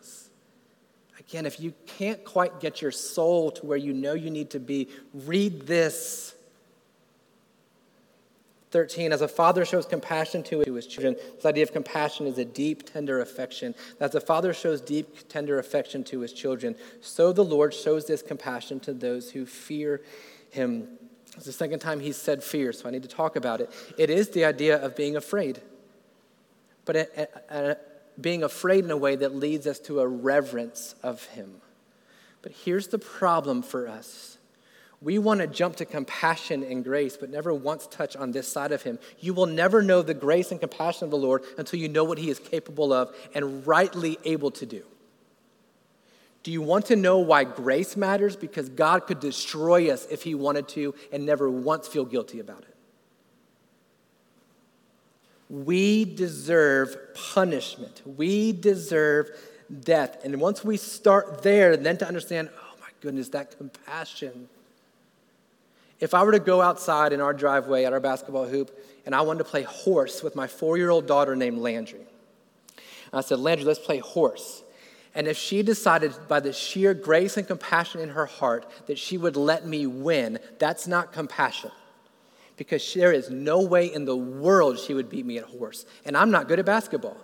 Again, 1.29 1.45
if 1.45 1.59
you 1.59 1.73
can't 1.87 2.23
quite 2.23 2.59
get 2.59 2.81
your 2.81 2.91
soul 2.91 3.51
to 3.51 3.65
where 3.65 3.77
you 3.77 3.93
know 3.93 4.13
you 4.13 4.29
need 4.29 4.51
to 4.51 4.59
be, 4.59 4.89
read 5.13 5.65
this. 5.65 6.35
13, 8.71 9.13
as 9.13 9.21
a 9.21 9.27
father 9.27 9.63
shows 9.63 9.85
compassion 9.85 10.43
to 10.43 10.59
his 10.59 10.85
children, 10.85 11.15
this 11.35 11.45
idea 11.45 11.63
of 11.63 11.71
compassion 11.71 12.27
is 12.27 12.37
a 12.37 12.43
deep, 12.45 12.91
tender 12.91 13.21
affection. 13.21 13.73
As 14.01 14.13
a 14.15 14.19
father 14.19 14.53
shows 14.53 14.81
deep, 14.81 15.29
tender 15.29 15.59
affection 15.59 16.03
to 16.05 16.19
his 16.19 16.33
children, 16.33 16.75
so 16.99 17.31
the 17.31 17.43
Lord 17.43 17.73
shows 17.73 18.05
this 18.05 18.21
compassion 18.21 18.81
to 18.81 18.93
those 18.93 19.31
who 19.31 19.45
fear 19.45 20.01
him. 20.51 20.89
It's 21.37 21.45
the 21.45 21.53
second 21.53 21.79
time 21.79 22.01
he's 22.01 22.17
said 22.17 22.43
fear, 22.43 22.73
so 22.73 22.87
I 22.87 22.91
need 22.91 23.03
to 23.03 23.09
talk 23.09 23.35
about 23.35 23.61
it. 23.61 23.71
It 23.97 24.09
is 24.09 24.29
the 24.29 24.43
idea 24.43 24.83
of 24.83 24.95
being 24.95 25.15
afraid. 25.15 25.61
But 26.83 26.95
a, 26.95 27.77
being 28.19 28.43
afraid 28.43 28.85
in 28.85 28.91
a 28.91 28.97
way 28.97 29.15
that 29.15 29.35
leads 29.35 29.67
us 29.67 29.79
to 29.79 29.99
a 29.99 30.07
reverence 30.07 30.95
of 31.03 31.23
Him. 31.27 31.61
But 32.41 32.51
here's 32.51 32.87
the 32.87 32.99
problem 32.99 33.61
for 33.61 33.87
us. 33.87 34.37
We 35.01 35.19
want 35.19 35.41
to 35.41 35.47
jump 35.47 35.75
to 35.77 35.85
compassion 35.85 36.63
and 36.63 36.83
grace, 36.83 37.17
but 37.17 37.29
never 37.29 37.53
once 37.53 37.87
touch 37.87 38.15
on 38.15 38.31
this 38.31 38.47
side 38.47 38.71
of 38.71 38.83
Him. 38.83 38.99
You 39.19 39.33
will 39.33 39.45
never 39.45 39.81
know 39.81 40.01
the 40.01 40.13
grace 40.13 40.51
and 40.51 40.59
compassion 40.59 41.05
of 41.05 41.11
the 41.11 41.17
Lord 41.17 41.43
until 41.57 41.79
you 41.79 41.89
know 41.89 42.03
what 42.03 42.17
He 42.17 42.29
is 42.29 42.39
capable 42.39 42.93
of 42.93 43.15
and 43.33 43.65
rightly 43.67 44.17
able 44.23 44.51
to 44.51 44.65
do. 44.65 44.83
Do 46.43 46.51
you 46.51 46.61
want 46.61 46.85
to 46.87 46.95
know 46.95 47.17
why 47.17 47.43
grace 47.43 47.97
matters? 47.97 48.35
Because 48.35 48.69
God 48.69 49.07
could 49.07 49.19
destroy 49.19 49.91
us 49.91 50.05
if 50.11 50.21
He 50.21 50.35
wanted 50.35 50.67
to 50.69 50.93
and 51.11 51.25
never 51.25 51.49
once 51.49 51.87
feel 51.87 52.05
guilty 52.05 52.39
about 52.39 52.61
it. 52.61 52.74
We 55.49 56.05
deserve 56.05 56.97
punishment. 57.33 58.01
We 58.05 58.51
deserve 58.51 59.29
death. 59.81 60.23
And 60.23 60.39
once 60.41 60.63
we 60.63 60.77
start 60.77 61.43
there, 61.43 61.77
then 61.77 61.97
to 61.97 62.07
understand, 62.07 62.49
oh 62.57 62.75
my 62.81 62.87
goodness, 63.01 63.29
that 63.29 63.57
compassion. 63.57 64.49
If 65.99 66.13
I 66.13 66.23
were 66.23 66.31
to 66.31 66.39
go 66.39 66.61
outside 66.61 67.13
in 67.13 67.21
our 67.21 67.33
driveway 67.33 67.85
at 67.85 67.93
our 67.93 67.99
basketball 67.99 68.45
hoop 68.45 68.77
and 69.05 69.13
I 69.13 69.21
wanted 69.21 69.39
to 69.39 69.49
play 69.49 69.63
horse 69.63 70.23
with 70.23 70.35
my 70.35 70.47
four 70.47 70.77
year 70.77 70.89
old 70.89 71.07
daughter 71.07 71.35
named 71.35 71.59
Landry, 71.59 72.05
I 73.13 73.21
said, 73.21 73.39
Landry, 73.39 73.65
let's 73.65 73.79
play 73.79 73.99
horse. 73.99 74.63
And 75.13 75.27
if 75.27 75.37
she 75.37 75.63
decided 75.63 76.13
by 76.27 76.41
the 76.41 76.51
sheer 76.51 76.93
grace 76.93 77.37
and 77.37 77.47
compassion 77.47 78.01
in 78.01 78.09
her 78.09 78.25
heart 78.25 78.69
that 78.87 78.99
she 78.99 79.17
would 79.17 79.37
let 79.37 79.65
me 79.65 79.87
win, 79.87 80.39
that's 80.59 80.87
not 80.87 81.13
compassion 81.13 81.71
because 82.57 82.93
there 82.93 83.11
is 83.11 83.29
no 83.29 83.61
way 83.61 83.91
in 83.91 84.05
the 84.05 84.15
world 84.15 84.79
she 84.79 84.93
would 84.93 85.09
beat 85.09 85.25
me 85.25 85.37
at 85.37 85.45
horse. 85.45 85.85
And 86.05 86.15
I'm 86.15 86.31
not 86.31 86.47
good 86.47 86.59
at 86.59 86.65
basketball, 86.65 87.17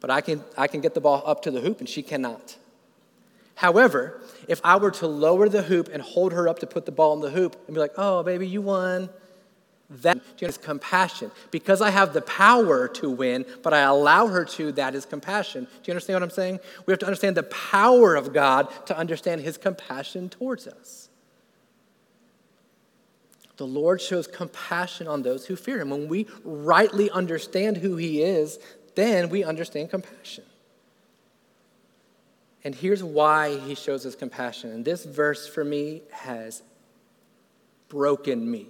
but 0.00 0.10
I 0.10 0.20
can, 0.20 0.42
I 0.56 0.66
can 0.66 0.80
get 0.80 0.94
the 0.94 1.00
ball 1.00 1.22
up 1.26 1.42
to 1.42 1.50
the 1.50 1.60
hoop 1.60 1.80
and 1.80 1.88
she 1.88 2.02
cannot. 2.02 2.56
However, 3.56 4.20
if 4.48 4.60
I 4.64 4.76
were 4.76 4.90
to 4.92 5.06
lower 5.06 5.48
the 5.48 5.62
hoop 5.62 5.88
and 5.92 6.02
hold 6.02 6.32
her 6.32 6.46
up 6.46 6.58
to 6.58 6.66
put 6.66 6.84
the 6.84 6.92
ball 6.92 7.14
in 7.14 7.20
the 7.20 7.30
hoop 7.30 7.56
and 7.66 7.74
be 7.74 7.80
like, 7.80 7.94
oh, 7.96 8.22
baby, 8.22 8.46
you 8.46 8.60
won, 8.60 9.08
that 9.88 10.20
is 10.40 10.58
compassion. 10.58 11.30
Because 11.50 11.80
I 11.80 11.90
have 11.90 12.12
the 12.12 12.20
power 12.20 12.88
to 12.88 13.10
win, 13.10 13.46
but 13.62 13.72
I 13.72 13.80
allow 13.80 14.26
her 14.26 14.44
to, 14.44 14.72
that 14.72 14.94
is 14.94 15.06
compassion. 15.06 15.64
Do 15.64 15.70
you 15.84 15.92
understand 15.92 16.16
what 16.16 16.22
I'm 16.24 16.30
saying? 16.30 16.60
We 16.84 16.92
have 16.92 16.98
to 17.00 17.06
understand 17.06 17.36
the 17.36 17.44
power 17.44 18.14
of 18.14 18.32
God 18.32 18.68
to 18.86 18.96
understand 18.96 19.40
his 19.40 19.56
compassion 19.56 20.28
towards 20.28 20.66
us. 20.66 21.05
The 23.56 23.66
Lord 23.66 24.00
shows 24.00 24.26
compassion 24.26 25.08
on 25.08 25.22
those 25.22 25.46
who 25.46 25.56
fear 25.56 25.80
him. 25.80 25.90
When 25.90 26.08
we 26.08 26.26
rightly 26.44 27.10
understand 27.10 27.78
who 27.78 27.96
he 27.96 28.22
is, 28.22 28.58
then 28.94 29.28
we 29.30 29.44
understand 29.44 29.90
compassion. 29.90 30.44
And 32.64 32.74
here's 32.74 33.02
why 33.02 33.58
he 33.58 33.74
shows 33.74 34.04
us 34.04 34.14
compassion. 34.14 34.72
And 34.72 34.84
this 34.84 35.04
verse 35.04 35.48
for 35.48 35.64
me 35.64 36.02
has 36.10 36.62
broken 37.88 38.50
me. 38.50 38.66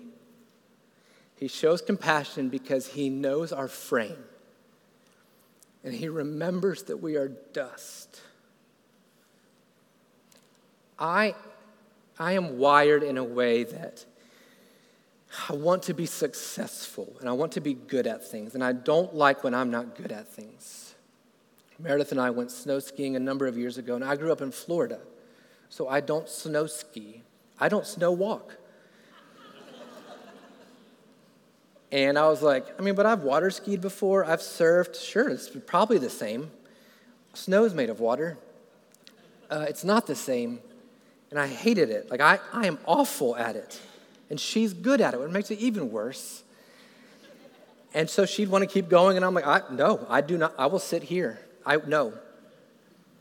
He 1.37 1.49
shows 1.49 1.81
compassion 1.81 2.49
because 2.49 2.89
he 2.89 3.09
knows 3.09 3.53
our 3.53 3.69
frame. 3.69 4.25
And 5.83 5.95
he 5.95 6.09
remembers 6.09 6.85
that 6.85 6.99
we 6.99 7.17
are 7.17 7.29
dust. 7.29 8.21
I, 10.99 11.35
I 12.19 12.33
am 12.33 12.59
wired 12.59 13.03
in 13.03 13.19
a 13.19 13.25
way 13.25 13.65
that 13.65 14.05
I 15.49 15.55
want 15.55 15.85
to 15.85 15.95
be 15.95 16.07
successful 16.07 17.15
and 17.21 17.29
I 17.29 17.33
want 17.33 17.53
to 17.53 17.61
be 17.61 17.75
good 17.75 18.07
at 18.07 18.27
things, 18.27 18.55
and 18.55 18.65
I 18.65 18.73
don't 18.73 19.15
like 19.15 19.45
when 19.45 19.55
I'm 19.55 19.71
not 19.71 19.95
good 19.97 20.13
at 20.13 20.29
things. 20.29 20.95
Meredith 21.79 22.11
and 22.11 22.21
I 22.21 22.31
went 22.31 22.51
snow 22.51 22.79
skiing 22.79 23.17
a 23.17 23.21
number 23.21 23.47
of 23.47 23.59
years 23.59 23.77
ago, 23.77 23.95
and 23.95 24.05
I 24.05 24.17
grew 24.17 24.33
up 24.33 24.41
in 24.41 24.51
Florida, 24.51 25.01
so 25.69 25.89
I 25.89 26.01
don't 26.01 26.29
snow 26.29 26.67
ski. 26.67 27.23
I 27.61 27.69
don't 27.69 27.87
snow 27.87 28.13
walk. 28.13 28.57
and 31.93 32.19
I 32.19 32.29
was 32.29 32.41
like, 32.41 32.67
I 32.79 32.83
mean, 32.83 32.95
but 32.95 33.05
I've 33.05 33.23
water 33.23 33.51
skied 33.51 33.81
before, 33.81 34.25
I've 34.25 34.41
surfed. 34.41 34.99
Sure, 35.03 35.29
it's 35.29 35.51
probably 35.67 35.99
the 35.99 36.11
same. 36.11 36.51
Snow 37.35 37.65
is 37.65 37.75
made 37.75 37.91
of 37.91 38.01
water. 38.01 38.39
Uh, 39.51 39.67
it's 39.69 39.85
not 39.85 40.07
the 40.07 40.17
same. 40.17 40.61
And 41.31 41.39
I 41.39 41.47
hated 41.47 41.91
it. 41.91 42.11
Like, 42.11 42.21
I, 42.21 42.39
I 42.53 42.67
am 42.67 42.79
awful 42.87 43.37
at 43.37 43.57
it 43.57 43.81
and 44.31 44.41
she's 44.41 44.73
good 44.73 45.01
at 45.01 45.15
it, 45.15 45.21
which 45.21 45.31
makes 45.31 45.51
it 45.51 45.59
even 45.59 45.91
worse. 45.91 46.43
And 47.95 48.11
so 48.11 48.27
she'd 48.27 48.49
want 48.49 48.63
to 48.63 48.67
keep 48.67 48.89
going, 48.89 49.17
and 49.17 49.25
I'm 49.25 49.35
like, 49.35 49.47
I, 49.47 49.63
no, 49.71 50.05
I 50.09 50.21
do 50.21 50.37
not. 50.37 50.55
I 50.59 50.67
will 50.67 50.79
sit 50.79 51.03
here. 51.03 51.41
I 51.65 51.77
no. 51.77 52.13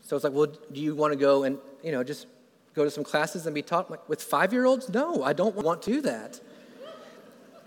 So 0.02 0.16
it's 0.16 0.24
like, 0.24 0.32
well, 0.32 0.46
do 0.46 0.80
you 0.80 0.94
want 0.94 1.12
to 1.12 1.18
go 1.18 1.44
and 1.44 1.58
you 1.82 1.92
know 1.92 2.04
just 2.04 2.26
go 2.74 2.84
to 2.84 2.90
some 2.90 3.04
classes 3.04 3.46
and 3.46 3.54
be 3.54 3.62
taught? 3.62 3.90
like, 3.90 4.06
with 4.08 4.22
five 4.22 4.52
year 4.52 4.66
olds? 4.66 4.88
No, 4.88 5.22
I 5.22 5.32
don't 5.32 5.56
want 5.56 5.82
to 5.82 5.92
do 5.92 6.00
that. 6.02 6.40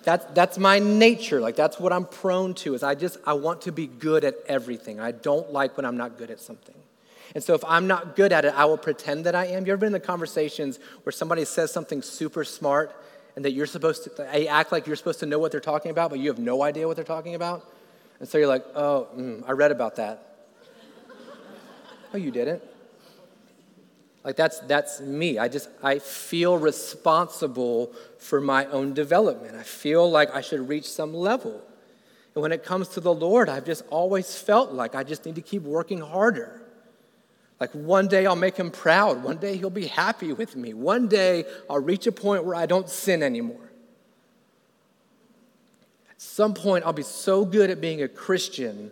That's, 0.03 0.25
that's 0.33 0.57
my 0.57 0.79
nature. 0.79 1.41
Like 1.41 1.55
that's 1.55 1.79
what 1.79 1.91
I'm 1.91 2.05
prone 2.05 2.53
to. 2.55 2.73
Is 2.73 2.83
I 2.83 2.95
just 2.95 3.17
I 3.25 3.33
want 3.33 3.63
to 3.63 3.71
be 3.71 3.87
good 3.87 4.23
at 4.23 4.35
everything. 4.47 4.99
I 4.99 5.11
don't 5.11 5.51
like 5.51 5.75
when 5.77 5.85
I'm 5.85 5.97
not 5.97 6.17
good 6.17 6.31
at 6.31 6.39
something. 6.39 6.75
And 7.35 7.43
so 7.43 7.53
if 7.53 7.63
I'm 7.65 7.87
not 7.87 8.15
good 8.15 8.31
at 8.31 8.45
it, 8.45 8.53
I 8.55 8.65
will 8.65 8.77
pretend 8.77 9.25
that 9.25 9.35
I 9.35 9.47
am. 9.47 9.65
You 9.65 9.73
ever 9.73 9.79
been 9.79 9.87
in 9.87 9.93
the 9.93 9.99
conversations 9.99 10.79
where 11.03 11.11
somebody 11.11 11.45
says 11.45 11.71
something 11.71 12.01
super 12.01 12.43
smart 12.43 12.95
and 13.39 13.45
that 13.45 13.53
you're 13.53 13.65
supposed 13.65 14.03
to 14.03 14.09
they 14.33 14.49
act 14.49 14.73
like 14.73 14.85
you're 14.85 14.97
supposed 14.97 15.21
to 15.21 15.25
know 15.25 15.39
what 15.39 15.49
they're 15.49 15.61
talking 15.61 15.91
about, 15.91 16.09
but 16.09 16.19
you 16.19 16.27
have 16.27 16.39
no 16.39 16.61
idea 16.61 16.85
what 16.85 16.97
they're 16.97 17.05
talking 17.05 17.35
about. 17.35 17.65
And 18.19 18.27
so 18.27 18.37
you're 18.37 18.49
like, 18.49 18.65
oh, 18.75 19.07
mm, 19.15 19.45
I 19.47 19.53
read 19.53 19.71
about 19.71 19.95
that. 19.95 20.35
oh, 22.13 22.17
you 22.17 22.31
didn't. 22.31 22.61
Like 24.25 24.35
that's 24.35 24.59
that's 24.59 24.99
me. 24.99 25.37
I 25.39 25.47
just 25.47 25.69
I 25.81 25.99
feel 25.99 26.57
responsible 26.57 27.93
for 28.17 28.41
my 28.41 28.65
own 28.65 28.93
development. 28.93 29.55
I 29.55 29.63
feel 29.63 30.11
like 30.11 30.35
I 30.35 30.41
should 30.41 30.67
reach 30.67 30.89
some 30.91 31.13
level. 31.13 31.61
And 32.35 32.41
when 32.41 32.51
it 32.51 32.65
comes 32.65 32.89
to 32.89 32.99
the 32.99 33.13
Lord, 33.13 33.47
I've 33.47 33.65
just 33.65 33.85
always 33.89 34.35
felt 34.35 34.73
like 34.73 34.95
I 34.95 35.05
just 35.05 35.25
need 35.25 35.35
to 35.35 35.41
keep 35.41 35.63
working 35.63 36.01
harder. 36.01 36.61
Like 37.59 37.71
one 37.71 38.07
day 38.07 38.25
I'll 38.25 38.35
make 38.35 38.55
him 38.55 38.71
proud. 38.71 39.23
One 39.23 39.37
day 39.37 39.57
he'll 39.57 39.69
be 39.69 39.87
happy 39.87 40.31
with 40.33 40.55
me. 40.55 40.73
One 40.73 41.07
day 41.07 41.45
I'll 41.69 41.79
reach 41.79 42.07
a 42.07 42.11
point 42.11 42.45
where 42.45 42.55
I 42.55 42.65
don't 42.65 42.89
sin 42.89 43.21
anymore. 43.21 43.69
At 46.09 46.21
some 46.21 46.53
point 46.53 46.85
I'll 46.85 46.93
be 46.93 47.03
so 47.03 47.45
good 47.45 47.69
at 47.69 47.81
being 47.81 48.01
a 48.01 48.07
Christian 48.07 48.91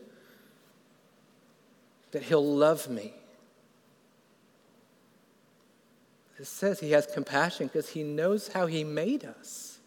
that 2.11 2.24
he'll 2.24 2.45
love 2.45 2.89
me. 2.89 3.13
It 6.39 6.45
says 6.45 6.80
he 6.80 6.91
has 6.91 7.07
compassion 7.07 7.68
because 7.68 7.89
he 7.89 8.03
knows 8.03 8.49
how 8.49 8.68
he 8.68 8.84
made 8.84 9.26
us. 9.26 9.80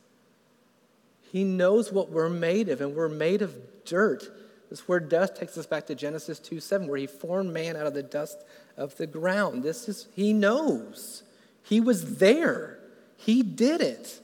He 1.31 1.45
knows 1.45 1.93
what 1.93 2.11
we're 2.11 2.29
made 2.29 2.69
of, 2.69 2.81
and 2.81 2.97
we're 2.97 3.09
made 3.09 3.41
of 3.41 3.57
dirt. 3.85 4.29
This 4.69 4.89
word 4.89 5.09
dust 5.09 5.37
takes 5.37 5.57
us 5.57 5.67
back 5.67 5.87
to 5.87 5.95
Genesis 5.95 6.41
2 6.41 6.59
7, 6.59 6.89
where 6.89 6.99
he 6.99 7.07
formed 7.07 7.53
man 7.53 7.77
out 7.77 7.87
of 7.87 7.95
the 7.95 8.03
dust 8.03 8.45
of 8.81 8.97
the 8.97 9.07
ground. 9.07 9.63
This 9.63 9.89
is, 9.89 10.09
he 10.17 10.33
knows. 10.33 11.23
He 11.63 11.81
was 11.81 12.17
there. 12.17 12.79
He 13.17 13.43
did 13.43 13.81
it. 13.81 14.21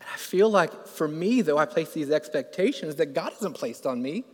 I 0.00 0.16
feel 0.16 0.50
like 0.50 0.86
for 0.86 1.08
me, 1.08 1.40
though, 1.40 1.58
I 1.58 1.64
place 1.64 1.92
these 1.92 2.10
expectations 2.10 2.96
that 2.96 3.14
God 3.14 3.32
hasn't 3.32 3.56
placed 3.56 3.86
on 3.86 4.00
me 4.00 4.24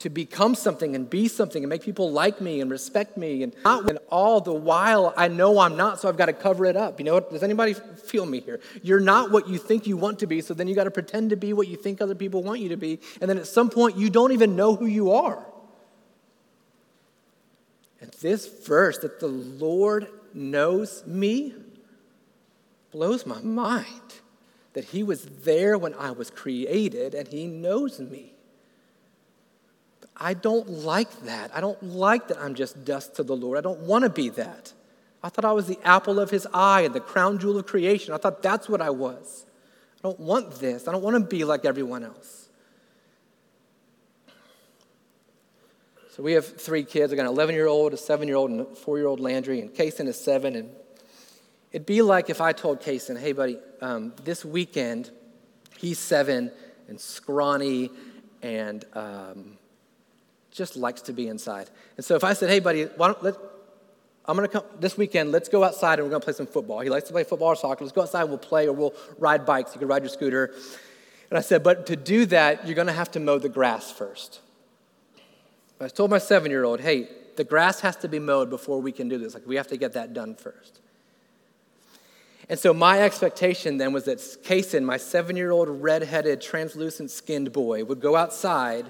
to 0.00 0.10
become 0.10 0.56
something 0.56 0.96
and 0.96 1.08
be 1.08 1.28
something 1.28 1.62
and 1.62 1.70
make 1.70 1.82
people 1.82 2.10
like 2.10 2.40
me 2.40 2.60
and 2.60 2.68
respect 2.68 3.16
me 3.16 3.44
and 3.44 3.54
not 3.64 3.88
all 4.10 4.40
the 4.40 4.52
while 4.52 5.14
I 5.16 5.28
know 5.28 5.60
I'm 5.60 5.76
not, 5.76 6.00
so 6.00 6.08
I've 6.08 6.16
got 6.16 6.26
to 6.26 6.32
cover 6.32 6.66
it 6.66 6.76
up. 6.76 6.98
You 6.98 7.04
know, 7.04 7.20
does 7.20 7.44
anybody 7.44 7.74
feel 7.74 8.26
me 8.26 8.40
here? 8.40 8.58
You're 8.82 8.98
not 8.98 9.30
what 9.30 9.46
you 9.46 9.58
think 9.58 9.86
you 9.86 9.96
want 9.96 10.18
to 10.18 10.26
be, 10.26 10.40
so 10.40 10.54
then 10.54 10.66
you 10.66 10.74
got 10.74 10.84
to 10.84 10.90
pretend 10.90 11.30
to 11.30 11.36
be 11.36 11.52
what 11.52 11.68
you 11.68 11.76
think 11.76 12.00
other 12.00 12.16
people 12.16 12.42
want 12.42 12.58
you 12.58 12.70
to 12.70 12.76
be, 12.76 12.98
and 13.20 13.30
then 13.30 13.38
at 13.38 13.46
some 13.46 13.70
point 13.70 13.96
you 13.96 14.10
don't 14.10 14.32
even 14.32 14.56
know 14.56 14.74
who 14.74 14.86
you 14.86 15.12
are. 15.12 15.46
And 18.02 18.10
this 18.20 18.46
verse 18.46 18.98
that 18.98 19.20
the 19.20 19.28
Lord 19.28 20.08
knows 20.34 21.06
me 21.06 21.54
blows 22.90 23.24
my 23.24 23.40
mind. 23.40 23.86
That 24.74 24.86
He 24.86 25.02
was 25.02 25.24
there 25.24 25.78
when 25.78 25.94
I 25.94 26.10
was 26.10 26.28
created 26.28 27.14
and 27.14 27.28
He 27.28 27.46
knows 27.46 28.00
me. 28.00 28.32
I 30.16 30.34
don't 30.34 30.68
like 30.68 31.22
that. 31.22 31.50
I 31.54 31.60
don't 31.60 31.82
like 31.82 32.28
that 32.28 32.38
I'm 32.38 32.54
just 32.54 32.84
dust 32.84 33.16
to 33.16 33.22
the 33.22 33.36
Lord. 33.36 33.56
I 33.56 33.60
don't 33.60 33.80
want 33.80 34.02
to 34.02 34.10
be 34.10 34.28
that. 34.30 34.72
I 35.22 35.28
thought 35.28 35.44
I 35.44 35.52
was 35.52 35.68
the 35.68 35.78
apple 35.84 36.18
of 36.18 36.30
his 36.30 36.46
eye 36.52 36.82
and 36.82 36.94
the 36.94 37.00
crown 37.00 37.38
jewel 37.38 37.58
of 37.58 37.66
creation. 37.66 38.12
I 38.12 38.16
thought 38.16 38.42
that's 38.42 38.68
what 38.68 38.80
I 38.80 38.90
was. 38.90 39.46
I 39.98 40.02
don't 40.02 40.18
want 40.18 40.58
this. 40.58 40.88
I 40.88 40.92
don't 40.92 41.02
want 41.02 41.14
to 41.14 41.20
be 41.20 41.44
like 41.44 41.64
everyone 41.64 42.04
else. 42.04 42.41
So 46.12 46.22
we 46.22 46.32
have 46.34 46.60
three 46.60 46.84
kids. 46.84 47.10
I 47.10 47.16
got 47.16 47.22
an 47.22 47.28
11 47.28 47.54
year 47.54 47.66
old, 47.66 47.94
a 47.94 47.96
7 47.96 48.28
year 48.28 48.36
old, 48.36 48.50
and 48.50 48.60
a 48.60 48.64
4 48.66 48.98
year 48.98 49.06
old 49.06 49.18
Landry, 49.18 49.60
and 49.62 49.72
Kason 49.72 50.06
is 50.06 50.22
7. 50.22 50.54
And 50.54 50.68
it'd 51.72 51.86
be 51.86 52.02
like 52.02 52.28
if 52.28 52.38
I 52.38 52.52
told 52.52 52.82
Kason, 52.82 53.18
hey, 53.18 53.32
buddy, 53.32 53.56
um, 53.80 54.12
this 54.22 54.44
weekend, 54.44 55.10
he's 55.78 55.98
7 55.98 56.50
and 56.88 57.00
scrawny 57.00 57.90
and 58.42 58.84
um, 58.92 59.56
just 60.50 60.76
likes 60.76 61.00
to 61.02 61.14
be 61.14 61.28
inside. 61.28 61.70
And 61.96 62.04
so 62.04 62.14
if 62.14 62.24
I 62.24 62.34
said, 62.34 62.50
hey, 62.50 62.60
buddy, 62.60 62.84
why 62.84 63.06
don't, 63.06 63.22
let, 63.22 63.36
I'm 64.26 64.36
going 64.36 64.46
to 64.46 64.52
come 64.52 64.64
this 64.80 64.98
weekend, 64.98 65.32
let's 65.32 65.48
go 65.48 65.64
outside 65.64 65.98
and 65.98 66.02
we're 66.02 66.10
going 66.10 66.20
to 66.20 66.26
play 66.26 66.34
some 66.34 66.46
football. 66.46 66.80
He 66.80 66.90
likes 66.90 67.06
to 67.06 67.14
play 67.14 67.24
football 67.24 67.48
or 67.48 67.56
soccer. 67.56 67.84
Let's 67.84 67.94
go 67.94 68.02
outside 68.02 68.20
and 68.20 68.28
we'll 68.28 68.38
play 68.38 68.66
or 68.66 68.74
we'll 68.74 68.94
ride 69.18 69.46
bikes. 69.46 69.74
You 69.74 69.78
can 69.78 69.88
ride 69.88 70.02
your 70.02 70.10
scooter. 70.10 70.52
And 71.30 71.38
I 71.38 71.40
said, 71.40 71.62
but 71.62 71.86
to 71.86 71.96
do 71.96 72.26
that, 72.26 72.66
you're 72.66 72.74
going 72.74 72.88
to 72.88 72.92
have 72.92 73.12
to 73.12 73.20
mow 73.20 73.38
the 73.38 73.48
grass 73.48 73.90
first. 73.90 74.40
I 75.84 75.88
told 75.88 76.10
my 76.10 76.18
seven 76.18 76.50
year 76.50 76.64
old, 76.64 76.80
hey, 76.80 77.08
the 77.36 77.44
grass 77.44 77.80
has 77.80 77.96
to 77.96 78.08
be 78.08 78.18
mowed 78.18 78.50
before 78.50 78.80
we 78.80 78.92
can 78.92 79.08
do 79.08 79.18
this. 79.18 79.34
Like, 79.34 79.46
we 79.46 79.56
have 79.56 79.68
to 79.68 79.76
get 79.76 79.94
that 79.94 80.12
done 80.12 80.34
first. 80.34 80.80
And 82.48 82.58
so 82.58 82.74
my 82.74 83.00
expectation 83.00 83.78
then 83.78 83.92
was 83.92 84.04
that 84.04 84.18
Kason, 84.18 84.84
my 84.84 84.96
seven 84.96 85.36
year 85.36 85.50
old 85.50 85.68
red-headed, 85.68 86.40
translucent 86.40 87.10
skinned 87.10 87.52
boy, 87.52 87.84
would 87.84 88.00
go 88.00 88.16
outside 88.16 88.86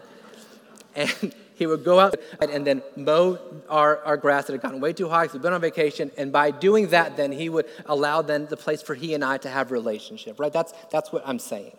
and 0.94 1.34
he 1.54 1.66
would 1.66 1.84
go 1.84 2.00
out 2.00 2.16
and 2.40 2.66
then 2.66 2.82
mow 2.96 3.38
our, 3.68 4.02
our 4.04 4.16
grass 4.16 4.46
that 4.46 4.52
had 4.52 4.62
gotten 4.62 4.80
way 4.80 4.92
too 4.92 5.08
high 5.08 5.24
because 5.24 5.34
we'd 5.34 5.42
been 5.42 5.52
on 5.52 5.60
vacation. 5.60 6.10
And 6.16 6.32
by 6.32 6.50
doing 6.50 6.88
that, 6.88 7.16
then 7.16 7.30
he 7.30 7.48
would 7.48 7.66
allow 7.86 8.22
then 8.22 8.46
the 8.46 8.56
place 8.56 8.82
for 8.82 8.94
he 8.94 9.14
and 9.14 9.24
I 9.24 9.36
to 9.38 9.48
have 9.48 9.70
relationship, 9.70 10.40
right? 10.40 10.52
That's, 10.52 10.72
that's 10.90 11.12
what 11.12 11.22
I'm 11.26 11.38
saying. 11.38 11.76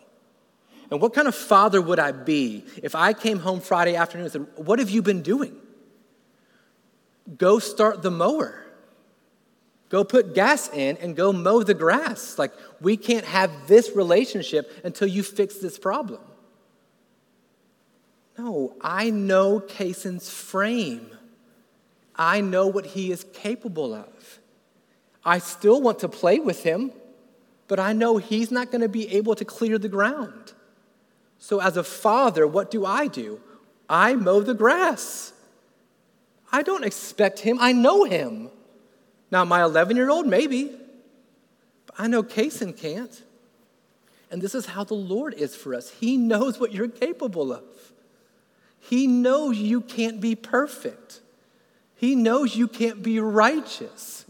And 0.90 1.00
what 1.00 1.14
kind 1.14 1.26
of 1.26 1.34
father 1.34 1.80
would 1.80 1.98
I 1.98 2.12
be 2.12 2.64
if 2.82 2.94
I 2.94 3.12
came 3.12 3.38
home 3.38 3.60
Friday 3.60 3.96
afternoon 3.96 4.24
and 4.26 4.32
said, 4.32 4.46
What 4.56 4.78
have 4.78 4.90
you 4.90 5.02
been 5.02 5.22
doing? 5.22 5.56
Go 7.38 7.58
start 7.58 8.02
the 8.02 8.10
mower. 8.10 8.64
Go 9.88 10.04
put 10.04 10.34
gas 10.34 10.68
in 10.72 10.96
and 10.96 11.14
go 11.14 11.32
mow 11.32 11.62
the 11.62 11.74
grass. 11.74 12.38
Like, 12.38 12.52
we 12.80 12.96
can't 12.96 13.24
have 13.24 13.50
this 13.68 13.94
relationship 13.94 14.70
until 14.84 15.06
you 15.06 15.22
fix 15.22 15.58
this 15.58 15.78
problem. 15.78 16.20
No, 18.36 18.74
I 18.80 19.10
know 19.10 19.60
Kason's 19.60 20.28
frame. 20.28 21.10
I 22.16 22.40
know 22.40 22.66
what 22.66 22.86
he 22.86 23.12
is 23.12 23.24
capable 23.32 23.94
of. 23.94 24.40
I 25.24 25.38
still 25.38 25.80
want 25.80 26.00
to 26.00 26.08
play 26.08 26.38
with 26.40 26.62
him, 26.62 26.92
but 27.68 27.78
I 27.78 27.92
know 27.92 28.16
he's 28.16 28.50
not 28.50 28.70
going 28.70 28.82
to 28.82 28.88
be 28.88 29.14
able 29.14 29.34
to 29.36 29.44
clear 29.44 29.78
the 29.78 29.88
ground. 29.88 30.53
So, 31.44 31.60
as 31.60 31.76
a 31.76 31.84
father, 31.84 32.46
what 32.46 32.70
do 32.70 32.86
I 32.86 33.06
do? 33.06 33.38
I 33.86 34.14
mow 34.14 34.40
the 34.40 34.54
grass. 34.54 35.34
I 36.50 36.62
don't 36.62 36.84
expect 36.84 37.40
him, 37.40 37.58
I 37.60 37.70
know 37.72 38.04
him. 38.04 38.48
Now, 39.30 39.44
my 39.44 39.62
11 39.62 39.94
year 39.94 40.08
old, 40.08 40.26
maybe. 40.26 40.74
But 41.84 41.96
I 41.98 42.06
know 42.06 42.22
Kason 42.22 42.74
can't. 42.74 43.22
And 44.30 44.40
this 44.40 44.54
is 44.54 44.64
how 44.64 44.84
the 44.84 44.94
Lord 44.94 45.34
is 45.34 45.54
for 45.54 45.74
us. 45.74 45.90
He 45.90 46.16
knows 46.16 46.58
what 46.58 46.72
you're 46.72 46.88
capable 46.88 47.52
of. 47.52 47.92
He 48.80 49.06
knows 49.06 49.58
you 49.58 49.82
can't 49.82 50.22
be 50.22 50.34
perfect. 50.34 51.20
He 51.94 52.14
knows 52.14 52.56
you 52.56 52.68
can't 52.68 53.02
be 53.02 53.20
righteous. 53.20 54.23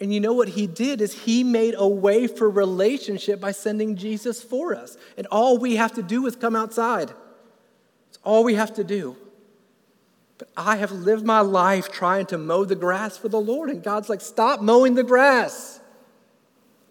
And 0.00 0.14
you 0.14 0.20
know 0.20 0.32
what 0.32 0.48
he 0.48 0.66
did 0.66 1.00
is 1.00 1.12
he 1.12 1.42
made 1.42 1.74
a 1.76 1.88
way 1.88 2.26
for 2.28 2.48
relationship 2.48 3.40
by 3.40 3.50
sending 3.50 3.96
Jesus 3.96 4.42
for 4.42 4.74
us. 4.74 4.96
And 5.16 5.26
all 5.28 5.58
we 5.58 5.76
have 5.76 5.92
to 5.94 6.02
do 6.02 6.26
is 6.26 6.36
come 6.36 6.54
outside. 6.54 7.10
It's 8.08 8.18
all 8.22 8.44
we 8.44 8.54
have 8.54 8.74
to 8.74 8.84
do. 8.84 9.16
But 10.38 10.48
I 10.56 10.76
have 10.76 10.92
lived 10.92 11.26
my 11.26 11.40
life 11.40 11.90
trying 11.90 12.26
to 12.26 12.38
mow 12.38 12.64
the 12.64 12.76
grass 12.76 13.16
for 13.16 13.28
the 13.28 13.40
Lord, 13.40 13.70
and 13.70 13.82
God's 13.82 14.08
like, 14.08 14.20
stop 14.20 14.60
mowing 14.60 14.94
the 14.94 15.02
grass. 15.02 15.80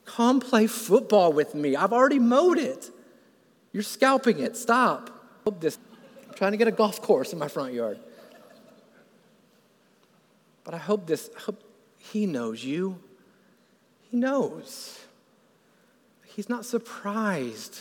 Come 0.03 0.41
play 0.41 0.67
football 0.67 1.31
with 1.31 1.55
me. 1.55 1.75
I've 1.77 1.93
already 1.93 2.19
mowed 2.19 2.57
it. 2.57 2.91
You're 3.71 3.83
scalping 3.83 4.39
it. 4.39 4.57
Stop. 4.57 5.11
I'm 5.45 5.53
trying 6.35 6.51
to 6.51 6.57
get 6.57 6.67
a 6.67 6.71
golf 6.71 7.01
course 7.01 7.31
in 7.31 7.39
my 7.39 7.47
front 7.47 7.73
yard. 7.73 7.99
But 10.65 10.73
I 10.73 10.77
hope 10.77 11.07
this, 11.07 11.29
I 11.37 11.39
hope 11.39 11.63
he 12.11 12.25
knows 12.25 12.63
you. 12.63 12.99
He 14.09 14.17
knows. 14.17 14.99
He's 16.25 16.49
not 16.49 16.65
surprised. 16.65 17.79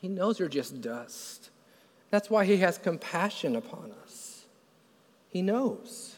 He 0.00 0.08
knows 0.08 0.38
you're 0.38 0.48
just 0.48 0.80
dust. 0.80 1.50
That's 2.10 2.30
why 2.30 2.44
he 2.44 2.58
has 2.58 2.78
compassion 2.78 3.56
upon 3.56 3.92
us. 4.02 4.44
He 5.28 5.42
knows. 5.42 6.16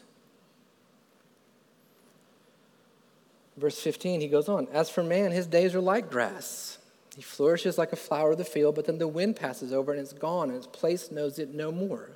Verse 3.56 3.78
15, 3.80 4.20
he 4.20 4.28
goes 4.28 4.48
on 4.48 4.68
As 4.72 4.88
for 4.88 5.02
man, 5.02 5.32
his 5.32 5.46
days 5.46 5.74
are 5.74 5.80
like 5.80 6.10
grass. 6.10 6.78
He 7.16 7.22
flourishes 7.22 7.76
like 7.76 7.92
a 7.92 7.96
flower 7.96 8.32
of 8.32 8.38
the 8.38 8.44
field, 8.44 8.74
but 8.74 8.86
then 8.86 8.98
the 8.98 9.08
wind 9.08 9.36
passes 9.36 9.72
over 9.72 9.92
and 9.92 10.00
it's 10.00 10.14
gone, 10.14 10.48
and 10.48 10.56
its 10.56 10.66
place 10.66 11.10
knows 11.10 11.38
it 11.38 11.52
no 11.52 11.70
more. 11.70 12.10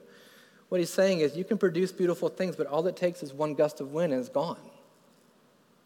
What 0.69 0.79
he's 0.79 0.91
saying 0.91 1.21
is, 1.21 1.37
you 1.37 1.45
can 1.45 1.59
produce 1.59 1.93
beautiful 1.93 2.29
things, 2.29 2.57
but 2.57 2.67
all 2.67 2.87
it 2.87 2.97
takes 2.97 3.23
is 3.23 3.33
one 3.33 3.55
gust 3.55 3.81
of 3.81 3.93
wind 3.93 4.13
and 4.13 4.21
it's 4.21 4.29
gone. 4.29 4.59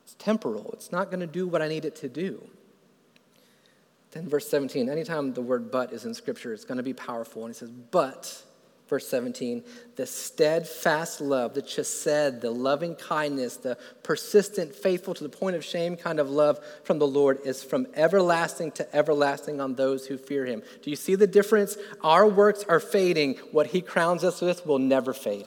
It's 0.04 0.14
temporal, 0.14 0.70
it's 0.72 0.90
not 0.90 1.10
going 1.10 1.20
to 1.20 1.26
do 1.26 1.46
what 1.46 1.62
I 1.62 1.68
need 1.68 1.84
it 1.84 1.96
to 1.96 2.08
do. 2.08 2.42
Then, 4.12 4.28
verse 4.28 4.48
17, 4.48 4.88
anytime 4.88 5.34
the 5.34 5.42
word 5.42 5.70
but 5.70 5.92
is 5.92 6.04
in 6.04 6.14
Scripture, 6.14 6.52
it's 6.52 6.64
going 6.64 6.78
to 6.78 6.82
be 6.82 6.94
powerful. 6.94 7.44
And 7.44 7.54
he 7.54 7.58
says, 7.58 7.70
But 7.70 8.42
verse 8.90 9.06
17, 9.06 9.62
the 9.94 10.04
steadfast 10.04 11.20
love, 11.20 11.54
the 11.54 11.62
chesed, 11.62 12.40
the 12.40 12.50
loving 12.50 12.96
kindness, 12.96 13.56
the 13.56 13.78
persistent, 14.02 14.74
faithful 14.74 15.14
to 15.14 15.22
the 15.22 15.30
point 15.30 15.54
of 15.54 15.64
shame 15.64 15.96
kind 15.96 16.18
of 16.18 16.28
love 16.28 16.58
from 16.82 16.98
the 16.98 17.06
Lord 17.06 17.38
is 17.46 17.62
from 17.62 17.86
everlasting 17.94 18.72
to 18.72 18.94
everlasting 18.96 19.60
on 19.60 19.76
those 19.76 20.06
who 20.06 20.18
fear 20.18 20.44
him. 20.44 20.62
Do 20.82 20.90
you 20.90 20.96
see 20.96 21.14
the 21.14 21.28
difference? 21.28 21.78
Our 22.02 22.26
works 22.26 22.64
are 22.68 22.80
fading. 22.80 23.36
What 23.52 23.68
he 23.68 23.80
crowns 23.80 24.24
us 24.24 24.40
with 24.40 24.66
will 24.66 24.80
never 24.80 25.14
fade. 25.14 25.46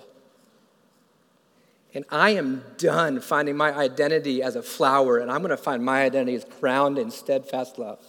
And 1.93 2.05
I 2.09 2.31
am 2.31 2.63
done 2.77 3.19
finding 3.19 3.57
my 3.57 3.71
identity 3.71 4.41
as 4.41 4.55
a 4.55 4.63
flower, 4.63 5.17
and 5.17 5.29
I'm 5.29 5.41
going 5.41 5.51
to 5.51 5.57
find 5.57 5.83
my 5.83 6.03
identity 6.03 6.35
as 6.35 6.45
crowned 6.45 6.97
in 6.97 7.11
steadfast 7.11 7.77
love. 7.77 7.99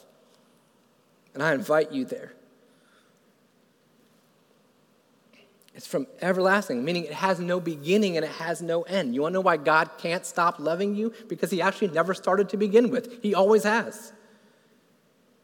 And 1.34 1.42
I 1.42 1.52
invite 1.52 1.90
you 1.90 2.04
there. 2.04 2.32
It's 5.74 5.86
from 5.88 6.06
everlasting, 6.22 6.84
meaning 6.84 7.04
it 7.04 7.12
has 7.12 7.40
no 7.40 7.58
beginning 7.58 8.16
and 8.16 8.24
it 8.24 8.30
has 8.32 8.62
no 8.62 8.82
end. 8.82 9.14
You 9.14 9.22
want 9.22 9.32
to 9.32 9.34
know 9.34 9.40
why 9.40 9.56
God 9.56 9.90
can't 9.98 10.24
stop 10.24 10.60
loving 10.60 10.94
you? 10.94 11.12
Because 11.28 11.50
He 11.50 11.60
actually 11.60 11.88
never 11.88 12.14
started 12.14 12.48
to 12.50 12.56
begin 12.56 12.90
with, 12.90 13.22
He 13.22 13.34
always 13.34 13.64
has. 13.64 14.12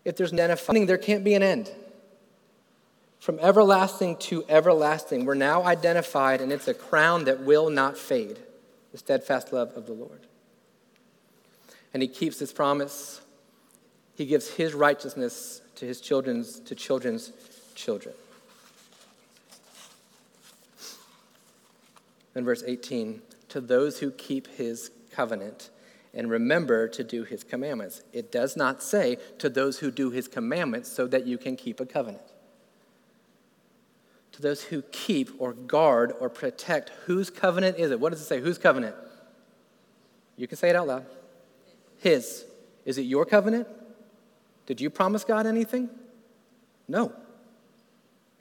If 0.04 0.16
there's 0.16 0.32
an 0.32 0.38
end, 0.38 0.88
there 0.88 0.98
can't 0.98 1.24
be 1.24 1.34
an 1.34 1.42
end. 1.42 1.70
From 3.18 3.38
everlasting 3.40 4.16
to 4.16 4.44
everlasting, 4.48 5.26
we're 5.26 5.34
now 5.34 5.64
identified, 5.64 6.40
and 6.40 6.50
it's 6.50 6.68
a 6.68 6.74
crown 6.74 7.24
that 7.24 7.40
will 7.40 7.68
not 7.68 7.98
fade 7.98 8.38
the 8.92 8.98
steadfast 8.98 9.52
love 9.52 9.72
of 9.76 9.86
the 9.86 9.92
Lord. 9.92 10.26
And 11.92 12.02
He 12.02 12.08
keeps 12.08 12.38
His 12.38 12.52
promise, 12.52 13.20
He 14.14 14.26
gives 14.26 14.48
His 14.48 14.74
righteousness 14.74 15.60
to 15.74 15.86
His 15.86 16.00
children's 16.00 16.60
to 16.60 16.76
children's 16.76 17.32
children. 17.74 18.14
In 22.40 22.44
verse 22.44 22.64
18 22.66 23.22
to 23.50 23.60
those 23.60 24.00
who 24.00 24.10
keep 24.10 24.48
his 24.48 24.90
covenant 25.12 25.70
and 26.12 26.28
remember 26.28 26.88
to 26.88 27.04
do 27.04 27.22
his 27.22 27.44
commandments. 27.44 28.02
It 28.12 28.32
does 28.32 28.56
not 28.56 28.82
say 28.82 29.18
to 29.38 29.48
those 29.48 29.78
who 29.78 29.90
do 29.90 30.10
his 30.10 30.26
commandments 30.26 30.90
so 30.90 31.06
that 31.06 31.26
you 31.26 31.38
can 31.38 31.54
keep 31.54 31.78
a 31.78 31.86
covenant. 31.86 32.24
To 34.32 34.42
those 34.42 34.64
who 34.64 34.82
keep 34.90 35.30
or 35.38 35.52
guard 35.52 36.14
or 36.18 36.28
protect, 36.28 36.90
whose 37.04 37.30
covenant 37.30 37.78
is 37.78 37.90
it? 37.90 38.00
What 38.00 38.10
does 38.10 38.22
it 38.22 38.24
say? 38.24 38.40
Whose 38.40 38.58
covenant? 38.58 38.96
You 40.36 40.48
can 40.48 40.56
say 40.56 40.70
it 40.70 40.76
out 40.76 40.86
loud. 40.86 41.06
His. 41.98 42.44
Is 42.84 42.96
it 42.96 43.02
your 43.02 43.26
covenant? 43.26 43.68
Did 44.66 44.80
you 44.80 44.88
promise 44.88 45.24
God 45.24 45.46
anything? 45.46 45.90
No. 46.88 47.12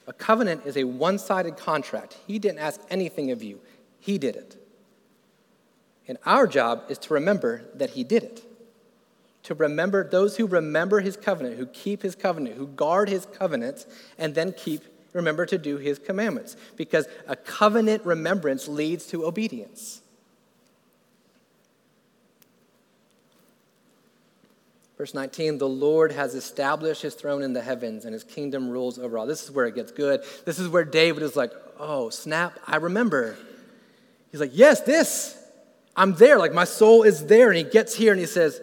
A 0.07 0.13
covenant 0.13 0.65
is 0.65 0.77
a 0.77 0.85
one 0.85 1.19
sided 1.19 1.57
contract. 1.57 2.17
He 2.25 2.39
didn't 2.39 2.59
ask 2.59 2.81
anything 2.89 3.31
of 3.31 3.43
you, 3.43 3.59
he 3.99 4.17
did 4.17 4.35
it. 4.35 4.55
And 6.09 6.17
our 6.25 6.47
job 6.47 6.85
is 6.89 6.97
to 6.97 7.13
remember 7.13 7.61
that 7.75 7.91
He 7.91 8.03
did 8.03 8.23
it. 8.23 8.43
To 9.43 9.53
remember 9.53 10.09
those 10.09 10.37
who 10.37 10.47
remember 10.47 10.99
His 11.01 11.15
covenant, 11.15 11.57
who 11.57 11.67
keep 11.67 12.01
His 12.01 12.15
covenant, 12.15 12.57
who 12.57 12.65
guard 12.65 13.09
His 13.09 13.27
covenants, 13.27 13.85
and 14.17 14.33
then 14.33 14.51
keep, 14.51 14.81
remember 15.13 15.45
to 15.45 15.59
do 15.59 15.77
His 15.77 15.99
commandments. 15.99 16.57
Because 16.75 17.07
a 17.27 17.35
covenant 17.35 18.03
remembrance 18.05 18.67
leads 18.67 19.05
to 19.07 19.23
obedience. 19.23 20.01
Verse 24.97 25.13
19, 25.13 25.59
the 25.59 25.69
Lord 25.69 26.11
has 26.11 26.35
established 26.35 27.03
his 27.03 27.13
throne 27.13 27.41
in 27.41 27.53
the 27.53 27.61
heavens 27.61 28.03
and 28.03 28.11
his 28.11 28.25
kingdom 28.25 28.69
rules 28.69 28.99
over 28.99 29.17
all. 29.17 29.25
This 29.25 29.45
is 29.45 29.51
where 29.51 29.65
it 29.65 29.73
gets 29.73 29.93
good. 29.93 30.23
This 30.43 30.59
is 30.59 30.67
where 30.67 30.83
David 30.83 31.23
is 31.23 31.37
like, 31.37 31.53
oh, 31.79 32.09
snap, 32.09 32.59
I 32.67 32.75
remember. 32.75 33.37
He's 34.31 34.41
like, 34.41 34.51
Yes, 34.53 34.81
this. 34.81 35.35
I'm 35.95 36.13
there. 36.13 36.37
Like 36.37 36.53
my 36.53 36.63
soul 36.63 37.03
is 37.03 37.25
there. 37.25 37.49
And 37.49 37.57
he 37.57 37.63
gets 37.63 37.95
here 37.95 38.11
and 38.11 38.19
he 38.19 38.25
says, 38.25 38.61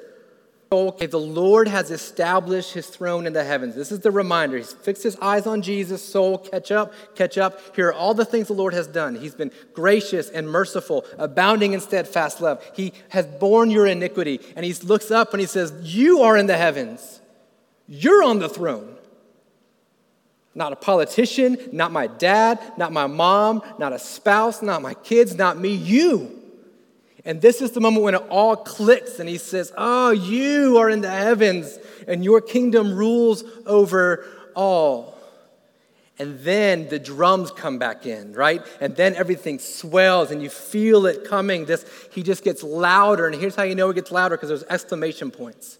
Okay, 0.72 1.06
the 1.06 1.20
Lord 1.20 1.68
has 1.68 1.92
established 1.92 2.72
his 2.72 2.88
throne 2.88 3.26
in 3.26 3.32
the 3.32 3.44
heavens. 3.44 3.76
This 3.76 3.92
is 3.92 4.00
the 4.00 4.10
reminder. 4.10 4.56
He's 4.56 4.72
fixed 4.72 5.04
his 5.04 5.16
eyes 5.22 5.46
on 5.46 5.62
Jesus. 5.62 6.02
Soul, 6.02 6.38
catch 6.38 6.72
up, 6.72 6.92
catch 7.14 7.38
up. 7.38 7.76
Here 7.76 7.88
are 7.88 7.92
all 7.92 8.14
the 8.14 8.24
things 8.24 8.48
the 8.48 8.54
Lord 8.54 8.74
has 8.74 8.88
done. 8.88 9.14
He's 9.14 9.34
been 9.34 9.52
gracious 9.74 10.28
and 10.28 10.48
merciful, 10.48 11.04
abounding 11.18 11.72
in 11.72 11.80
steadfast 11.80 12.40
love. 12.40 12.64
He 12.74 12.94
has 13.10 13.26
borne 13.26 13.70
your 13.70 13.86
iniquity. 13.86 14.40
And 14.56 14.64
he 14.64 14.72
looks 14.74 15.12
up 15.12 15.32
and 15.32 15.40
he 15.40 15.46
says, 15.46 15.72
You 15.82 16.22
are 16.22 16.36
in 16.36 16.46
the 16.46 16.56
heavens. 16.56 17.20
You're 17.86 18.24
on 18.24 18.40
the 18.40 18.48
throne. 18.48 18.95
Not 20.56 20.72
a 20.72 20.76
politician, 20.76 21.58
not 21.70 21.92
my 21.92 22.06
dad, 22.06 22.58
not 22.78 22.90
my 22.90 23.06
mom, 23.06 23.62
not 23.78 23.92
a 23.92 23.98
spouse, 23.98 24.62
not 24.62 24.80
my 24.80 24.94
kids, 24.94 25.34
not 25.34 25.58
me, 25.58 25.74
you. 25.74 26.32
And 27.26 27.42
this 27.42 27.60
is 27.60 27.72
the 27.72 27.80
moment 27.80 28.04
when 28.04 28.14
it 28.14 28.22
all 28.30 28.56
clicks 28.56 29.18
and 29.18 29.28
he 29.28 29.36
says, 29.36 29.70
Oh, 29.76 30.12
you 30.12 30.78
are 30.78 30.88
in 30.88 31.02
the 31.02 31.10
heavens 31.10 31.78
and 32.08 32.24
your 32.24 32.40
kingdom 32.40 32.94
rules 32.94 33.44
over 33.66 34.24
all. 34.54 35.18
And 36.18 36.38
then 36.38 36.88
the 36.88 36.98
drums 36.98 37.50
come 37.50 37.78
back 37.78 38.06
in, 38.06 38.32
right? 38.32 38.62
And 38.80 38.96
then 38.96 39.14
everything 39.14 39.58
swells 39.58 40.30
and 40.30 40.42
you 40.42 40.48
feel 40.48 41.04
it 41.04 41.28
coming. 41.28 41.66
This 41.66 41.84
he 42.12 42.22
just 42.22 42.42
gets 42.42 42.62
louder. 42.62 43.26
And 43.26 43.34
here's 43.34 43.56
how 43.56 43.64
you 43.64 43.74
know 43.74 43.90
it 43.90 43.94
gets 43.94 44.10
louder 44.10 44.38
because 44.38 44.48
there's 44.48 44.64
exclamation 44.70 45.30
points. 45.30 45.78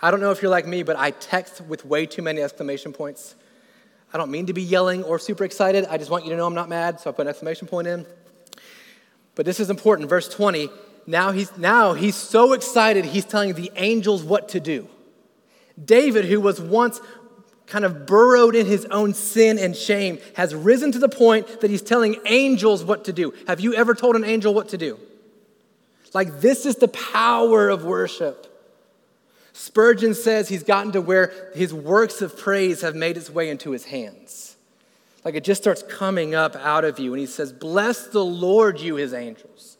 I 0.00 0.10
don't 0.10 0.20
know 0.20 0.30
if 0.30 0.40
you're 0.40 0.50
like 0.50 0.66
me, 0.66 0.82
but 0.82 0.96
I 0.96 1.10
text 1.10 1.60
with 1.60 1.84
way 1.84 2.06
too 2.06 2.22
many 2.22 2.40
exclamation 2.40 2.94
points. 2.94 3.34
I 4.12 4.18
don't 4.18 4.30
mean 4.30 4.46
to 4.46 4.52
be 4.52 4.62
yelling 4.62 5.04
or 5.04 5.18
super 5.18 5.44
excited. 5.44 5.84
I 5.86 5.98
just 5.98 6.10
want 6.10 6.24
you 6.24 6.30
to 6.30 6.36
know 6.36 6.46
I'm 6.46 6.54
not 6.54 6.68
mad, 6.68 7.00
so 7.00 7.10
I 7.10 7.12
put 7.12 7.22
an 7.22 7.28
exclamation 7.28 7.68
point 7.68 7.88
in. 7.88 8.06
But 9.34 9.44
this 9.44 9.60
is 9.60 9.70
important. 9.70 10.08
Verse 10.08 10.28
20. 10.28 10.70
Now 11.06 11.32
he's, 11.32 11.56
now 11.56 11.94
he's 11.94 12.16
so 12.16 12.52
excited, 12.52 13.06
he's 13.06 13.24
telling 13.24 13.54
the 13.54 13.70
angels 13.76 14.22
what 14.22 14.50
to 14.50 14.60
do. 14.60 14.88
David, 15.82 16.26
who 16.26 16.40
was 16.40 16.60
once 16.60 17.00
kind 17.66 17.84
of 17.84 18.06
burrowed 18.06 18.54
in 18.54 18.66
his 18.66 18.84
own 18.86 19.14
sin 19.14 19.58
and 19.58 19.76
shame, 19.76 20.18
has 20.36 20.54
risen 20.54 20.92
to 20.92 20.98
the 20.98 21.08
point 21.08 21.60
that 21.60 21.70
he's 21.70 21.82
telling 21.82 22.16
angels 22.26 22.84
what 22.84 23.04
to 23.04 23.12
do. 23.12 23.32
Have 23.46 23.60
you 23.60 23.74
ever 23.74 23.94
told 23.94 24.16
an 24.16 24.24
angel 24.24 24.52
what 24.52 24.70
to 24.70 24.78
do? 24.78 24.98
Like, 26.14 26.40
this 26.40 26.66
is 26.66 26.76
the 26.76 26.88
power 26.88 27.68
of 27.68 27.84
worship. 27.84 28.47
Spurgeon 29.58 30.14
says 30.14 30.48
he's 30.48 30.62
gotten 30.62 30.92
to 30.92 31.00
where 31.00 31.50
his 31.52 31.74
works 31.74 32.22
of 32.22 32.38
praise 32.38 32.82
have 32.82 32.94
made 32.94 33.16
its 33.16 33.28
way 33.28 33.50
into 33.50 33.72
his 33.72 33.86
hands. 33.86 34.56
Like 35.24 35.34
it 35.34 35.42
just 35.42 35.60
starts 35.60 35.82
coming 35.82 36.32
up 36.32 36.54
out 36.54 36.84
of 36.84 37.00
you. 37.00 37.12
And 37.12 37.18
he 37.18 37.26
says, 37.26 37.52
Bless 37.52 38.06
the 38.06 38.24
Lord, 38.24 38.80
you 38.80 38.94
his 38.94 39.12
angels. 39.12 39.76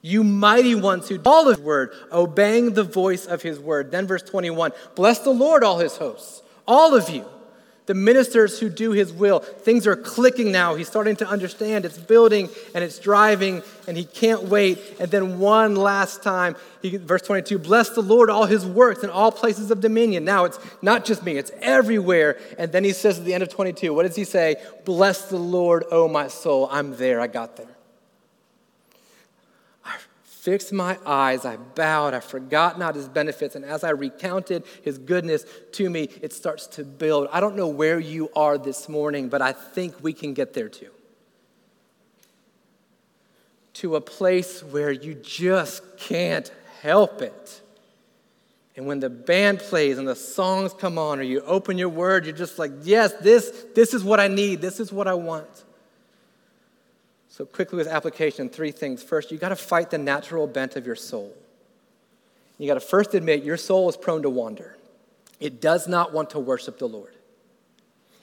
You 0.00 0.24
mighty 0.24 0.74
ones 0.74 1.08
who 1.08 1.20
all 1.24 1.48
of 1.48 1.56
his 1.56 1.64
word, 1.64 1.92
obeying 2.10 2.72
the 2.72 2.82
voice 2.82 3.24
of 3.24 3.42
his 3.42 3.60
word. 3.60 3.92
Then 3.92 4.08
verse 4.08 4.24
21 4.24 4.72
Bless 4.96 5.20
the 5.20 5.30
Lord, 5.30 5.62
all 5.62 5.78
his 5.78 5.98
hosts, 5.98 6.42
all 6.66 6.96
of 6.96 7.08
you 7.08 7.24
the 7.86 7.94
ministers 7.94 8.60
who 8.60 8.68
do 8.68 8.92
his 8.92 9.12
will. 9.12 9.40
Things 9.40 9.86
are 9.86 9.96
clicking 9.96 10.52
now. 10.52 10.74
He's 10.74 10.88
starting 10.88 11.16
to 11.16 11.26
understand. 11.26 11.84
It's 11.84 11.98
building 11.98 12.48
and 12.74 12.84
it's 12.84 12.98
driving, 12.98 13.62
and 13.88 13.96
he 13.96 14.04
can't 14.04 14.44
wait. 14.44 14.78
And 15.00 15.10
then 15.10 15.38
one 15.38 15.74
last 15.74 16.22
time, 16.22 16.56
he, 16.80 16.96
verse 16.96 17.22
22 17.22 17.58
Bless 17.58 17.90
the 17.90 18.02
Lord, 18.02 18.30
all 18.30 18.46
his 18.46 18.64
works 18.64 19.02
in 19.02 19.10
all 19.10 19.32
places 19.32 19.70
of 19.70 19.80
dominion. 19.80 20.24
Now 20.24 20.44
it's 20.44 20.58
not 20.80 21.04
just 21.04 21.22
me, 21.24 21.36
it's 21.36 21.50
everywhere. 21.60 22.38
And 22.58 22.70
then 22.70 22.84
he 22.84 22.92
says 22.92 23.18
at 23.18 23.24
the 23.24 23.34
end 23.34 23.42
of 23.42 23.48
22, 23.48 23.92
what 23.92 24.06
does 24.06 24.16
he 24.16 24.24
say? 24.24 24.56
Bless 24.84 25.28
the 25.28 25.38
Lord, 25.38 25.84
O 25.90 26.08
my 26.08 26.28
soul. 26.28 26.68
I'm 26.70 26.96
there, 26.96 27.20
I 27.20 27.26
got 27.26 27.56
there 27.56 27.71
fixed 30.42 30.72
my 30.72 30.98
eyes, 31.06 31.44
I 31.44 31.56
bowed, 31.56 32.14
I 32.14 32.18
forgot 32.18 32.76
not 32.76 32.96
his 32.96 33.08
benefits, 33.08 33.54
and 33.54 33.64
as 33.64 33.84
I 33.84 33.90
recounted 33.90 34.64
his 34.82 34.98
goodness 34.98 35.46
to 35.74 35.88
me, 35.88 36.08
it 36.20 36.32
starts 36.32 36.66
to 36.68 36.84
build. 36.84 37.28
I 37.30 37.38
don't 37.38 37.54
know 37.54 37.68
where 37.68 38.00
you 38.00 38.28
are 38.34 38.58
this 38.58 38.88
morning, 38.88 39.28
but 39.28 39.40
I 39.40 39.52
think 39.52 40.02
we 40.02 40.12
can 40.12 40.34
get 40.34 40.52
there 40.52 40.68
too. 40.68 40.90
To 43.74 43.94
a 43.94 44.00
place 44.00 44.64
where 44.64 44.90
you 44.90 45.14
just 45.14 45.96
can't 45.96 46.50
help 46.80 47.22
it. 47.22 47.60
And 48.74 48.86
when 48.86 48.98
the 48.98 49.10
band 49.10 49.60
plays 49.60 49.96
and 49.96 50.08
the 50.08 50.16
songs 50.16 50.74
come 50.74 50.98
on, 50.98 51.20
or 51.20 51.22
you 51.22 51.42
open 51.42 51.78
your 51.78 51.88
word, 51.88 52.26
you're 52.26 52.34
just 52.34 52.58
like, 52.58 52.72
yes, 52.82 53.12
this, 53.20 53.64
this 53.76 53.94
is 53.94 54.02
what 54.02 54.18
I 54.18 54.26
need, 54.26 54.60
this 54.60 54.80
is 54.80 54.92
what 54.92 55.06
I 55.06 55.14
want. 55.14 55.61
So, 57.42 57.46
quickly 57.46 57.76
with 57.76 57.88
application, 57.88 58.48
three 58.48 58.70
things. 58.70 59.02
First, 59.02 59.32
you 59.32 59.36
got 59.36 59.48
to 59.48 59.56
fight 59.56 59.90
the 59.90 59.98
natural 59.98 60.46
bent 60.46 60.76
of 60.76 60.86
your 60.86 60.94
soul. 60.94 61.34
You 62.56 62.68
got 62.68 62.74
to 62.74 62.80
first 62.80 63.14
admit 63.14 63.42
your 63.42 63.56
soul 63.56 63.88
is 63.88 63.96
prone 63.96 64.22
to 64.22 64.30
wander. 64.30 64.76
It 65.40 65.60
does 65.60 65.88
not 65.88 66.12
want 66.12 66.30
to 66.30 66.38
worship 66.38 66.78
the 66.78 66.86
Lord, 66.86 67.16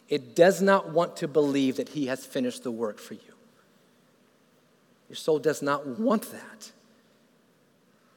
it 0.07 0.38
does 0.38 0.61
not 0.61 0.91
want 0.91 1.17
to 1.17 1.28
believe 1.28 1.76
that 1.76 1.89
He 1.89 2.05
has 2.05 2.26
finished 2.26 2.63
the 2.63 2.72
work 2.72 2.97
for 2.97 3.15
you. 3.15 3.34
Your 5.09 5.17
soul 5.17 5.38
does 5.38 5.61
not 5.61 5.86
want 5.86 6.32
that. 6.32 6.72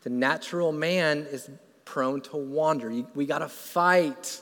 The 0.03 0.11
natural 0.11 0.71
man 0.71 1.27
is 1.33 1.51
prone 1.85 2.21
to 2.21 2.37
wander. 2.37 2.93
We 3.17 3.27
got 3.27 3.41
to 3.41 3.49
fight. 3.49 4.41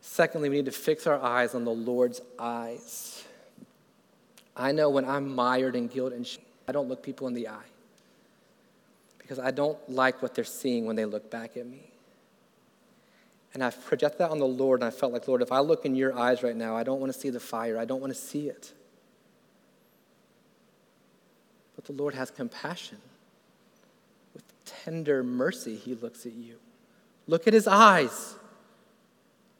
Secondly, 0.00 0.48
we 0.48 0.56
need 0.56 0.64
to 0.64 0.72
fix 0.72 1.06
our 1.06 1.22
eyes 1.22 1.54
on 1.54 1.64
the 1.64 1.70
Lord's 1.70 2.20
eyes. 2.36 3.13
I 4.56 4.72
know 4.72 4.90
when 4.90 5.04
I'm 5.04 5.34
mired 5.34 5.76
in 5.76 5.88
guilt 5.88 6.12
and 6.12 6.26
shame, 6.26 6.44
I 6.68 6.72
don't 6.72 6.88
look 6.88 7.02
people 7.02 7.26
in 7.26 7.34
the 7.34 7.48
eye 7.48 7.70
because 9.18 9.38
I 9.38 9.50
don't 9.50 9.78
like 9.90 10.20
what 10.22 10.34
they're 10.34 10.44
seeing 10.44 10.86
when 10.86 10.96
they 10.96 11.06
look 11.06 11.30
back 11.30 11.56
at 11.56 11.66
me. 11.66 11.82
And 13.54 13.62
I've 13.62 13.82
projected 13.86 14.18
that 14.18 14.30
on 14.30 14.38
the 14.38 14.46
Lord, 14.46 14.80
and 14.80 14.86
I 14.86 14.90
felt 14.90 15.12
like, 15.12 15.28
Lord, 15.28 15.40
if 15.40 15.52
I 15.52 15.60
look 15.60 15.86
in 15.86 15.94
your 15.94 16.18
eyes 16.18 16.42
right 16.42 16.56
now, 16.56 16.76
I 16.76 16.82
don't 16.82 17.00
want 17.00 17.12
to 17.12 17.18
see 17.18 17.30
the 17.30 17.40
fire. 17.40 17.78
I 17.78 17.84
don't 17.84 18.00
want 18.00 18.12
to 18.12 18.18
see 18.18 18.48
it. 18.48 18.72
But 21.76 21.84
the 21.84 21.92
Lord 21.92 22.14
has 22.14 22.30
compassion. 22.30 22.98
With 24.34 24.42
tender 24.64 25.22
mercy, 25.22 25.76
He 25.76 25.94
looks 25.94 26.26
at 26.26 26.32
you. 26.32 26.56
Look 27.28 27.46
at 27.46 27.54
His 27.54 27.68
eyes. 27.68 28.34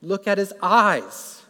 Look 0.02 0.26
at 0.26 0.38
His 0.38 0.52
eyes. 0.60 1.43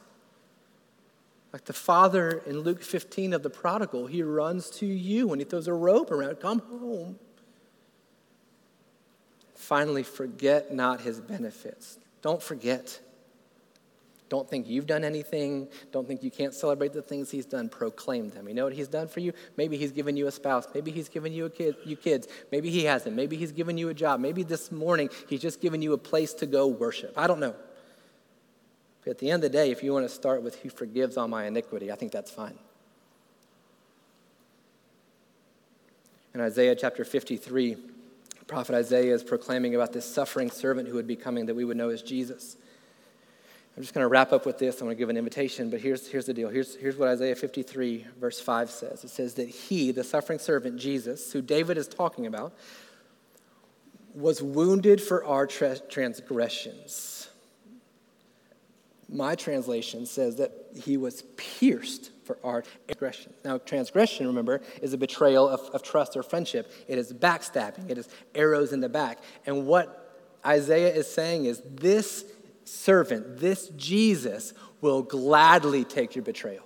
Like 1.55 1.67
the 1.67 1.73
father 1.73 2.43
in 2.47 2.63
Luke 2.63 2.83
15 2.83 3.33
of 3.33 3.45
the 3.45 3.49
prodigal, 3.49 4.09
he 4.09 4.25
runs 4.25 4.69
to 4.71 4.87
you 4.87 5.31
and 5.31 5.41
he 5.41 5.45
throws 5.45 5.69
a 5.69 5.73
rope 5.73 6.11
around, 6.11 6.41
come 6.41 6.59
home. 6.59 7.17
Finally, 9.55 10.03
forget 10.03 10.75
not 10.75 11.03
his 11.03 11.21
benefits. 11.21 11.99
Don't 12.23 12.43
forget. 12.43 12.99
Don't 14.29 14.51
think 14.51 14.69
you've 14.69 14.89
done 14.89 15.05
anything. 15.05 15.69
Don't 15.93 16.09
think 16.09 16.25
you 16.25 16.31
can't 16.33 16.53
celebrate 16.53 16.93
the 16.93 17.03
things 17.03 17.31
he's 17.31 17.47
done. 17.47 17.69
Proclaim 17.69 18.31
them. 18.31 18.49
You 18.49 18.55
know 18.55 18.65
what 18.65 18.73
he's 18.73 18.89
done 18.89 19.07
for 19.07 19.21
you? 19.21 19.33
Maybe 19.57 19.77
he's 19.77 19.93
given 19.93 20.17
you 20.17 20.27
a 20.27 20.33
spouse. 20.33 20.67
Maybe 20.75 20.91
he's 20.91 21.09
given 21.09 21.33
you 21.33 21.45
a 21.45 21.51
kid, 21.51 21.77
you 21.85 21.95
kids. 21.95 22.27
Maybe 22.51 22.69
he 22.69 22.83
hasn't. 22.83 23.15
Maybe 23.15 23.37
he's 23.37 23.53
given 23.53 23.79
you 23.79 23.91
a 23.91 23.95
job. 23.95 24.19
Maybe 24.19 24.43
this 24.43 24.73
morning 24.73 25.09
he's 25.29 25.41
just 25.41 25.61
given 25.61 25.83
you 25.83 25.93
a 25.93 25.99
place 25.99 26.35
to 26.35 26.47
go 26.47 26.67
worship. 26.67 27.13
I 27.17 27.29
don't 27.29 27.39
know. 27.39 27.55
But 29.05 29.11
at 29.13 29.19
the 29.19 29.31
end 29.31 29.45
of 29.45 29.53
the 29.53 29.59
day, 29.59 29.71
if 29.71 29.83
you 29.83 29.93
want 29.93 30.09
to 30.09 30.15
start 30.15 30.43
with 30.43 30.57
who 30.61 30.71
forgives 30.71 31.17
all 31.17 31.29
my 31.29 31.45
iniquity, 31.45 31.93
I 31.93 31.95
think 31.95 32.11
that's 32.11 32.31
fine. 32.31 32.59
In 36.33 36.41
Isaiah 36.41 36.75
chapter 36.75 37.05
53, 37.05 37.77
prophet 38.47 38.75
Isaiah 38.75 39.15
is 39.15 39.23
proclaiming 39.23 39.75
about 39.75 39.93
this 39.93 40.05
suffering 40.05 40.51
servant 40.51 40.89
who 40.89 40.95
would 40.95 41.07
be 41.07 41.17
coming 41.17 41.47
that 41.47 41.55
we 41.55 41.65
would 41.65 41.77
know 41.77 41.91
as 41.91 42.03
Jesus. 42.03 42.57
I'm 43.77 43.83
just 43.83 43.93
going 43.93 44.05
to 44.05 44.09
wrap 44.09 44.33
up 44.33 44.47
with 44.47 44.59
this. 44.59 44.81
I'm 44.81 44.87
going 44.87 44.97
to 44.97 44.99
give 44.99 45.09
an 45.11 45.17
invitation, 45.17 45.69
but 45.69 45.81
here's, 45.81 46.07
here's 46.09 46.27
the 46.27 46.35
deal. 46.35 46.49
Here's, 46.49 46.77
here's 46.77 46.97
what 46.97 47.09
Isaiah 47.09 47.35
53, 47.35 48.07
verse 48.21 48.41
5 48.41 48.71
says 48.71 49.05
it 49.05 49.11
says 49.11 49.35
that 49.35 49.49
he, 49.49 49.91
the 49.91 50.05
suffering 50.05 50.39
servant, 50.39 50.79
Jesus, 50.79 51.33
who 51.33 51.43
David 51.43 51.77
is 51.77 51.89
talking 51.89 52.27
about, 52.27 52.55
was 54.15 54.41
wounded 54.41 55.03
for 55.03 55.25
our 55.25 55.47
transgressions 55.47 57.24
my 59.15 59.37
translation 59.37 60.07
says 60.07 60.37
that 60.37 60.53
he 60.75 60.97
was 60.97 61.23
pierced 61.37 62.11
for 62.25 62.39
our 62.43 62.63
transgression. 62.87 63.33
Now, 63.45 63.59
transgression, 63.59 64.27
remember, 64.27 64.61
is 64.83 64.93
a 64.93 64.99
betrayal 64.99 65.49
of, 65.49 65.61
of 65.73 65.83
trust 65.83 66.17
or 66.17 66.23
friendship. 66.23 66.73
It 66.89 66.99
is 66.99 67.13
backstabbing, 67.13 67.91
it 67.91 67.97
is 67.97 68.09
arrows 68.35 68.73
in 68.73 68.81
the 68.81 68.89
back. 68.89 69.19
And 69.47 69.67
what 69.67 70.29
Isaiah 70.45 70.93
is 70.93 71.07
saying 71.07 71.45
is 71.45 71.63
this 71.65 72.25
servant, 72.65 73.39
this 73.39 73.69
Jesus, 73.77 74.53
will 74.81 75.03
gladly 75.03 75.85
take 75.85 76.17
your 76.17 76.25
betrayal. 76.25 76.65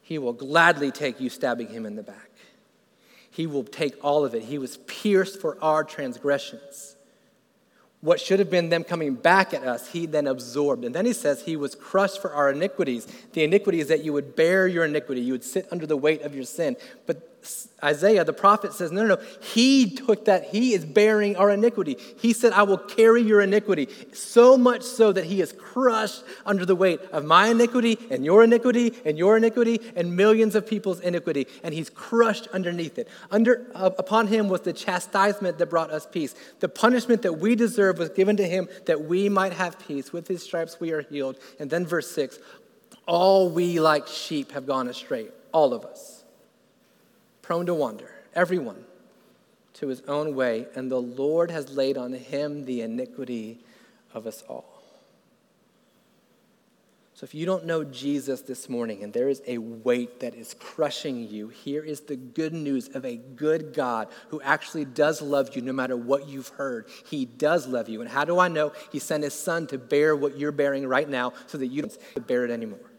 He 0.00 0.18
will 0.18 0.32
gladly 0.32 0.92
take 0.92 1.20
you 1.20 1.28
stabbing 1.28 1.68
him 1.68 1.84
in 1.84 1.96
the 1.96 2.02
back. 2.02 2.30
He 3.30 3.46
will 3.46 3.64
take 3.64 4.02
all 4.02 4.24
of 4.24 4.34
it. 4.34 4.44
He 4.44 4.56
was 4.56 4.78
pierced 4.78 5.40
for 5.40 5.62
our 5.62 5.84
transgressions 5.84 6.95
what 8.06 8.20
should 8.20 8.38
have 8.38 8.48
been 8.48 8.68
them 8.68 8.84
coming 8.84 9.14
back 9.14 9.52
at 9.52 9.64
us, 9.64 9.88
he 9.88 10.06
then 10.06 10.28
absorbed. 10.28 10.84
And 10.84 10.94
then 10.94 11.04
he 11.04 11.12
says 11.12 11.42
he 11.42 11.56
was 11.56 11.74
crushed 11.74 12.22
for 12.22 12.32
our 12.32 12.52
iniquities. 12.52 13.04
The 13.32 13.42
iniquity 13.42 13.80
is 13.80 13.88
that 13.88 14.04
you 14.04 14.12
would 14.12 14.36
bear 14.36 14.68
your 14.68 14.84
iniquity, 14.84 15.20
you 15.20 15.32
would 15.32 15.42
sit 15.42 15.66
under 15.72 15.86
the 15.86 15.96
weight 15.96 16.22
of 16.22 16.32
your 16.32 16.44
sin. 16.44 16.76
But 17.06 17.35
Isaiah, 17.84 18.24
the 18.24 18.32
prophet, 18.32 18.72
says, 18.72 18.90
No, 18.90 19.02
no, 19.02 19.16
no. 19.16 19.22
He 19.40 19.90
took 19.90 20.24
that. 20.24 20.44
He 20.44 20.72
is 20.72 20.84
bearing 20.84 21.36
our 21.36 21.50
iniquity. 21.50 21.98
He 22.18 22.32
said, 22.32 22.52
I 22.52 22.62
will 22.62 22.78
carry 22.78 23.22
your 23.22 23.42
iniquity. 23.42 23.88
So 24.14 24.56
much 24.56 24.82
so 24.82 25.12
that 25.12 25.24
he 25.24 25.42
is 25.42 25.52
crushed 25.52 26.24
under 26.46 26.64
the 26.64 26.74
weight 26.74 27.00
of 27.12 27.26
my 27.26 27.48
iniquity 27.48 27.98
and 28.10 28.24
your 28.24 28.42
iniquity 28.42 28.94
and 29.04 29.18
your 29.18 29.36
iniquity 29.36 29.80
and 29.94 30.16
millions 30.16 30.54
of 30.54 30.66
people's 30.66 31.00
iniquity. 31.00 31.46
And 31.62 31.74
he's 31.74 31.90
crushed 31.90 32.48
underneath 32.48 32.98
it. 32.98 33.08
Under, 33.30 33.70
uh, 33.74 33.90
upon 33.98 34.28
him 34.28 34.48
was 34.48 34.62
the 34.62 34.72
chastisement 34.72 35.58
that 35.58 35.66
brought 35.66 35.90
us 35.90 36.06
peace. 36.06 36.34
The 36.60 36.70
punishment 36.70 37.22
that 37.22 37.34
we 37.34 37.54
deserve 37.56 37.98
was 37.98 38.08
given 38.08 38.38
to 38.38 38.48
him 38.48 38.68
that 38.86 39.02
we 39.04 39.28
might 39.28 39.52
have 39.52 39.78
peace. 39.86 40.14
With 40.14 40.28
his 40.28 40.42
stripes 40.42 40.80
we 40.80 40.92
are 40.92 41.02
healed. 41.02 41.38
And 41.60 41.68
then 41.68 41.84
verse 41.84 42.10
6 42.10 42.38
All 43.06 43.50
we 43.50 43.80
like 43.80 44.06
sheep 44.06 44.52
have 44.52 44.66
gone 44.66 44.88
astray, 44.88 45.28
all 45.52 45.74
of 45.74 45.84
us 45.84 46.15
prone 47.46 47.64
to 47.64 47.74
wander, 47.74 48.10
everyone 48.34 48.84
to 49.72 49.86
his 49.86 50.00
own 50.08 50.34
way, 50.34 50.66
and 50.74 50.90
the 50.90 51.00
Lord 51.00 51.48
has 51.52 51.70
laid 51.70 51.96
on 51.96 52.12
him 52.12 52.64
the 52.64 52.80
iniquity 52.80 53.60
of 54.12 54.26
us 54.26 54.42
all. 54.48 54.82
So, 57.14 57.24
if 57.24 57.34
you 57.34 57.46
don't 57.46 57.64
know 57.64 57.84
Jesus 57.84 58.42
this 58.42 58.68
morning 58.68 59.02
and 59.04 59.12
there 59.12 59.28
is 59.28 59.42
a 59.46 59.58
weight 59.58 60.20
that 60.20 60.34
is 60.34 60.54
crushing 60.58 61.28
you, 61.28 61.48
here 61.48 61.84
is 61.84 62.00
the 62.00 62.16
good 62.16 62.52
news 62.52 62.88
of 62.88 63.04
a 63.04 63.16
good 63.16 63.72
God 63.72 64.08
who 64.30 64.40
actually 64.42 64.84
does 64.84 65.22
love 65.22 65.54
you 65.54 65.62
no 65.62 65.72
matter 65.72 65.96
what 65.96 66.28
you've 66.28 66.48
heard. 66.48 66.88
He 67.08 67.24
does 67.24 67.68
love 67.68 67.88
you. 67.88 68.00
And 68.00 68.10
how 68.10 68.24
do 68.24 68.40
I 68.40 68.48
know? 68.48 68.72
He 68.90 68.98
sent 68.98 69.22
his 69.22 69.34
son 69.34 69.66
to 69.68 69.78
bear 69.78 70.16
what 70.16 70.36
you're 70.36 70.52
bearing 70.52 70.86
right 70.86 71.08
now 71.08 71.32
so 71.46 71.58
that 71.58 71.68
you 71.68 71.82
don't 71.82 72.26
bear 72.26 72.44
it 72.44 72.50
anymore. 72.50 72.90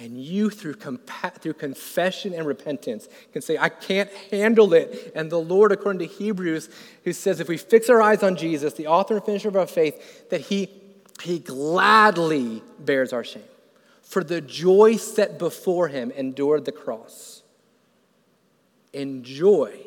And 0.00 0.16
you, 0.16 0.48
through, 0.48 0.76
compa- 0.76 1.34
through 1.34 1.52
confession 1.52 2.32
and 2.32 2.46
repentance, 2.46 3.06
can 3.34 3.42
say, 3.42 3.58
I 3.58 3.68
can't 3.68 4.10
handle 4.30 4.72
it. 4.72 5.12
And 5.14 5.30
the 5.30 5.38
Lord, 5.38 5.72
according 5.72 5.98
to 5.98 6.06
Hebrews, 6.06 6.70
who 7.04 7.12
says, 7.12 7.38
if 7.38 7.48
we 7.48 7.58
fix 7.58 7.90
our 7.90 8.00
eyes 8.00 8.22
on 8.22 8.34
Jesus, 8.34 8.72
the 8.72 8.86
author 8.86 9.16
and 9.16 9.24
finisher 9.24 9.48
of 9.48 9.56
our 9.56 9.66
faith, 9.66 10.30
that 10.30 10.40
he, 10.40 10.70
he 11.20 11.38
gladly 11.38 12.62
bears 12.78 13.12
our 13.12 13.22
shame. 13.22 13.42
For 14.00 14.24
the 14.24 14.40
joy 14.40 14.96
set 14.96 15.38
before 15.38 15.88
him, 15.88 16.10
endured 16.12 16.64
the 16.64 16.72
cross. 16.72 17.42
In 18.94 19.22
joy, 19.22 19.78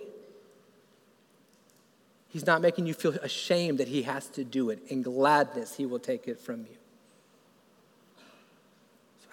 he's 2.28 2.46
not 2.46 2.62
making 2.62 2.86
you 2.86 2.94
feel 2.94 3.14
ashamed 3.14 3.80
that 3.80 3.88
he 3.88 4.04
has 4.04 4.28
to 4.28 4.44
do 4.44 4.70
it. 4.70 4.80
In 4.90 5.02
gladness, 5.02 5.76
he 5.76 5.88
will 5.88 6.00
take 6.00 6.28
it 6.28 6.40
from 6.40 6.62
you. 6.62 6.78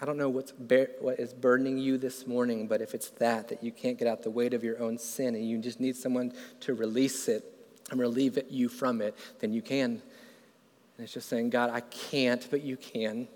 I 0.00 0.06
don't 0.06 0.16
know 0.16 0.30
what's 0.30 0.52
what 1.00 1.20
is 1.20 1.34
burdening 1.34 1.76
you 1.76 1.98
this 1.98 2.26
morning, 2.26 2.66
but 2.66 2.80
if 2.80 2.94
it's 2.94 3.10
that, 3.10 3.48
that 3.48 3.62
you 3.62 3.70
can't 3.70 3.98
get 3.98 4.08
out 4.08 4.22
the 4.22 4.30
weight 4.30 4.54
of 4.54 4.64
your 4.64 4.80
own 4.80 4.96
sin 4.96 5.34
and 5.34 5.46
you 5.46 5.58
just 5.58 5.78
need 5.78 5.94
someone 5.94 6.32
to 6.60 6.74
release 6.74 7.28
it 7.28 7.44
and 7.90 8.00
relieve 8.00 8.38
it, 8.38 8.46
you 8.50 8.70
from 8.70 9.02
it, 9.02 9.14
then 9.40 9.52
you 9.52 9.60
can. 9.60 9.90
And 9.90 11.04
it's 11.04 11.12
just 11.12 11.28
saying, 11.28 11.50
God, 11.50 11.70
I 11.70 11.80
can't, 11.80 12.46
but 12.50 12.62
you 12.62 12.76
can. 12.78 13.28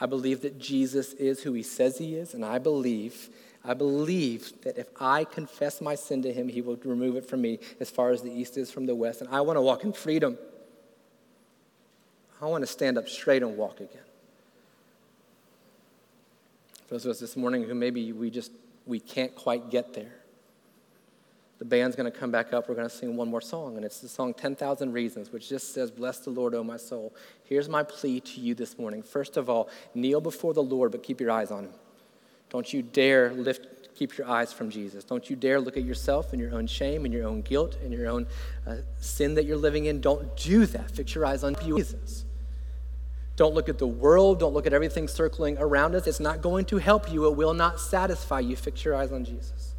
I 0.00 0.06
believe 0.06 0.42
that 0.42 0.58
Jesus 0.58 1.14
is 1.14 1.42
who 1.42 1.54
he 1.54 1.62
says 1.62 1.98
he 1.98 2.14
is, 2.14 2.34
and 2.34 2.44
I 2.44 2.58
believe, 2.58 3.30
I 3.64 3.74
believe 3.74 4.52
that 4.62 4.76
if 4.76 4.88
I 5.00 5.24
confess 5.24 5.80
my 5.80 5.94
sin 5.94 6.22
to 6.22 6.32
him, 6.32 6.48
he 6.48 6.60
will 6.60 6.76
remove 6.84 7.16
it 7.16 7.28
from 7.28 7.40
me 7.40 7.60
as 7.80 7.90
far 7.90 8.10
as 8.10 8.22
the 8.22 8.30
east 8.30 8.56
is 8.58 8.70
from 8.70 8.86
the 8.86 8.94
west. 8.94 9.22
And 9.22 9.30
I 9.30 9.40
want 9.40 9.56
to 9.56 9.62
walk 9.62 9.84
in 9.84 9.92
freedom. 9.92 10.38
I 12.40 12.46
want 12.46 12.62
to 12.62 12.66
stand 12.66 12.98
up 12.98 13.08
straight 13.08 13.42
and 13.42 13.56
walk 13.56 13.80
again. 13.80 14.07
For 16.88 16.94
those 16.94 17.04
of 17.04 17.10
us 17.10 17.20
this 17.20 17.36
morning 17.36 17.64
who 17.64 17.74
maybe 17.74 18.12
we 18.12 18.30
just 18.30 18.50
we 18.86 18.98
can't 18.98 19.34
quite 19.34 19.70
get 19.70 19.92
there. 19.92 20.14
The 21.58 21.64
band's 21.64 21.96
going 21.96 22.10
to 22.10 22.16
come 22.16 22.30
back 22.30 22.52
up. 22.52 22.68
We're 22.68 22.76
going 22.76 22.88
to 22.88 22.94
sing 22.94 23.16
one 23.16 23.28
more 23.28 23.40
song, 23.40 23.76
and 23.76 23.84
it's 23.84 24.00
the 24.00 24.08
song 24.08 24.32
10,000 24.32 24.92
Reasons, 24.92 25.32
which 25.32 25.48
just 25.48 25.74
says, 25.74 25.90
Bless 25.90 26.20
the 26.20 26.30
Lord, 26.30 26.54
O 26.54 26.62
my 26.62 26.76
soul. 26.76 27.14
Here's 27.44 27.68
my 27.68 27.82
plea 27.82 28.20
to 28.20 28.40
you 28.40 28.54
this 28.54 28.78
morning. 28.78 29.02
First 29.02 29.36
of 29.36 29.50
all, 29.50 29.68
kneel 29.94 30.20
before 30.20 30.54
the 30.54 30.62
Lord, 30.62 30.92
but 30.92 31.02
keep 31.02 31.20
your 31.20 31.32
eyes 31.32 31.50
on 31.50 31.64
him. 31.64 31.72
Don't 32.48 32.72
you 32.72 32.80
dare 32.80 33.32
lift, 33.32 33.94
keep 33.94 34.16
your 34.16 34.28
eyes 34.28 34.52
from 34.52 34.70
Jesus. 34.70 35.04
Don't 35.04 35.28
you 35.28 35.36
dare 35.36 35.60
look 35.60 35.76
at 35.76 35.82
yourself 35.82 36.32
and 36.32 36.40
your 36.40 36.54
own 36.54 36.66
shame 36.66 37.04
and 37.04 37.12
your 37.12 37.26
own 37.26 37.42
guilt 37.42 37.76
and 37.82 37.92
your 37.92 38.08
own 38.08 38.26
uh, 38.66 38.76
sin 39.00 39.34
that 39.34 39.44
you're 39.44 39.56
living 39.56 39.86
in. 39.86 40.00
Don't 40.00 40.34
do 40.36 40.64
that. 40.64 40.92
Fix 40.92 41.14
your 41.14 41.26
eyes 41.26 41.42
on 41.44 41.56
Jesus. 41.56 42.24
Don't 43.38 43.54
look 43.54 43.68
at 43.68 43.78
the 43.78 43.86
world. 43.86 44.40
Don't 44.40 44.52
look 44.52 44.66
at 44.66 44.72
everything 44.72 45.06
circling 45.06 45.56
around 45.58 45.94
us. 45.94 46.08
It's 46.08 46.18
not 46.18 46.42
going 46.42 46.64
to 46.66 46.78
help 46.78 47.12
you. 47.12 47.24
It 47.28 47.36
will 47.36 47.54
not 47.54 47.78
satisfy 47.78 48.40
you. 48.40 48.56
Fix 48.56 48.84
your 48.84 48.96
eyes 48.96 49.12
on 49.12 49.24
Jesus. 49.24 49.76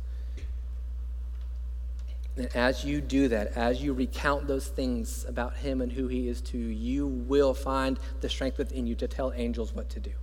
And 2.38 2.48
as 2.56 2.86
you 2.86 3.02
do 3.02 3.28
that, 3.28 3.58
as 3.58 3.84
you 3.84 3.92
recount 3.92 4.48
those 4.48 4.70
things 4.70 5.26
about 5.28 5.58
Him 5.58 5.82
and 5.82 5.92
who 5.92 6.08
He 6.08 6.30
is 6.30 6.40
to 6.44 6.58
you, 6.58 6.70
you 6.70 7.08
will 7.08 7.54
find 7.54 8.00
the 8.22 8.30
strength 8.30 8.58
within 8.58 8.88
you 8.88 8.96
to 8.96 9.10
tell 9.10 9.34
angels 9.36 9.74
what 9.74 9.90
to 9.90 10.00
do. 10.00 10.14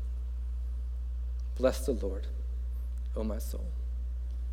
Bless 1.58 1.84
the 1.84 1.92
Lord, 1.92 2.26
O 3.14 3.20
oh 3.20 3.24
my 3.24 3.36
soul. 3.36 3.66